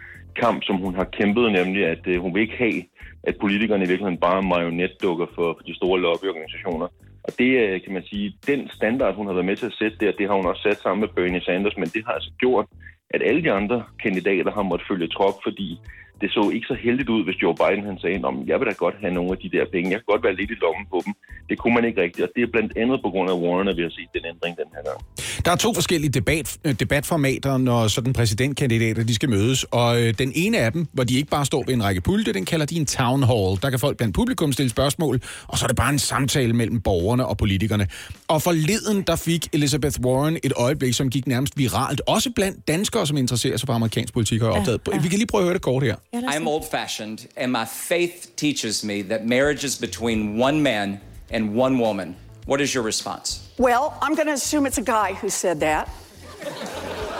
[0.42, 2.82] kamp, som hun har kæmpet, nemlig at øh, hun vil ikke have,
[3.22, 6.88] at politikerne i virkeligheden bare er marionetdukker for, for de store lobbyorganisationer.
[7.24, 9.96] Og det øh, kan man sige, den standard, hun har været med til at sætte
[10.00, 12.66] der, det har hun også sat sammen med Bernie Sanders, men det har altså gjort,
[13.10, 15.78] at alle de andre kandidater har måttet følge trop, fordi
[16.22, 18.74] det så ikke så heldigt ud, hvis Joe Biden han sagde, om jeg vil da
[18.84, 20.98] godt have nogle af de der penge, jeg kan godt være lidt i lommen på
[21.06, 21.12] dem.
[21.50, 23.76] Det kunne man ikke rigtigt, og det er blandt andet på grund af Warren, at
[23.78, 24.98] vi har set den ændring den her gang.
[25.44, 30.14] Der er to forskellige debat, øh, debatformater, når sådan præsidentkandidater de skal mødes, og øh,
[30.22, 32.66] den ene af dem, hvor de ikke bare står ved en række pulte, den kalder
[32.66, 33.50] de en town hall.
[33.62, 36.80] Der kan folk blandt publikum stille spørgsmål, og så er det bare en samtale mellem
[36.80, 37.86] borgerne og politikerne.
[38.32, 43.06] Og forleden, der fik Elizabeth Warren et øjeblik, som gik nærmest viralt, også blandt danskere,
[43.06, 44.80] som interesserer sig for amerikansk politik, har jeg opdaget.
[45.02, 45.96] Vi kan lige prøve at høre det kort her.
[46.14, 51.00] I'm old fashioned, and my faith teaches me that marriage is between one man
[51.30, 52.16] and one woman.
[52.46, 53.40] What is your response?
[53.58, 55.88] Well, I'm going to assume it's a guy who said that.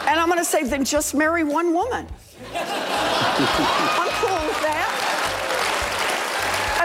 [0.09, 2.07] And I'm going to say, then just marry one woman.
[4.01, 4.89] I'm cool with that.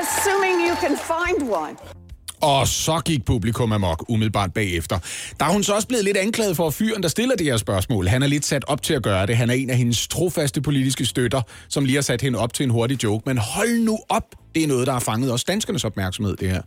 [0.02, 1.78] Assuming you can find one.
[2.56, 4.98] Og så gik publikum amok umiddelbart bagefter.
[5.40, 7.57] Der er hun så også blevet lidt anklaget for at fyren, der stiller det her
[7.57, 8.03] spørgsmål.
[8.07, 9.38] Han er lidt sat op til at gøre det.
[9.38, 12.64] Han er en af hendes trofaste politiske støtter, som lige har sat hende op til
[12.64, 13.24] en hurtig joke.
[13.30, 14.28] Men hold nu op!
[14.56, 16.61] Det er noget, der har fanget også danskernes opmærksomhed, det her.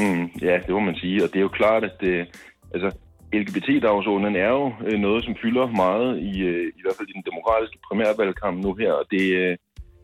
[0.00, 2.16] Mm, ja, det må man sige, og det er jo klart, at det,
[2.74, 2.88] altså,
[3.40, 7.24] LGBT-dagsordenen er jo øh, noget, som fylder meget i, øh, i hvert fald i den
[7.30, 9.24] demokratiske primærvalgkamp nu her, og det,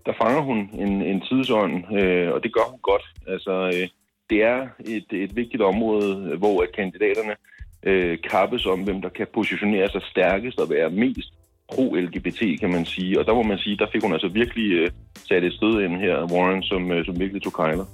[0.07, 3.05] der fanger hun en, en tidsånd, øh, og det gør hun godt.
[3.35, 3.87] Altså, øh,
[4.31, 7.35] det er et, et vigtigt område, hvor at kandidaterne
[7.83, 11.33] øh, kappes om, hvem der kan positionere sig stærkest og være mest
[11.73, 13.21] pro-LGBT, kan man sige.
[13.21, 14.91] Og der må man sige, der fik hun altså virkelig øh,
[15.29, 17.85] sat et stød ind her, Warren, som, øh, som virkelig tog kejler.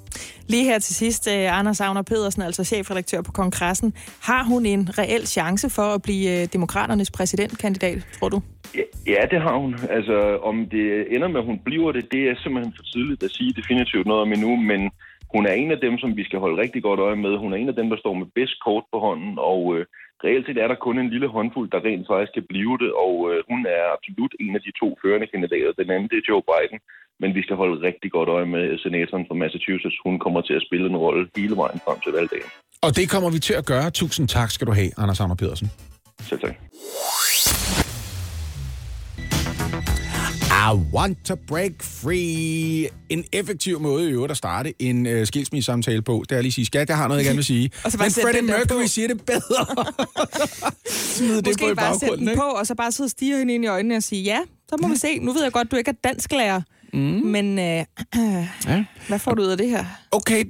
[0.48, 3.94] Lige her til sidst, eh, Anders Agner Pedersen, altså chefredaktør på kongressen.
[4.22, 8.42] Har hun en reel chance for at blive eh, demokraternes præsidentkandidat, tror du?
[8.74, 9.74] Ja, ja, det har hun.
[9.90, 13.30] Altså, om det ender med, at hun bliver det, det er simpelthen for tidligt at
[13.30, 14.90] sige definitivt noget om endnu, men
[15.34, 17.32] hun er en af dem, som vi skal holde rigtig godt øje med.
[17.42, 19.82] Hun er en af dem, der står med bedst kort på hånden, og øh,
[20.24, 23.14] reelt set er der kun en lille håndfuld, der rent faktisk kan blive det, og
[23.28, 25.72] øh, hun er absolut en af de to førende kandidater.
[25.80, 26.78] Den anden, det er Joe Biden,
[27.22, 29.98] men vi skal holde rigtig godt øje med senatoren fra Massachusetts.
[30.06, 32.50] Hun kommer til at spille en rolle hele vejen frem til valgdagen.
[32.86, 33.86] Og det kommer vi til at gøre.
[33.90, 35.68] Tusind tak skal du have, Anders Hammer Pedersen.
[36.28, 36.54] Selv tak.
[40.70, 42.89] I want to break free.
[43.09, 46.24] En effektiv måde i øvrigt at starte en øh, skilsmissesamtale på.
[46.28, 47.70] Det er lige sige, skat, jeg har noget, jeg gerne vil sige.
[47.84, 49.66] Og så bare Men Freddie Mercury siger det bedre.
[51.16, 52.40] Smid det Måske på i bare sætte den ikke?
[52.40, 54.76] på, og så bare sidde og stige hende ind i øjnene og sige, ja, så
[54.82, 55.18] må vi se.
[55.18, 56.60] Nu ved jeg godt, du ikke er dansklærer.
[56.93, 56.98] Mm.
[57.01, 57.64] Men øh,
[58.66, 58.84] Ja.
[59.09, 59.84] hvad får du ud af det her?
[60.10, 60.44] Okay,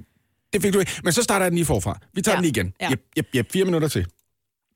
[0.52, 0.92] det fik du ikke.
[1.04, 1.98] Men så starter jeg den lige forfra.
[2.14, 2.36] Vi tager Ja.
[2.36, 2.72] den lige igen.
[2.80, 2.88] Ja.
[2.90, 3.52] Jep, jep, jep.
[3.52, 4.06] Fire minutter til.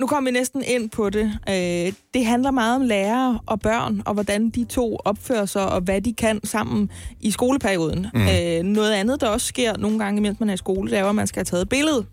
[0.01, 1.39] Nu kommer vi næsten ind på det.
[1.49, 5.81] Øh, det handler meget om lærere og børn, og hvordan de to opfører sig, og
[5.81, 6.91] hvad de kan sammen
[7.21, 8.07] i skoleperioden.
[8.15, 8.21] Mm.
[8.21, 11.05] Øh, noget andet, der også sker nogle gange, mens man er i skole, det er
[11.05, 12.07] at man skal have taget et billede.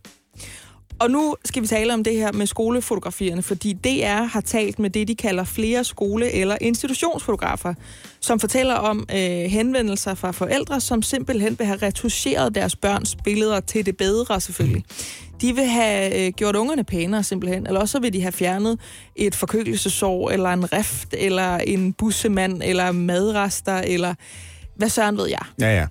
[1.00, 4.90] Og nu skal vi tale om det her med skolefotografierne, fordi DR har talt med
[4.90, 7.74] det, de kalder flere skole- eller institutionsfotografer,
[8.20, 9.18] som fortæller om øh,
[9.52, 14.84] henvendelser fra forældre, som simpelthen vil have retuscheret deres børns billeder til det bedre selvfølgelig.
[15.42, 18.80] De vil have øh, gjort ungerne pænere simpelthen, eller også så vil de have fjernet
[19.16, 24.14] et forkølelsesår, eller en rift, eller en bussemand, eller madrester, eller
[24.76, 25.46] hvad søren ved jeg.
[25.62, 25.88] Ja,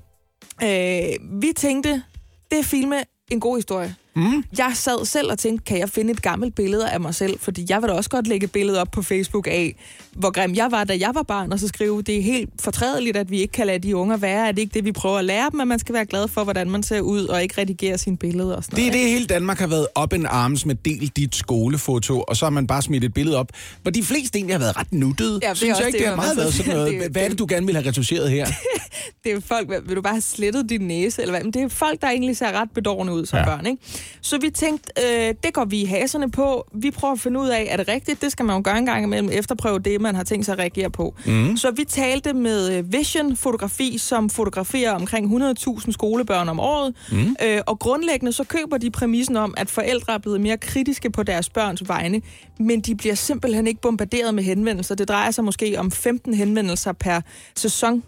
[0.62, 1.08] ja.
[1.12, 2.02] Øh, vi tænkte,
[2.50, 2.96] det er filme
[3.30, 3.94] en god historie.
[4.16, 4.44] Mm.
[4.58, 7.38] Jeg sad selv og tænkte, kan jeg finde et gammelt billede af mig selv?
[7.40, 9.74] Fordi jeg vil da også godt lægge et billede op på Facebook af,
[10.12, 13.16] hvor grim jeg var, da jeg var barn, og så skrive, det er helt fortrædeligt,
[13.16, 14.48] at vi ikke kan lade de unger være.
[14.48, 16.44] Er det ikke det, vi prøver at lære dem, at man skal være glad for,
[16.44, 19.02] hvordan man ser ud, og ikke redigere sine billeder og sådan Det er noget.
[19.04, 22.50] det, hele Danmark har været op en arms med del dit skolefoto, og så har
[22.50, 23.52] man bare smidt et billede op,
[23.82, 25.40] hvor de fleste egentlig har været ret nuttede.
[25.42, 26.92] Ja, det Synes jeg ikke, det, det har meget været sådan noget.
[27.00, 28.46] Det Hvad er det, du gerne vil have retuscheret her?
[29.24, 31.44] det er folk, vil du bare have slettet din næse, eller hvad?
[31.44, 33.44] Men det er folk, der egentlig ser ret bedårende ud som ja.
[33.44, 33.82] børn, ikke?
[34.20, 36.66] Så vi tænkte, øh, det går vi i haserne på.
[36.74, 38.22] Vi prøver at finde ud af, er det rigtigt?
[38.22, 40.58] Det skal man jo gøre en gang imellem, efterprøve det, man har tænkt sig at
[40.58, 41.14] reagere på.
[41.26, 41.56] Mhm.
[41.56, 46.94] Så vi talte med øh, Vision Fotografi, som fotograferer omkring 100.000 skolebørn om året.
[47.12, 47.36] Mhm.
[47.44, 51.22] Øh, og grundlæggende så køber de præmissen om, at forældre er blevet mere kritiske på
[51.22, 52.22] deres børns vegne,
[52.58, 54.94] men de bliver simpelthen ikke bombarderet med henvendelser.
[54.94, 57.20] Det drejer sig måske om 15 henvendelser per
[57.56, 58.02] sæson.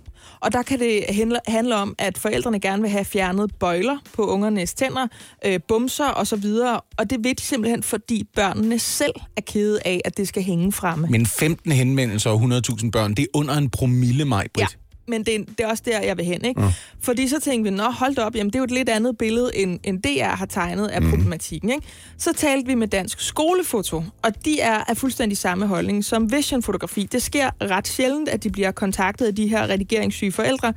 [0.44, 1.04] Og der kan det
[1.48, 5.06] handle, om, at forældrene gerne vil have fjernet bøjler på ungernes tænder,
[5.46, 6.80] øh, bumser og så videre.
[6.96, 10.72] Og det vil de simpelthen, fordi børnene selv er kede af, at det skal hænge
[10.72, 11.06] fremme.
[11.10, 14.70] Men 15 henvendelser og 100.000 børn, det er under en promille, mig, Britt.
[14.72, 16.60] Ja, men det, er- det er også der, jeg vil hen, ikke?
[16.62, 16.72] Ja.
[17.00, 19.56] Fordi så tænkte vi, nå, hold op, jamen det er jo et lidt andet billede,
[19.56, 21.10] end, end DR har tegnet af Mhm.
[21.10, 21.86] problematikken, ikke?
[22.18, 26.62] Så talte vi med Dansk Skolefoto, og de er af fuldstændig samme holdning som Vision
[26.62, 27.08] Fotografi.
[27.12, 30.72] Det sker ret sjældent, at de bliver kontaktet af de her redigeringssyge forældre,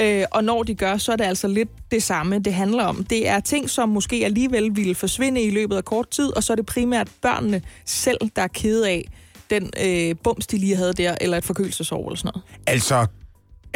[0.00, 3.04] øh, og når de gør, så er det altså lidt det samme, det handler om.
[3.04, 6.52] Det er ting, som måske alligevel ville forsvinde i løbet af kort tid, og så
[6.52, 9.04] er det primært børnene selv, der er kede af
[9.50, 12.42] den øh, bums, de lige havde der, eller et forkølelsesår eller sådan noget.
[12.66, 13.06] Altså,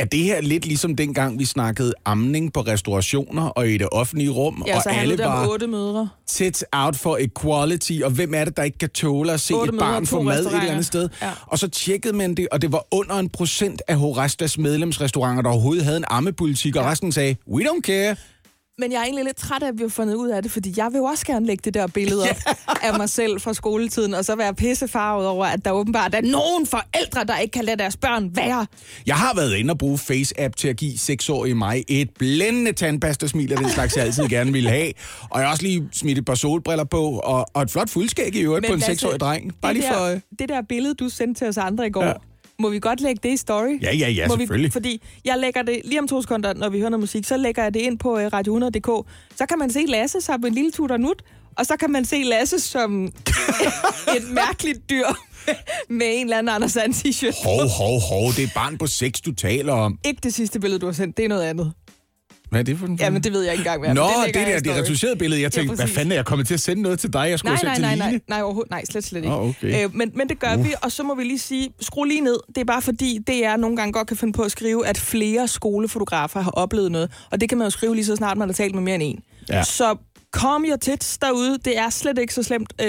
[0.01, 4.31] er det her lidt ligesom dengang, vi snakkede amning på restaurationer og i det offentlige
[4.31, 6.09] rum, Ja, og så alle det var otte mødre.
[6.27, 9.73] tits out for equality, og hvem er det, der ikke kan tåle at se Otte
[9.73, 11.09] et barn få mad et eller andet sted?
[11.23, 11.31] Ja.
[11.47, 15.51] Og så tjekkede man det, og det var under en procent af Horastas medlemsrestauranter, der
[15.51, 18.17] overhovedet havde en ammepolitik, og resten sagde, we don't care.
[18.81, 20.75] Men jeg er egentlig lidt træt af, at vi har fundet ud af det, fordi
[20.77, 24.15] jeg vil jo også gerne lægge det der billede op af mig selv fra skoletiden,
[24.15, 27.77] og så være pissefarvet over, at der åbenbart er nogen forældre, der ikke kan lade
[27.77, 28.67] deres børn være.
[29.07, 33.53] Jeg har været inde og bruge Face-app til at give seksårige mig et blændende tandpastasmil
[33.53, 34.93] af den slags, jeg altid gerne ville have.
[35.31, 38.35] Og jeg har også lige smidt et par solbriller på, og, og et flot fuldskæg
[38.35, 39.55] i øvrigt på en Lasse, seksårig dreng.
[39.63, 40.05] Bare det lige for...
[40.05, 42.13] Der, øh, det der billede, du sendte til os andre i går, ja.
[42.61, 43.83] Må vi godt lægge det i story?
[43.83, 44.73] Ja, ja, ja, må Vi, selvfølgelig.
[44.73, 47.63] fordi jeg lægger det lige om to sekunder, når vi hører noget musik, så lægger
[47.63, 49.09] jeg det ind på uh, radio100.dk.
[49.37, 51.23] Så kan man se Lasse med en lille tutor nut,
[51.57, 53.05] og så kan man se Lasse som
[54.17, 55.07] et mærkeligt dyr
[55.99, 57.45] med en eller anden Anders Sand t-shirt.
[57.45, 59.99] Hov, hov, hov, det er barn på seks, du taler om.
[60.05, 61.73] Ikke det sidste billede, du har sendt, det er noget andet.
[62.51, 63.95] Hvad er det for en Ja, men det ved jeg ikke engang mere.
[63.95, 65.43] Nå, men det, det der, det retuscherede billede.
[65.43, 67.27] Jeg tænkte, Ja, hvad fanden er jeg kommet til at sende noget til dig?
[67.31, 69.29] Jeg skulle Nej, nej, nej, nej, nej, overhovedet, nej, slet, slet ikke.
[69.29, 69.85] Nå, okay.
[69.85, 70.65] øh, men, men det gør Uh.
[70.65, 72.37] vi, og så må vi lige sige, skru lige ned.
[72.49, 75.49] Det er bare fordi, DR nogle gange godt kan finde på at skrive, at flere
[75.49, 77.11] skolefotografer har oplevet noget.
[77.31, 79.03] Og det kan man jo skrive lige så snart, man har talt med mere end
[79.03, 79.21] en.
[79.49, 79.63] Ja.
[79.63, 79.97] Så
[80.33, 81.59] kom your tits derude.
[81.65, 82.73] Det er slet ikke så slemt.
[82.83, 82.89] Øh,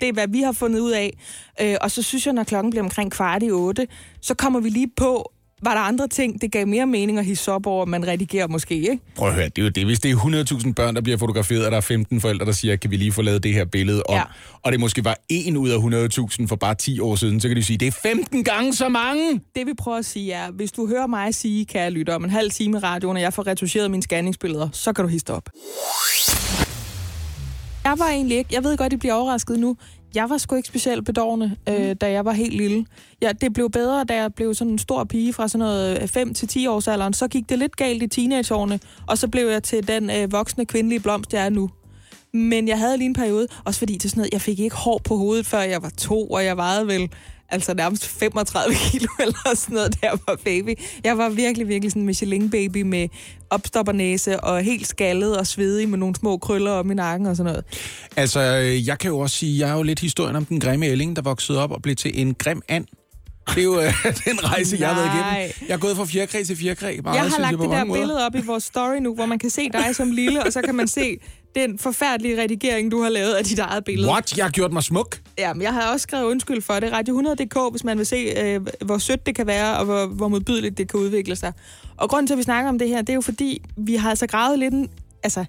[0.00, 1.18] det er, hvad vi har fundet ud af.
[1.60, 3.86] Øh, og så synes jeg, når klokken bliver omkring kvart i otte,
[4.22, 5.32] så kommer vi lige på,
[5.66, 8.74] var der andre ting, det gav mere mening at hisse op over, man redigerer måske,
[8.74, 8.98] ikke?
[9.16, 9.84] Prøv at høre, det er jo det.
[9.84, 12.76] Hvis det er 100.000 børn, der bliver fotograferet, og der er 15 forældre, der siger,
[12.76, 14.22] kan vi lige få lavet det her billede om, Ja.
[14.62, 15.78] og det måske var en ud af
[16.38, 18.88] 100.000 for bare 10 år siden, så kan de sige, det er 15 gange så
[18.88, 19.40] mange.
[19.56, 22.30] Det vi prøver at sige er, hvis du hører mig sige, kære lytter, om en
[22.30, 25.48] halv time i radioen, og jeg får retuscheret mine scanningsbilleder, så kan du hisse op.
[27.86, 29.76] Jeg var egentlig ikke, jeg ved godt, I bliver overrasket nu,
[30.14, 32.86] jeg var sgu ikke specielt bedårende, øh, da jeg var helt lille.
[33.22, 36.34] Ja, det blev bedre, da jeg blev sådan en stor pige fra sådan noget 5
[36.34, 37.12] til 10 års alderen.
[37.12, 40.66] Så gik det lidt galt i teenageårene, og så blev jeg til den øh, voksne
[40.66, 41.70] kvindelige blomst, jeg er nu.
[42.32, 45.00] Men jeg havde lige en periode, også fordi til sådan noget, jeg fik ikke hår
[45.04, 47.10] på hovedet, før jeg var to, og jeg vejede vel
[47.48, 50.74] altså nærmest 35 kilo eller sådan noget, jeg var baby.
[51.04, 53.08] Jeg var virkelig, virkelig sådan en Michelin-baby med
[53.50, 57.52] opstoppernæse og helt skaldet og svedig med nogle små krøller om i nakken og sådan
[57.52, 57.64] noget.
[58.16, 60.86] Altså, øh, jeg kan jo også sige, jeg er jo lidt historien om den grimme
[60.86, 62.86] ælling, der voksede op og blev til en grim and.
[63.54, 65.52] Det er jo øh, den rejse, jeg har været igennem.
[65.68, 67.00] Jeg er gået fra fjerkræ til fjerkræ.
[67.02, 68.00] Meget, jeg har lagt det der måder.
[68.00, 70.62] billede op i vores story nu, hvor man kan se dig som lille, og så
[70.62, 71.18] kan man se
[71.56, 74.08] den forfærdelige redigering, du har lavet af dit eget billede.
[74.08, 74.36] What?
[74.36, 75.20] Jeg har gjort mig smuk?
[75.38, 76.90] Ja, men jeg har også skrevet undskyld for det.
[76.90, 80.78] Radio100.dk, hvis man vil se, øh, hvor sødt det kan være, og hvor, hvor modbydeligt
[80.78, 81.52] det kan udvikle sig.
[81.96, 84.10] Og grunden til, at vi snakker om det her, det er jo fordi, vi har
[84.10, 84.90] altså gravet lidt, en,
[85.22, 85.44] altså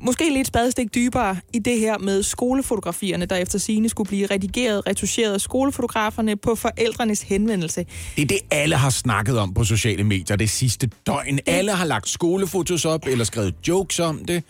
[0.00, 4.86] måske lidt spadestik dybere i det her med skolefotografierne, der efter sine skulle blive redigeret,
[4.86, 7.86] retuscheret af skolefotograferne på forældrenes henvendelse.
[8.16, 11.38] Det er det, alle har snakket om på sociale medier det sidste døgn.
[11.46, 14.44] Alle har lagt skolefotos op, eller skrevet jokes om det.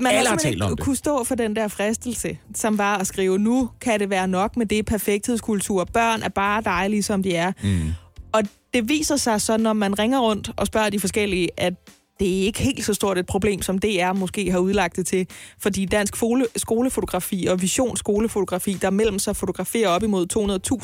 [0.00, 0.84] Man alle har talt om ikke det.
[0.84, 4.56] kunne stå for den der fristelse, som var at skrive, nu kan det være nok
[4.56, 5.84] med det perfekthedskultur.
[5.84, 7.52] Børn er bare dejlige, som de er.
[7.62, 7.92] Mm.
[8.32, 8.42] Og
[8.74, 11.74] det viser sig så, når man ringer rundt og spørger de forskellige, at
[12.20, 15.26] det er ikke helt så stort et problem, som DR måske har udlagt det til.
[15.58, 20.26] Fordi dansk fole- skolefotografi og vision skolefotografi, der mellem sig fotograferer op imod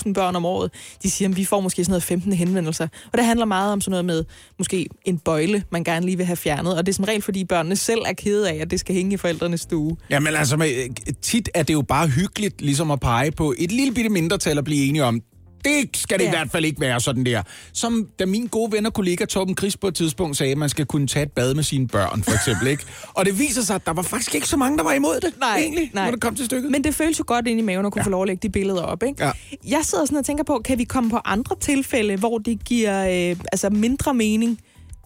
[0.07, 0.71] 200.000 børn om året,
[1.03, 2.89] de siger, at vi får måske sådan noget 15 henvendelser.
[3.13, 4.25] Og det handler meget om sådan noget med
[4.59, 6.77] måske en bøjle, man gerne lige vil have fjernet.
[6.77, 9.15] Og det er som regel, fordi børnene selv er kede af, at det skal hænge
[9.15, 9.97] i forældrenes stue.
[10.11, 13.95] Jamen altså, øh, tit er det jo bare hyggeligt ligesom at pege på et lille
[13.95, 15.21] bitte mindretal og blive enige om,
[15.65, 16.29] det skal det ja.
[16.29, 17.43] I hvert fald ikke være sådan der.
[17.73, 20.69] Som da min gode ven og kollega Torben Chris på et tidspunkt sagde, at man
[20.69, 22.67] skal kunne tage et bad med sine børn, for eksempel.
[22.67, 22.85] ikke?
[23.17, 25.35] Og det viser sig, at der var faktisk ikke så mange, der var imod det,
[25.41, 26.05] Nej, egentlig, nej.
[26.05, 26.71] når det kom til stykket.
[26.71, 28.07] Men det føles jo godt ind i maven at kunne ja.
[28.07, 29.25] få lov at lægge de billeder op, ikke?
[29.25, 29.31] Ja.
[29.69, 33.31] Jeg sidder sådan og tænker på, kan vi komme på andre tilfælde, hvor det giver
[33.31, 34.59] øh, altså mindre mening,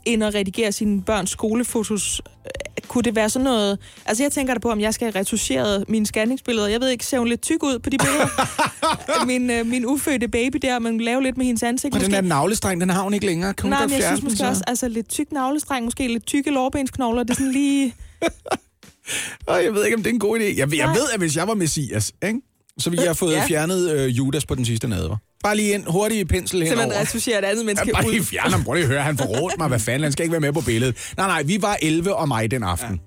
[0.07, 2.21] end at redigere sine børns skolefotos?
[2.45, 3.79] Øh, Kunne det være sådan noget...
[4.07, 6.69] Altså, jeg tænker da på, om jeg skal have retuscheret mine scanningsbilleder.
[6.69, 8.29] Jeg ved ikke, ser hun lidt tyk ud på de billeder?
[9.27, 11.95] min, øh, min ufødte baby der, man laver lidt med hendes ansigt.
[11.95, 12.23] Og den måske.
[12.23, 13.55] der navlestreng, den har hun ikke længere.
[13.55, 14.47] Kan hun Nej, godt men jeg synes den, måske så?
[14.49, 17.95] også, altså lidt tyk navlestreng, måske lidt tykke lårbensknogler, det er sådan lige...
[19.47, 20.43] Og jeg ved ikke, om det er en god idé.
[20.43, 20.95] Jeg, jeg Nej.
[20.95, 22.41] ved, at hvis jeg var Messias, ikke?
[22.79, 23.39] så ville jeg have fået Ja.
[23.39, 23.47] ja.
[23.47, 25.17] fjernet øh, Judas på den sidste nadver.
[25.47, 28.13] Bare lige en hurtig pensel Så man retuscherer et andet menneske Ja, bare ud.
[28.13, 28.65] lige fjerne ham.
[28.65, 29.69] Prøv lige at høre, han forrådte mig.
[29.69, 30.97] Hvad fanden, han skal ikke være med på billedet.
[31.17, 32.91] Nej, nej, vi var 11 og mig den aften.
[32.93, 32.99] Ja.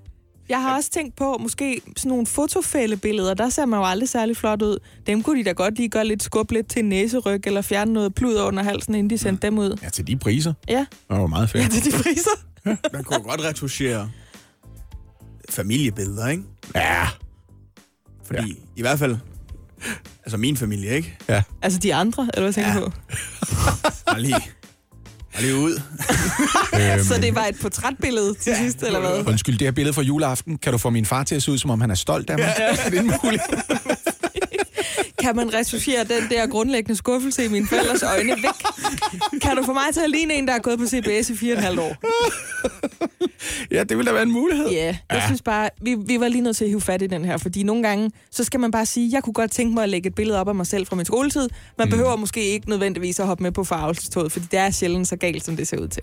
[0.48, 4.36] Jeg har også tænkt på, måske sådan nogle fotofældebilleder, der ser man jo aldrig særlig
[4.36, 4.78] flot ud.
[5.06, 7.92] Dem kunne de da godt lige gøre lidt skub lidt til en næseryg, eller fjerne
[7.92, 9.78] noget plud under halsen, inden de sendte dem ud.
[9.82, 10.52] Ja, til de priser.
[10.68, 11.64] Ja, Det var meget fedt.
[11.64, 12.30] ja til de priser.
[12.92, 14.10] Man kunne godt retuschere
[15.50, 16.42] familiebilleder, ikke?
[16.74, 17.06] Ja.
[18.24, 18.54] Fordi ja.
[18.76, 19.16] i hvert fald,
[20.24, 21.16] altså min familie, ikke?
[21.28, 21.42] Ja.
[21.62, 22.80] Altså de andre, eller hvad tænker Ja.
[22.80, 22.92] du på?
[24.06, 24.40] Bare lige,
[25.34, 25.72] bare lige ud.
[26.74, 29.26] Øhm, Så det var et portrætbillede til sidst, eller hvad?
[29.26, 30.58] Undskyld, det her billede fra juleaften.
[30.58, 32.38] Kan du få min far til at se ud, som om han er stolt af
[32.38, 32.54] mig?
[32.58, 32.64] Ja.
[32.86, 33.42] Er det muligt?
[35.22, 39.40] Kan man retuschere den der grundlæggende skuffelse i mine forældres øjne væk?
[39.42, 41.54] Kan du få mig til at ligne en, der er gået på CBS i fire
[41.54, 41.96] og et halvt år?
[43.70, 44.68] Ja, det ville da være en mulighed.
[44.70, 45.26] Ja, jeg Ja.
[45.26, 47.62] synes bare, vi, vi var lige nødt til at hive fat i den her, fordi
[47.62, 50.14] nogle gange, så skal man bare sige, jeg kunne godt tænke mig at lægge et
[50.14, 51.48] billede op af mig selv fra min skoletid.
[51.78, 51.90] Man mm.
[51.90, 55.44] behøver måske ikke nødvendigvis at hoppe med på farvelsestoget, fordi det er sjældent så galt,
[55.44, 56.02] som det ser ud til.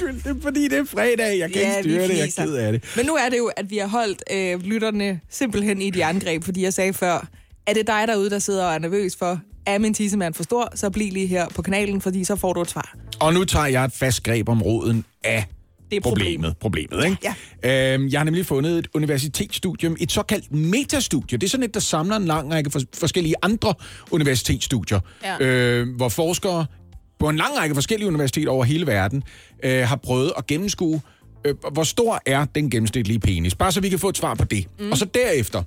[0.00, 1.38] Det er fordi, det er fredag.
[1.38, 2.18] Jeg kan Ja, ikke styre det.
[2.18, 2.84] Jeg er ked af det.
[2.96, 6.44] Men nu er det jo, at vi har holdt øh, lytterne simpelthen i et jerngreb,
[6.44, 7.26] fordi jeg sagde før,
[7.66, 10.72] er det dig derude, der sidder og er nervøs for, er min tissemand for stor,
[10.74, 12.96] så bliv lige her på kanalen, fordi så får du et svar.
[13.20, 15.44] Og nu tager jeg et fast greb om roden af
[15.90, 16.54] Det er problemet.
[16.60, 17.34] Problemet, ikke?
[17.62, 17.94] Ja.
[17.94, 21.38] Øhm, jeg har nemlig fundet et universitetsstudium, et såkaldt metastudie.
[21.38, 23.74] Det er sådan et, der samler en lang række for, forskellige andre
[24.10, 25.44] universitetsstudier, Ja.
[25.46, 26.66] øh, hvor forskere
[27.20, 29.22] på en lang række forskellige universiteter over hele verden
[29.64, 31.00] øh, har prøvet at gennemskue,
[31.44, 33.54] øh, hvor stor er den gennemsnitlige penis.
[33.54, 34.66] Bare så vi kan få et svar på det.
[34.78, 34.90] Mm.
[34.92, 35.62] Og så derefter,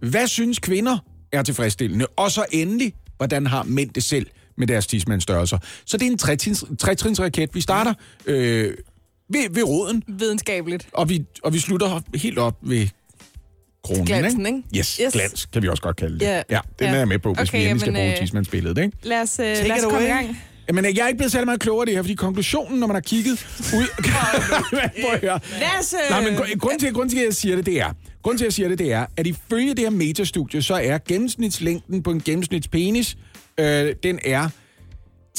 [0.00, 0.98] hvad synes kvinder
[1.32, 2.06] er tilfredsstillende?
[2.06, 4.26] Og så endelig, hvordan har mænd det selv
[4.58, 5.58] med deres tidsmandsstørrelser?
[5.84, 7.54] Så det er en tretrins- tretrinsraket.
[7.54, 7.94] Vi starter
[8.26, 8.74] øh,
[9.30, 10.88] ved, ved roden, Videnskabeligt.
[10.92, 12.88] og vi, og vi slutter helt op ved
[13.84, 14.56] kronen, Glansen, ikke?
[14.56, 14.78] ikke?
[14.78, 15.12] Yes, Yes.
[15.12, 16.26] glans kan vi også godt kalde det.
[16.26, 16.42] Ja.
[16.50, 16.92] Ja, den Ja.
[16.92, 18.96] er jeg med på, hvis Okay, vi endelig skal bruge øh, tidsmandsbilledet, ikke?
[19.02, 20.38] Lad os, Take lad os komme i gang.
[20.68, 22.94] Jamen, jeg er ikke blevet særlig meget klogere af det her, fordi konklusionen, når man
[22.96, 23.32] har kigget
[23.74, 23.86] ud...
[25.02, 25.40] Prøv at høre.
[25.76, 25.96] Lasse!
[26.10, 28.44] Nej, men gru- grunden til, grunden til, at jeg siger det, det er, grunden til,
[28.44, 32.10] at jeg siger det, det er, at ifølge det her metastudie, så er gennemsnitslængden på
[32.10, 33.16] en gennemsnitspenis,
[33.60, 34.48] øh, den er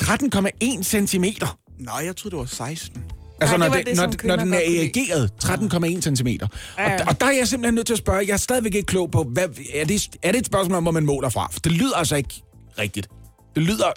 [0.02, 1.60] 13,1 centimeter.
[1.80, 3.04] Nej, jeg troede, det var 16.
[3.42, 6.48] Altså, Nej, når, det det, det, når, som når den er erigeret, 13,1 centimeter.
[6.78, 7.02] Ja, ja.
[7.02, 9.12] Og, og der er jeg simpelthen nødt til at spørge, jeg er stadigvæk ikke klog
[9.12, 11.48] på, hvad, er, det, er det et spørgsmål om, hvor man måler fra?
[11.52, 12.44] For det lyder altså ikke
[12.80, 13.08] rigtigt.
[13.56, 13.92] Det lyder...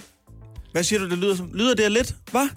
[0.72, 1.50] Hvad siger du, det lyder som?
[1.54, 2.14] Lyder det lidt?
[2.30, 2.48] Hvad?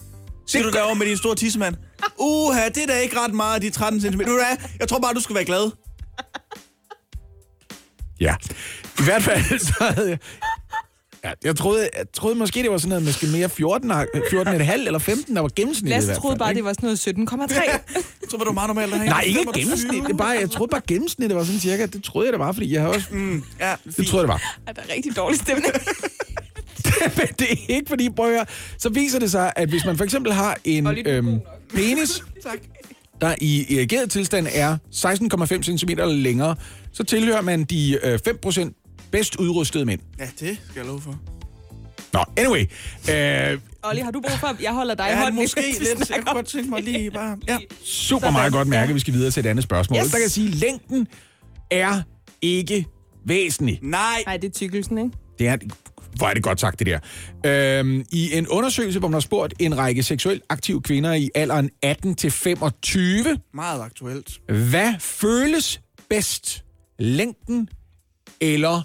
[0.48, 1.76] Siger Det du derovre med din store tissemand?
[2.19, 4.07] Uha, det er da ikke ret meget, de 13 cm.
[4.11, 4.57] Du hvad?
[4.80, 5.72] Jeg tror bare, du skal være glad.
[8.19, 8.35] Ja.
[8.99, 10.18] I hvert fald, så havde jeg...
[11.26, 13.98] Ja, jeg, troede, jeg troede måske, det var sådan noget, måske mere 14, 14,5
[14.85, 16.57] eller 15, der var gennemsnittet i Lasse hvert troede fald, bare, ikke?
[16.57, 17.72] det var sådan noget 17,3.
[18.22, 19.10] Jeg tror, det var meget normalt at have.
[19.10, 20.03] Nej, ikke gennemsnit.
[20.07, 21.85] Det bare, jeg troede bare, gennemsnittet var sådan cirka.
[21.85, 23.07] Det troede jeg, det var, fordi jeg har også...
[23.11, 24.07] Mm, ja, Det fint.
[24.07, 24.57] troede jeg, det var.
[24.68, 25.73] Er der er rigtig dårlig stemning?
[27.17, 28.45] Men det er ikke, fordi, prøv at høre,
[28.77, 31.39] så viser det sig, at hvis man for eksempel har en øhm,
[31.75, 32.57] penis, Tak.
[33.21, 36.55] der i erigeret tilstand er 16,5 cm længere,
[36.91, 39.99] så tilhører man de øh, 5% bedst udrustede mænd.
[40.19, 41.19] Ja, det skal jeg love for.
[42.13, 42.61] Nå, anyway.
[43.09, 45.35] Øh, Olli, har du brug for, at jeg holder dig i Ja, hånden?
[45.41, 46.09] måske lidt.
[46.09, 47.38] Jeg kunne godt tænke mig lige bare...
[47.47, 47.57] Ja.
[47.84, 49.99] super meget godt mærke, at vi skal videre til et andet spørgsmål.
[49.99, 50.05] Yes.
[50.05, 51.07] Der kan jeg sige, at længden
[51.71, 52.01] er
[52.41, 52.85] ikke
[53.25, 53.80] væsentlig.
[53.81, 54.23] Nej.
[54.25, 55.11] Nej, det er tykkelsen, ikke?
[55.39, 55.57] Det er,
[56.18, 56.99] hvor er det godt sagt, det der.
[57.80, 61.69] Øhm, I en undersøgelse, hvor man har spurgt en række seksuelt aktive kvinder i alderen
[61.81, 64.40] 18 til 25, Meget aktuelt.
[64.48, 66.64] hvad føles bedst?
[66.99, 67.69] Længden
[68.41, 68.81] eller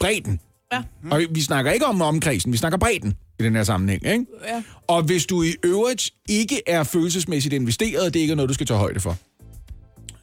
[0.00, 0.40] bredden?
[0.72, 0.82] Ja.
[1.10, 4.26] Og vi snakker ikke om omkredsen, vi snakker bredden i den her sammenhæng, ikke?
[4.48, 4.62] Ja.
[4.88, 8.66] Og hvis du i øvrigt ikke er følelsesmæssigt investeret, det ikke er noget, du skal
[8.66, 9.16] tage højde for,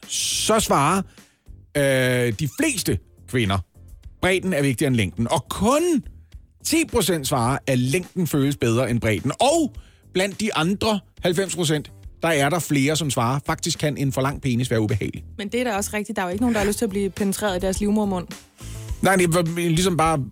[0.08, 1.02] så svarer
[1.76, 2.98] øh, de fleste
[3.28, 3.58] kvinder,
[4.22, 5.28] bredden er vigtigere end længden.
[5.30, 5.82] Og kun
[6.68, 9.32] 10% svarer, at længden føles bedre end bredden.
[9.40, 9.72] Og
[10.14, 14.42] blandt de andre 90%, der er der flere, som svarer, faktisk kan en for lang
[14.42, 15.24] penis være ubehagelig.
[15.38, 16.16] Men det er da også rigtigt.
[16.16, 18.26] Der er jo ikke nogen, der har lyst til at blive penetreret i deres livmormund.
[19.02, 20.24] Nej, det var ligesom bare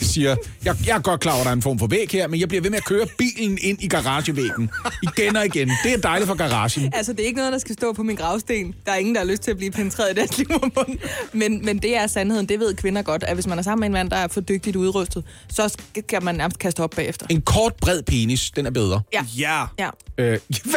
[0.00, 2.28] siger, jeg, jeg er godt klar over, at der er en form for væg her,
[2.28, 4.70] men jeg bliver ved med at køre bilen ind i garagevæggen.
[5.02, 5.70] Igen og igen.
[5.84, 6.90] Det er dejligt for garagen.
[6.94, 8.74] Altså, det er ikke noget, der skal stå på min gravsten.
[8.86, 10.98] Der er ingen, der har lyst til at blive penetreret i deres livmormund.
[11.32, 12.46] Men, men det er sandheden.
[12.48, 14.40] Det ved kvinder godt, at hvis man er sammen med en mand, der er for
[14.40, 15.76] dygtigt udrustet, så
[16.06, 17.26] skal man nærmest kaste op bagefter.
[17.30, 19.00] En kort, bred penis, den er bedre.
[19.12, 19.24] Ja.
[19.38, 19.64] Ja.
[19.78, 19.90] Ja.
[20.18, 20.38] Øh,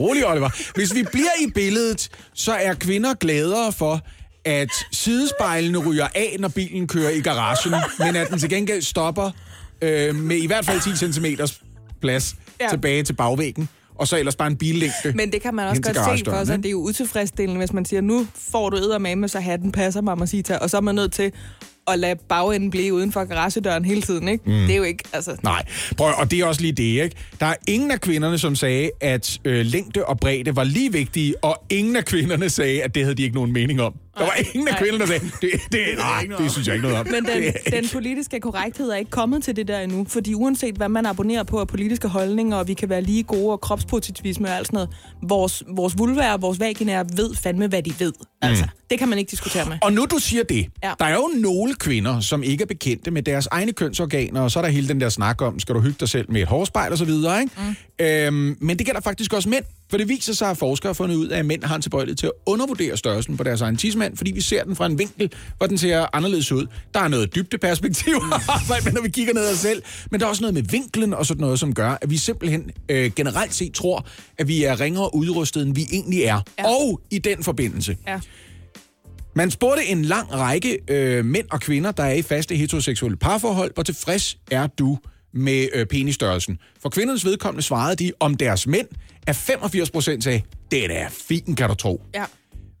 [0.00, 0.50] Rolig, Oliver.
[0.74, 4.00] Hvis vi bliver i billedet, så er kvinder gladere for,
[4.44, 9.30] at sidespejlene ryger af, når bilen kører i garagen, men at den til gengæld stopper
[9.82, 11.26] øh, med i hvert fald 10 cm
[12.00, 12.68] plads Ja.
[12.70, 15.12] tilbage til bagvæggen, og så ellers bare en billængde.
[15.14, 16.56] Men det kan man også godt se for sig.
[16.58, 20.56] Det er jo utilfredsstillende, hvis man siger, nu får du eddermame, så hatten passer, mamacita.
[20.56, 21.32] Og så er man nødt til
[21.88, 24.44] at lade bagenden blive uden for garagedøren hele tiden, ikke?
[24.46, 24.52] Mm.
[24.52, 25.36] Det er jo ikke, altså...
[25.42, 25.64] Nej,
[25.96, 27.16] prøv, og det er også lige det, ikke?
[27.40, 31.44] Der er ingen af kvinderne, som sagde, at øh, længde og bredde var lige vigtige,
[31.44, 33.94] og ingen af kvinderne sagde, at det havde de ikke nogen mening om.
[34.20, 37.00] Der var ingen af kvinderne, der sagde, det, det, nej, det synes jeg ikke noget
[37.00, 37.06] om.
[37.06, 40.88] Men den, den politiske korrekthed er ikke kommet til det der endnu, fordi uanset hvad
[40.88, 44.56] man abonnerer på af politiske holdninger, og vi kan være lige gode og kropspositivisme og
[44.56, 44.88] alt sådan noget,
[45.22, 48.12] vores, vores vulva og vores vaginaer ved fandme, hvad de ved.
[48.42, 49.78] Altså, det kan man ikke diskutere med.
[49.82, 50.88] Og nu du siger det, Ja.
[50.88, 50.94] ja.
[50.98, 54.58] der er jo nogle kvinder, som ikke er bekendte med deres egne kønsorganer, og så
[54.58, 56.92] er der hele den der snak om, skal du hygge dig selv med et hårspejl
[56.92, 57.52] og så videre, ikke?
[57.58, 58.04] Mm.
[58.06, 61.16] Øhm, men det gælder faktisk også mænd, for det viser sig, at forskere har fundet
[61.16, 64.09] ud af, at mænd har en tilbøjelighed til at undervurdere størrelsen på deres egen tidsmand,
[64.16, 66.66] fordi vi ser den fra en vinkel, hvor den ser anderledes ud.
[66.94, 68.14] Der er noget dybdeperspektiv,
[68.84, 71.14] men når vi kigger ned ad os selv, men der er også noget med vinklen
[71.14, 74.06] og sådan noget, som gør, at vi simpelthen øh, generelt set tror,
[74.38, 76.40] at vi er ringere udrustet, end vi egentlig er.
[76.58, 76.64] Ja.
[76.68, 78.20] Og i den forbindelse, Ja.
[79.36, 83.74] man spurgte en lang række øh, mænd og kvinder, der er i faste heteroseksuelle parforhold,
[83.74, 84.98] hvor tilfreds er du
[85.34, 86.58] med øh, penisstørrelsen.
[86.82, 88.86] For kvindernes vedkommende svarede de om deres mænd,
[89.26, 92.02] at 85 procent sagde, det er da fint, kan du tro.
[92.14, 92.24] Ja.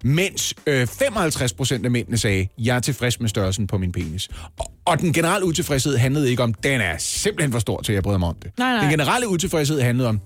[0.04, 4.28] Mens øh, 55 procent af mændene sagde, jeg er tilfreds med størrelsen på min penis.
[4.58, 7.94] Og, og den generelle utilfredshed handlede ikke om, den er simpelthen for stor til, at
[7.94, 8.50] jeg bryder mig om det.
[8.58, 8.80] Nej, nej.
[8.80, 10.20] Den generelle utilfredshed handlede om,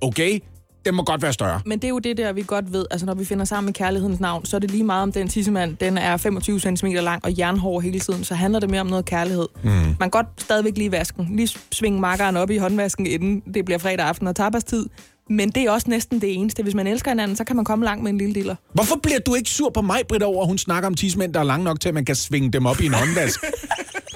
[0.00, 0.40] okay,
[0.86, 1.60] den må godt være større.
[1.66, 2.86] Men det er jo det der, vi godt ved.
[2.90, 5.28] Altså, når vi finder sammen i kærlighedens navn, så er det lige meget om den
[5.28, 8.24] tissemand, den er 25 cm lang og jernhård hele tiden.
[8.24, 9.48] Så handler det mere om noget kærlighed.
[9.62, 9.70] Mm.
[9.70, 11.36] Man kan godt stadigvæk lige vasken.
[11.36, 14.86] Lige svinge makkeren op i håndvasken, inden det bliver fredag aften og tapastid.
[15.30, 16.62] Men det er også næsten det eneste.
[16.62, 18.54] Hvis man elsker hinanden, så kan man komme langt med en lille diller.
[18.72, 21.40] Hvorfor bliver du ikke sur på mig, Britt, over, at hun snakker om tidsmænd, der
[21.40, 23.40] er lange nok til, at man kan svinge dem op i en håndvask?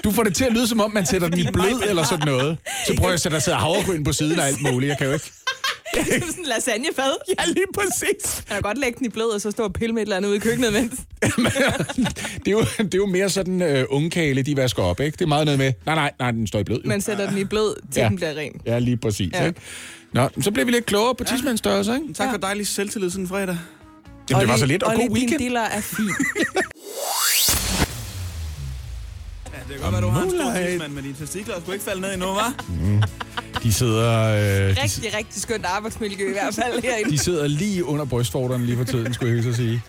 [0.05, 2.27] Du får det til at lyde, som om man sætter den i blød eller sådan
[2.27, 2.59] noget.
[2.87, 4.89] Så prøver jeg at sætte der sidder havregryn på siden og alt muligt.
[4.89, 5.31] Jeg kan jo ikke.
[5.95, 7.13] Det er sådan en lasagnefad.
[7.29, 8.45] Ja, lige præcis.
[8.49, 10.17] Man kan godt lægge den i blød, og så stå og pille med et eller
[10.17, 10.93] andet ude i køkkenet, mens...
[12.45, 15.17] Det er jo, det er jo mere sådan uh, ungkale, de vasker op, ikke?
[15.17, 16.81] Det er meget noget med, nej, nej, nej, den står i blød.
[16.85, 16.89] jo.
[16.89, 18.09] Man sætter den i blød, til Ja.
[18.09, 18.53] den bliver ren.
[18.67, 19.47] Ja, lige præcis, ja.
[19.47, 19.61] ikke?
[20.13, 22.15] Nå, så bliver vi lidt klogere på tidsmandsstørrelse, ikke?
[22.15, 23.59] Tak for dejlig selvtillid sådan en fredag.
[24.31, 25.31] Jamen, det var så lidt, og Olli, god weekend.
[25.31, 26.11] din diller er fin.
[29.53, 31.85] Ja, det kan godt være, du har en stor tidsmand, men dine testikler skulle ikke
[31.85, 32.53] falde ned endnu, hva'?
[33.63, 37.11] De sidder, øh, de, Rigtig, rigtig skønt arbejdsmiljø i hvert fald herinde.
[37.11, 39.83] de sidder lige under brystvorterne lige for tiden, skulle jeg så sige.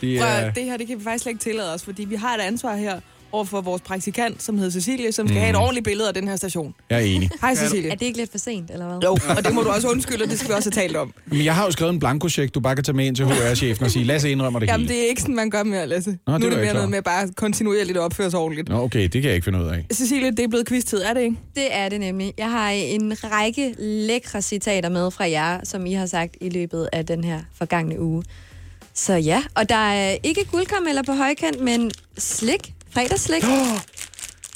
[0.00, 2.04] Det Prøv, er, at- det her det kan vi faktisk slet ikke tillade os, fordi
[2.04, 3.00] vi har et ansvar her
[3.32, 5.40] over for vores praktikant, som hedder Cecilie, som skal Mm.
[5.40, 6.74] have et ordentligt billede af den her station.
[6.90, 7.30] jeg er enig.
[7.40, 7.90] Hej Cecilie.
[7.90, 8.98] Er det ikke lidt for sent, eller hvad?
[9.04, 11.12] Jo, og det må du også undskylde, og det skal vi også have talt om.
[11.26, 13.84] Men jeg har jo skrevet en blankocheck, du bare kan tage med ind til HR-chefen
[13.84, 14.94] og sige, Lasse indrømmer det Jamen, hele.
[14.98, 16.10] det er ikke sådan, man gør mere, Lasse.
[16.10, 16.72] det nu er det mere klar.
[16.72, 18.68] noget med bare kontinuerligt at opføre sig ordentligt.
[18.68, 19.86] Nå, okay, det kan jeg ikke finde ud af.
[19.92, 21.36] Cecilie, det er blevet quiz-tid, er det ikke?
[21.54, 22.32] Det er det nemlig.
[22.38, 26.88] Jeg har en række lækre citater med fra jer, som I har sagt i løbet
[26.92, 28.22] af den her forgangne uge.
[28.94, 33.42] Så ja, og der er ikke guldkarameller på højkant, men slik, fredagsslik.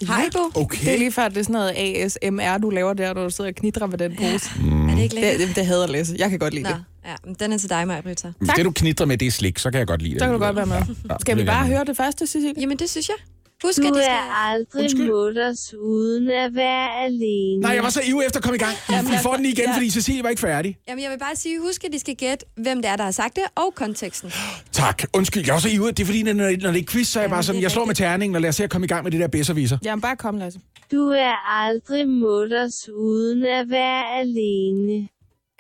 [0.07, 0.69] Haribo.
[0.73, 3.51] Det er lige før, det er sådan noget ASMR, du laver der, når du sidder
[3.51, 4.27] og knitrer med den pose.
[4.27, 5.49] Er det ikke Det, lækkert?
[5.49, 6.15] det, det hader Lasse.
[6.19, 6.85] Jeg kan godt lide Nå, det.
[7.07, 8.33] Ja, men den er til dig, Maja Britta.
[8.39, 10.21] Hvis det, du knitrer med, det er slik, så kan jeg godt lide det.
[10.21, 10.77] Så kan du godt være med.
[10.77, 12.55] Ja, Skal det vi bare høre det første, Cecilie?
[12.61, 13.17] Jamen, det synes jeg.
[13.65, 14.13] Husk, Du at de skal...
[14.15, 17.61] er aldrig mutters uden at være alene.
[17.61, 18.75] Nej, jeg var så ivrig efter at komme i gang.
[18.91, 19.77] Jamen, Vi får den igen, ja.
[19.77, 20.77] fordi Cecilie var ikke færdig.
[20.89, 23.11] Jamen, jeg vil bare sige, husk, at de skal gætte, hvem det er, der har
[23.11, 24.33] sagt det, og konteksten.
[24.73, 25.03] Tak.
[25.15, 25.97] Undskyld, jeg var så ivrig.
[25.97, 27.85] Det er fordi, når, når det er quiz, så er jeg bare sådan, jeg slår
[27.85, 29.79] med terningen, og lad os se at komme i gang med det der bedserviser.
[29.85, 30.61] Jamen, bare kom, Lasse.
[30.93, 35.09] Du er aldrig mutters uden at være alene.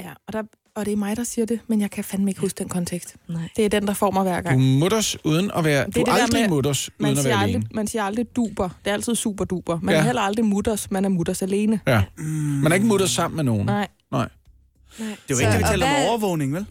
[0.01, 0.43] Ja, og, der,
[0.77, 3.16] og det er mig, der siger det, men jeg kan fandme ikke huske den kontekst.
[3.28, 3.48] Nej.
[3.57, 4.61] Det er den, der får mig hver Du gang.
[4.78, 5.86] mutters uden at være...
[5.86, 7.69] Det Du det aldrig med- mutters Man uden at siger, være aldrig, alene.
[7.74, 8.69] man siger aldrig duber.
[8.85, 9.78] Det er altid super duper.
[9.82, 10.01] Man Ja.
[10.01, 10.90] er heller aldrig mutters.
[10.90, 11.81] Man er mutters alene.
[11.86, 12.03] Ja.
[12.16, 13.66] Man er ikke mutters sammen med nogen.
[13.66, 13.86] Nej.
[14.12, 14.28] Nej.
[14.98, 15.09] Nej.
[15.09, 16.66] Det er jo ikke det, vi taler om hvad- overvågning, vel?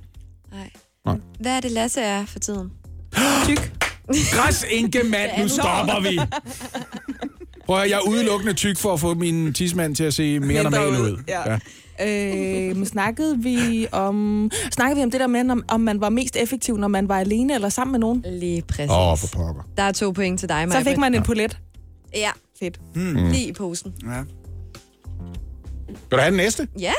[1.40, 2.72] Hvad er det, Lasse er for tiden?
[3.48, 3.72] Tyk.
[4.34, 6.20] Græs, Inge, mand, nu stopper vi.
[7.66, 10.64] Prøv at jeg er udelukkende tyk for at få min tidsmand til at se mere
[10.64, 11.18] normal ud, ud.
[11.28, 11.58] ja.
[12.02, 16.36] Øh, snakkede vi om snakkede vi om det der med, om, om man var mest
[16.36, 18.26] effektiv, når man var alene eller sammen med nogen?
[18.28, 18.92] Lige præcis.
[18.92, 19.64] Åh, oh, for pokker.
[19.78, 21.58] Der er to point til dig, Så fik man en polet.
[22.16, 22.80] Ja, Fedt.
[22.94, 23.16] Hmm.
[23.16, 23.94] lige i posen.
[24.04, 24.24] Ja.
[25.88, 26.68] Vil du have den næste?
[26.80, 26.94] Ja.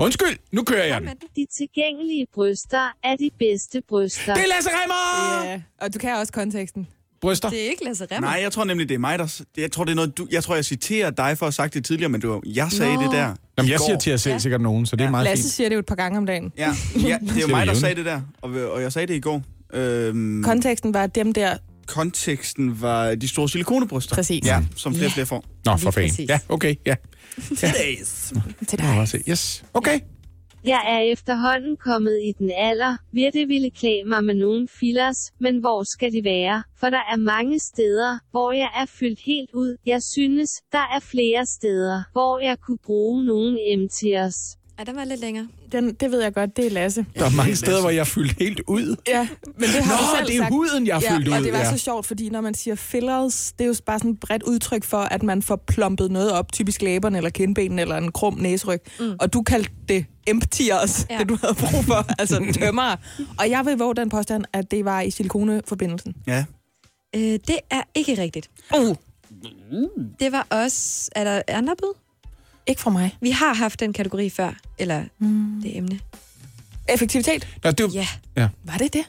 [0.00, 1.08] Undskyld, nu kører jeg den.
[1.36, 4.34] De tilgængelige bryster er de bedste bryster.
[4.34, 5.50] Det er Lasse Remmer!
[5.50, 6.88] Ja, og du kan også konteksten.
[7.24, 7.50] Bryster.
[7.50, 8.28] Det er ikke Lasse Remmer.
[8.28, 9.40] Nej, jeg tror nemlig, det er mig, der...
[9.56, 10.26] Jeg tror, det er noget, du...
[10.30, 12.42] Jeg tror, jeg citerer dig for at have sagt det tidligere, men du...
[12.46, 13.02] jeg sagde Nå.
[13.02, 13.34] det der.
[13.58, 14.38] Jamen, jeg siger til jer selv Ja.
[14.38, 15.52] sikkert nogen, så det er meget Lasse fint.
[15.52, 16.52] siger det jo et par gange om dagen.
[16.58, 16.64] Ja,
[17.08, 19.20] ja det er jo mig, der sagde det der, og, og jeg sagde det i
[19.20, 19.42] går.
[19.74, 21.56] Øhm, Konteksten var dem der...
[21.86, 24.14] konteksten var de store silikonebryster.
[24.14, 24.44] Præcis.
[24.46, 25.14] Ja, som flere og Ja.
[25.14, 25.44] flere får.
[25.64, 26.26] Nå, for fanden.
[26.28, 26.94] Ja, okay, ja.
[27.40, 28.32] Today's.
[28.68, 29.22] Til Må jeg dig.
[29.28, 29.98] Yes, okay.
[30.66, 35.32] Jeg er efterhånden kommet i den alder, hvor det ville klæde mig med nogle fillers,
[35.40, 36.62] men hvor skal de være?
[36.80, 39.76] For der er mange steder, hvor jeg er fyldt helt ud.
[39.86, 44.63] Jeg synes, der er flere steder, hvor jeg kunne bruge nogle MT'ers.
[44.78, 45.48] Ja, den var lidt længere.
[45.72, 47.06] Den, det ved jeg godt, det er Lasse.
[47.18, 48.96] Der er mange steder, hvor jeg er fyldt helt ud.
[49.08, 50.52] Ja, men det har Nå, du selv det er sagt.
[50.52, 51.70] huden, jeg har ja, fyldt og ud, det var ja.
[51.70, 54.84] så sjovt, fordi når man siger fillers, det er jo bare sådan et bredt udtryk
[54.84, 58.80] for, at man får plumpet noget op, typisk læberne eller kindbenen eller en krum næseryg.
[59.00, 59.16] Mm.
[59.20, 61.06] Og du kaldte det emptiers.
[61.10, 61.18] Ja.
[61.18, 62.96] det du havde brug for, altså tømmer.
[63.38, 66.14] Og jeg vil våge den påstand, at det var i silikoneforbindelsen.
[66.26, 66.44] Ja.
[67.16, 68.50] Øh, det er ikke rigtigt.
[68.78, 68.96] Uh.
[70.20, 71.10] Det var også...
[71.16, 71.94] Er der andre bud?
[72.66, 73.16] Ikke fra mig.
[73.20, 75.60] Vi har haft den kategori før, eller mm.
[75.62, 76.00] det emne.
[76.88, 77.48] Effektivitet?
[77.64, 78.48] Nå, det, var- Ja, ja.
[78.64, 79.04] Var det det?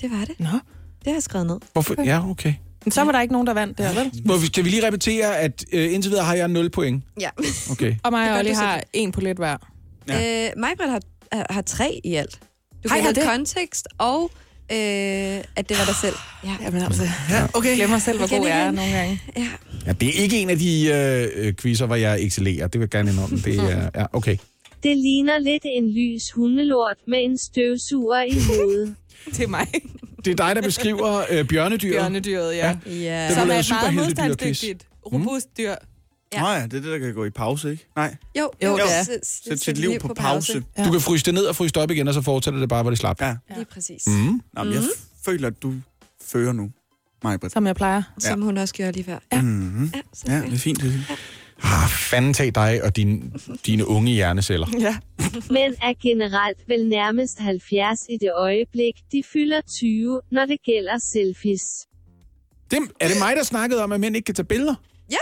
[0.00, 0.40] det var det.
[0.40, 0.46] Nå.
[0.46, 1.58] Det har jeg skrevet ned.
[1.72, 2.02] Hvorfor?
[2.02, 2.54] Ja, okay.
[2.84, 4.22] Men så var der ikke nogen, der vandt der, vel?
[4.24, 7.04] Må vi, skal vi lige repetere, at øh, indtil videre har jeg 0 point?
[7.20, 7.28] Ja.
[7.70, 7.94] Okay.
[8.02, 9.56] Og mig og Olli har en på lidt hver.
[10.08, 10.46] Ja.
[10.46, 11.00] Øh, Majbrit har,
[11.32, 12.40] har, har tre i alt.
[12.84, 14.30] Du Har kan have kontekst, og
[14.72, 16.14] øh, at det var dig selv.
[16.44, 17.68] Ja, Jamen altså, ja, okay.
[17.68, 19.22] jeg glemmer selv, hvor god jeg er nogle gange.
[19.36, 19.48] ja.
[19.86, 22.66] Ja, det er ikke en af de øh, øh, quizzer, hvor jeg excellerer.
[22.66, 23.36] Det vil jeg gerne indrømme.
[23.36, 24.36] Det er, ja, okay.
[24.82, 28.94] Det ligner lidt en lys hundelort med en støvsuger i hovedet.
[29.34, 29.66] Til mig.
[30.24, 31.94] Det er dig, der beskriver øh, bjørnedyret.
[32.00, 32.76] Bjørnedyret, ja.
[32.86, 32.92] Ja.
[32.92, 33.26] ja.
[33.26, 35.74] Det Som er meget modstandsdygtigt, robust dyr.
[36.32, 36.40] Ja.
[36.40, 37.86] Nå ja, det er det, der kan gå i pause, ikke?
[37.96, 38.16] Nej.
[38.38, 39.02] Jo, Jo, jo, det er.
[39.02, 40.64] Sæt, Sæt sit liv på pause.
[40.78, 40.84] Ja.
[40.84, 42.82] Du kan fryse det ned og fryse det op igen, og så fortsætter det bare,
[42.82, 43.20] hvor det slap.
[43.22, 43.36] Ja.
[43.54, 44.02] Lige præcis.
[44.06, 44.40] Mm.
[44.54, 45.74] Nå, men jeg f- føler, at du
[46.26, 46.70] fører nu,
[47.24, 47.52] Majbrit.
[47.52, 48.02] Som jeg plejer.
[48.18, 49.18] Som hun også gjorde lige før.
[49.32, 49.42] Ja.
[49.42, 49.90] Mm-hmm.
[49.94, 50.80] Ja, så Ja, det er fint.
[50.80, 51.18] Det er fint.
[51.64, 53.32] Ah, fanden tag dig og din,
[53.66, 54.66] dine unge hjerneceller.
[54.80, 54.96] Ja.
[55.50, 60.98] Men er generelt vel nærmest 70 i det øjeblik, de fylder 20, når det gælder
[60.98, 61.62] selfies.
[62.70, 64.74] Det, er det mig, der snakkede om, at mænd ikke kan tage billeder?
[65.10, 65.16] Ja,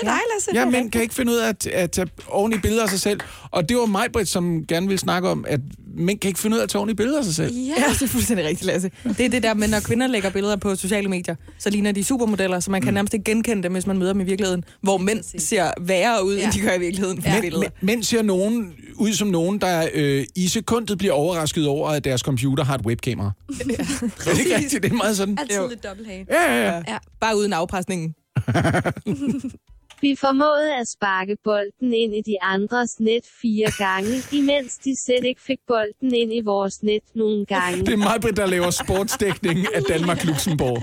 [0.00, 0.50] det er dig, Lasse.
[0.54, 3.00] Ja, er mænd kan ikke finde ud af at, at tage ordentlige billeder af sig
[3.00, 3.20] selv.
[3.50, 5.60] Og det var mig, Britt, som gerne ville snakke om, at
[5.96, 7.54] mænd kan ikke finde ud af at tage ordentlige billeder af sig selv.
[7.54, 7.74] Ja.
[7.78, 8.90] Ja, det er fuldstændig rigtigt, Lasse.
[9.04, 12.04] Det er det der med, når kvinder lægger billeder på sociale medier, så ligner de
[12.04, 14.64] supermodeller, så man kan nærmest ikke genkende dem, hvis man møder dem i virkeligheden.
[14.80, 16.44] Hvor mænd ser værre ud, ja.
[16.44, 17.40] end de gør i virkeligheden ja.
[17.42, 21.88] Men, men, mænd ser nogen ud som nogen, der øh, i sekundet bliver overrasket over,
[21.88, 23.32] at deres computer har et webkamera.
[23.48, 23.74] Ja.
[24.30, 24.82] er det ikke rigtigt?
[24.82, 25.38] Det er meget sådan.
[25.38, 25.68] Altid Jo.
[25.68, 26.26] lidt dobbelthage.
[26.30, 26.82] Ja, ja, ja.
[26.88, 26.98] Ja.
[27.20, 28.14] Bare uden afpresningen.
[30.00, 35.24] Vi formåede at sparke bolden ind i de andres net fire gange, imens de selv
[35.24, 37.86] ikke fik bolden ind i vores net nogle gange.
[37.86, 40.82] Det er mig, Britt, der laver sportsdækning af Danmark-Luxembourg.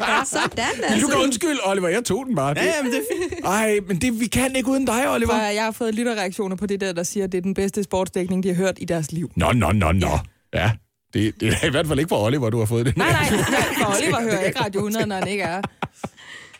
[0.00, 1.06] Ja, sådan, Men altså.
[1.06, 2.54] du kan undskylde, Oliver, jeg tog den bare.
[2.56, 3.44] Ja, ja, men det er fint.
[3.44, 5.30] Ej, men det, vi kan ikke uden dig, Oliver.
[5.32, 7.82] For jeg har fået lytterreaktioner på det der, der siger, at det er den bedste
[7.82, 9.30] sportsdækning, de har hørt i deres liv.
[9.36, 10.18] Nå, nå, nå, nå.
[10.54, 10.70] Ja,
[11.14, 12.96] det, det er i hvert fald ikke for Oliver, du har fået det.
[12.96, 15.62] Nej, nej, nej, for Oliver hører ikke Radio 100, når han ikke er.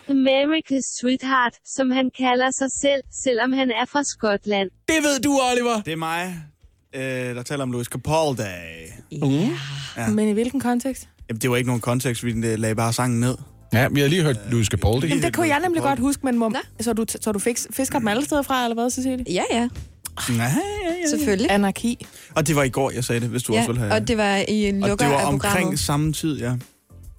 [0.09, 4.71] America's Sweetheart, som han kalder sig selv, selvom han er fra Skotland.
[4.89, 5.83] Det ved du, Oliver.
[5.85, 6.37] Det er mig,
[6.95, 7.03] øh,
[7.37, 8.43] der taler om Louis Capaldi.
[9.13, 9.29] Mm.
[9.97, 10.09] Ja.
[10.09, 11.09] Men i hvilken kontekst?
[11.29, 13.35] Jamen, det var ikke nogen kontekst, vi lagde bare sangen ned.
[13.73, 15.07] Ja, vi har lige hørt Louis Capaldi.
[15.07, 17.99] Jamen, det kunne jeg nemlig godt huske, men må, så du, så du fik, fisker
[17.99, 19.25] dem alle steder fra, eller hvad, Cecilie?
[19.31, 19.69] Ja, ja.
[20.29, 21.09] Nej, ja, ja.
[21.11, 21.51] Selvfølgelig.
[21.51, 22.07] Anarki.
[22.35, 23.93] Og det var i går, jeg sagde det, hvis du Ja, også ville have...
[23.93, 26.53] og det var i en og lukker det var omkring samme tid, ja.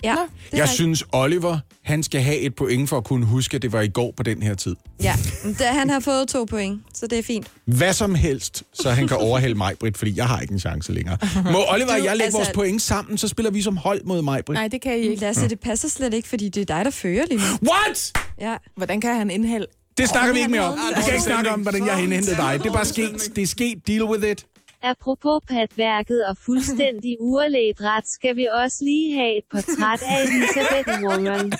[0.04, 0.16] Ja,
[0.52, 3.72] det Jeg synes, Oliver, han skal have et point for at kunne huske, at det
[3.72, 4.76] var i går på den her tid.
[5.04, 7.48] Ja, men da, han har fået to point, så det er fint.
[7.66, 10.94] Hvad som helst, så han kan overhælde mig, Britt, fordi jeg har ikke en chance
[10.94, 11.18] længere.
[11.52, 14.22] Må Oliver og jeg lægge altså- vores point sammen, så spiller vi som hold mod
[14.22, 14.58] mig, Britt.
[14.58, 15.22] Nej, det kan I ikke.
[15.22, 17.70] Lasse, det passer slet ikke, fordi det er dig, der fører lige nu.
[17.72, 18.14] What?
[18.42, 18.56] Ja.
[18.76, 19.66] Hvordan kan han indhælde?
[19.98, 20.78] Det snakker vi ikke mere om.
[20.96, 22.60] Vi skal ikke snakke om, hvordan jeg har indhentet dig.
[22.64, 23.32] Det er bare sket.
[23.36, 23.88] Det er sket.
[23.88, 24.46] Deal with it.
[24.84, 31.04] Apropos patværket og fuldstændig uerlædt ret, skal vi også lige have et portræt af Elisabeth
[31.04, 31.54] Warren.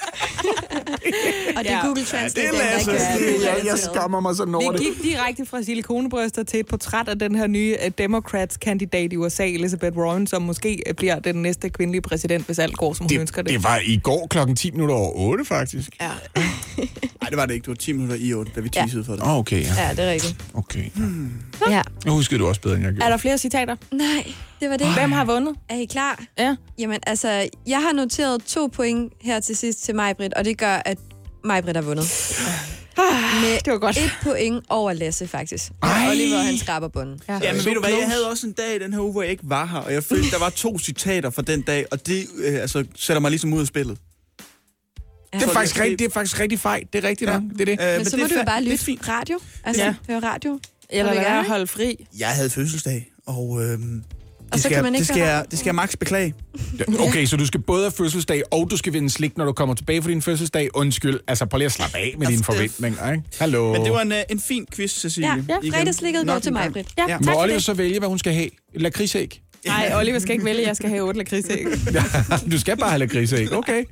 [1.58, 2.92] Og det er Google Translate, det er der Lasse.
[2.92, 4.86] ikke er Jeg, jeg skammer mig sådan over Vi det.
[4.86, 9.48] gik direkte fra silikonebryster til et portræt af den her nye uh, Democrats-kandidat i USA,
[9.48, 13.20] Elizabeth Warren, som måske uh, bliver den næste kvindelige præsident, hvis alt går, som hun
[13.20, 13.60] ønsker Det, det.
[13.60, 15.90] det var i går klokken 10 minutter over 8, faktisk.
[16.02, 16.10] Ja.
[17.22, 17.64] Nej, det var det ikke.
[17.64, 18.82] Det var 10 minutter i 8, da vi Ja.
[18.82, 19.22] teasede for det.
[19.26, 19.68] Okay, ja.
[19.88, 20.36] Ja, det er rigtigt.
[20.54, 20.84] Okay.
[21.70, 21.82] Ja.
[22.06, 23.13] Jeg husker du også bedre, end jeg gjorde.
[23.14, 23.76] Er der flere citater?
[23.92, 24.94] Nej, det var det.
[24.94, 25.56] Hvem har vundet?
[25.70, 26.24] Er I klar?
[26.40, 26.56] Ja.
[26.80, 30.82] Jamen, altså, jeg har noteret to point her til sidst til Majbrit, og det gør,
[30.86, 30.98] at
[31.44, 32.06] Majbrit har vundet.
[33.42, 33.98] Med det var godt.
[33.98, 35.72] et point over Lasse, faktisk.
[35.84, 36.08] Ej.
[36.12, 37.20] Oliver, han skraber bunden.
[37.28, 37.40] Ja.
[37.44, 39.22] Ja, men ved du hvad, jeg havde også en dag i den her uge, hvor
[39.22, 42.08] jeg ikke var her, og jeg følte, der var to citater fra den dag, og
[42.08, 43.98] det øh, altså, sætter mig ligesom ud af spillet.
[45.34, 46.88] Det er, faktisk rigtig, det er faktisk rigtig fejl.
[46.94, 47.40] Det er rigtigt Ja.
[47.40, 47.44] nok.
[47.58, 47.82] Det er det.
[47.82, 49.40] Øh, Men så det må du jo bare lytte radio.
[49.64, 49.96] Altså, Ja.
[50.10, 50.60] høre radio.
[50.94, 52.06] Eller lad være at holde fri.
[52.20, 53.82] Jeg havde fødselsdag, og øh, Og det,
[54.54, 56.34] så skal, kan man ikke det, skal jeg, det skal jeg max beklage.
[57.00, 59.76] Okay, så du skal både have fødselsdag, og du skal vinde slik, når du kommer
[59.76, 60.70] tilbage fra din fødselsdag.
[60.74, 61.20] Undskyld.
[61.28, 63.24] Altså, prøv lige at slappe af med dine forventninger, ikke?
[63.40, 63.74] Hallo.
[63.74, 65.30] Men det var en, øh, en fin quiz, Cecilie.
[65.30, 65.74] Ja, ja Igen.
[65.74, 66.70] fredagslikket går til mig.
[66.74, 66.88] Britt.
[66.98, 67.18] Ja, Ja.
[67.20, 68.50] Må Oliver så vælge, hvad hun skal have?
[68.76, 69.42] Lakridsæg?
[69.66, 71.66] Nej, Oliver skal ikke vælge, jeg skal have otte lakridsæg.
[72.52, 73.84] du skal bare have lakridsæg, okay.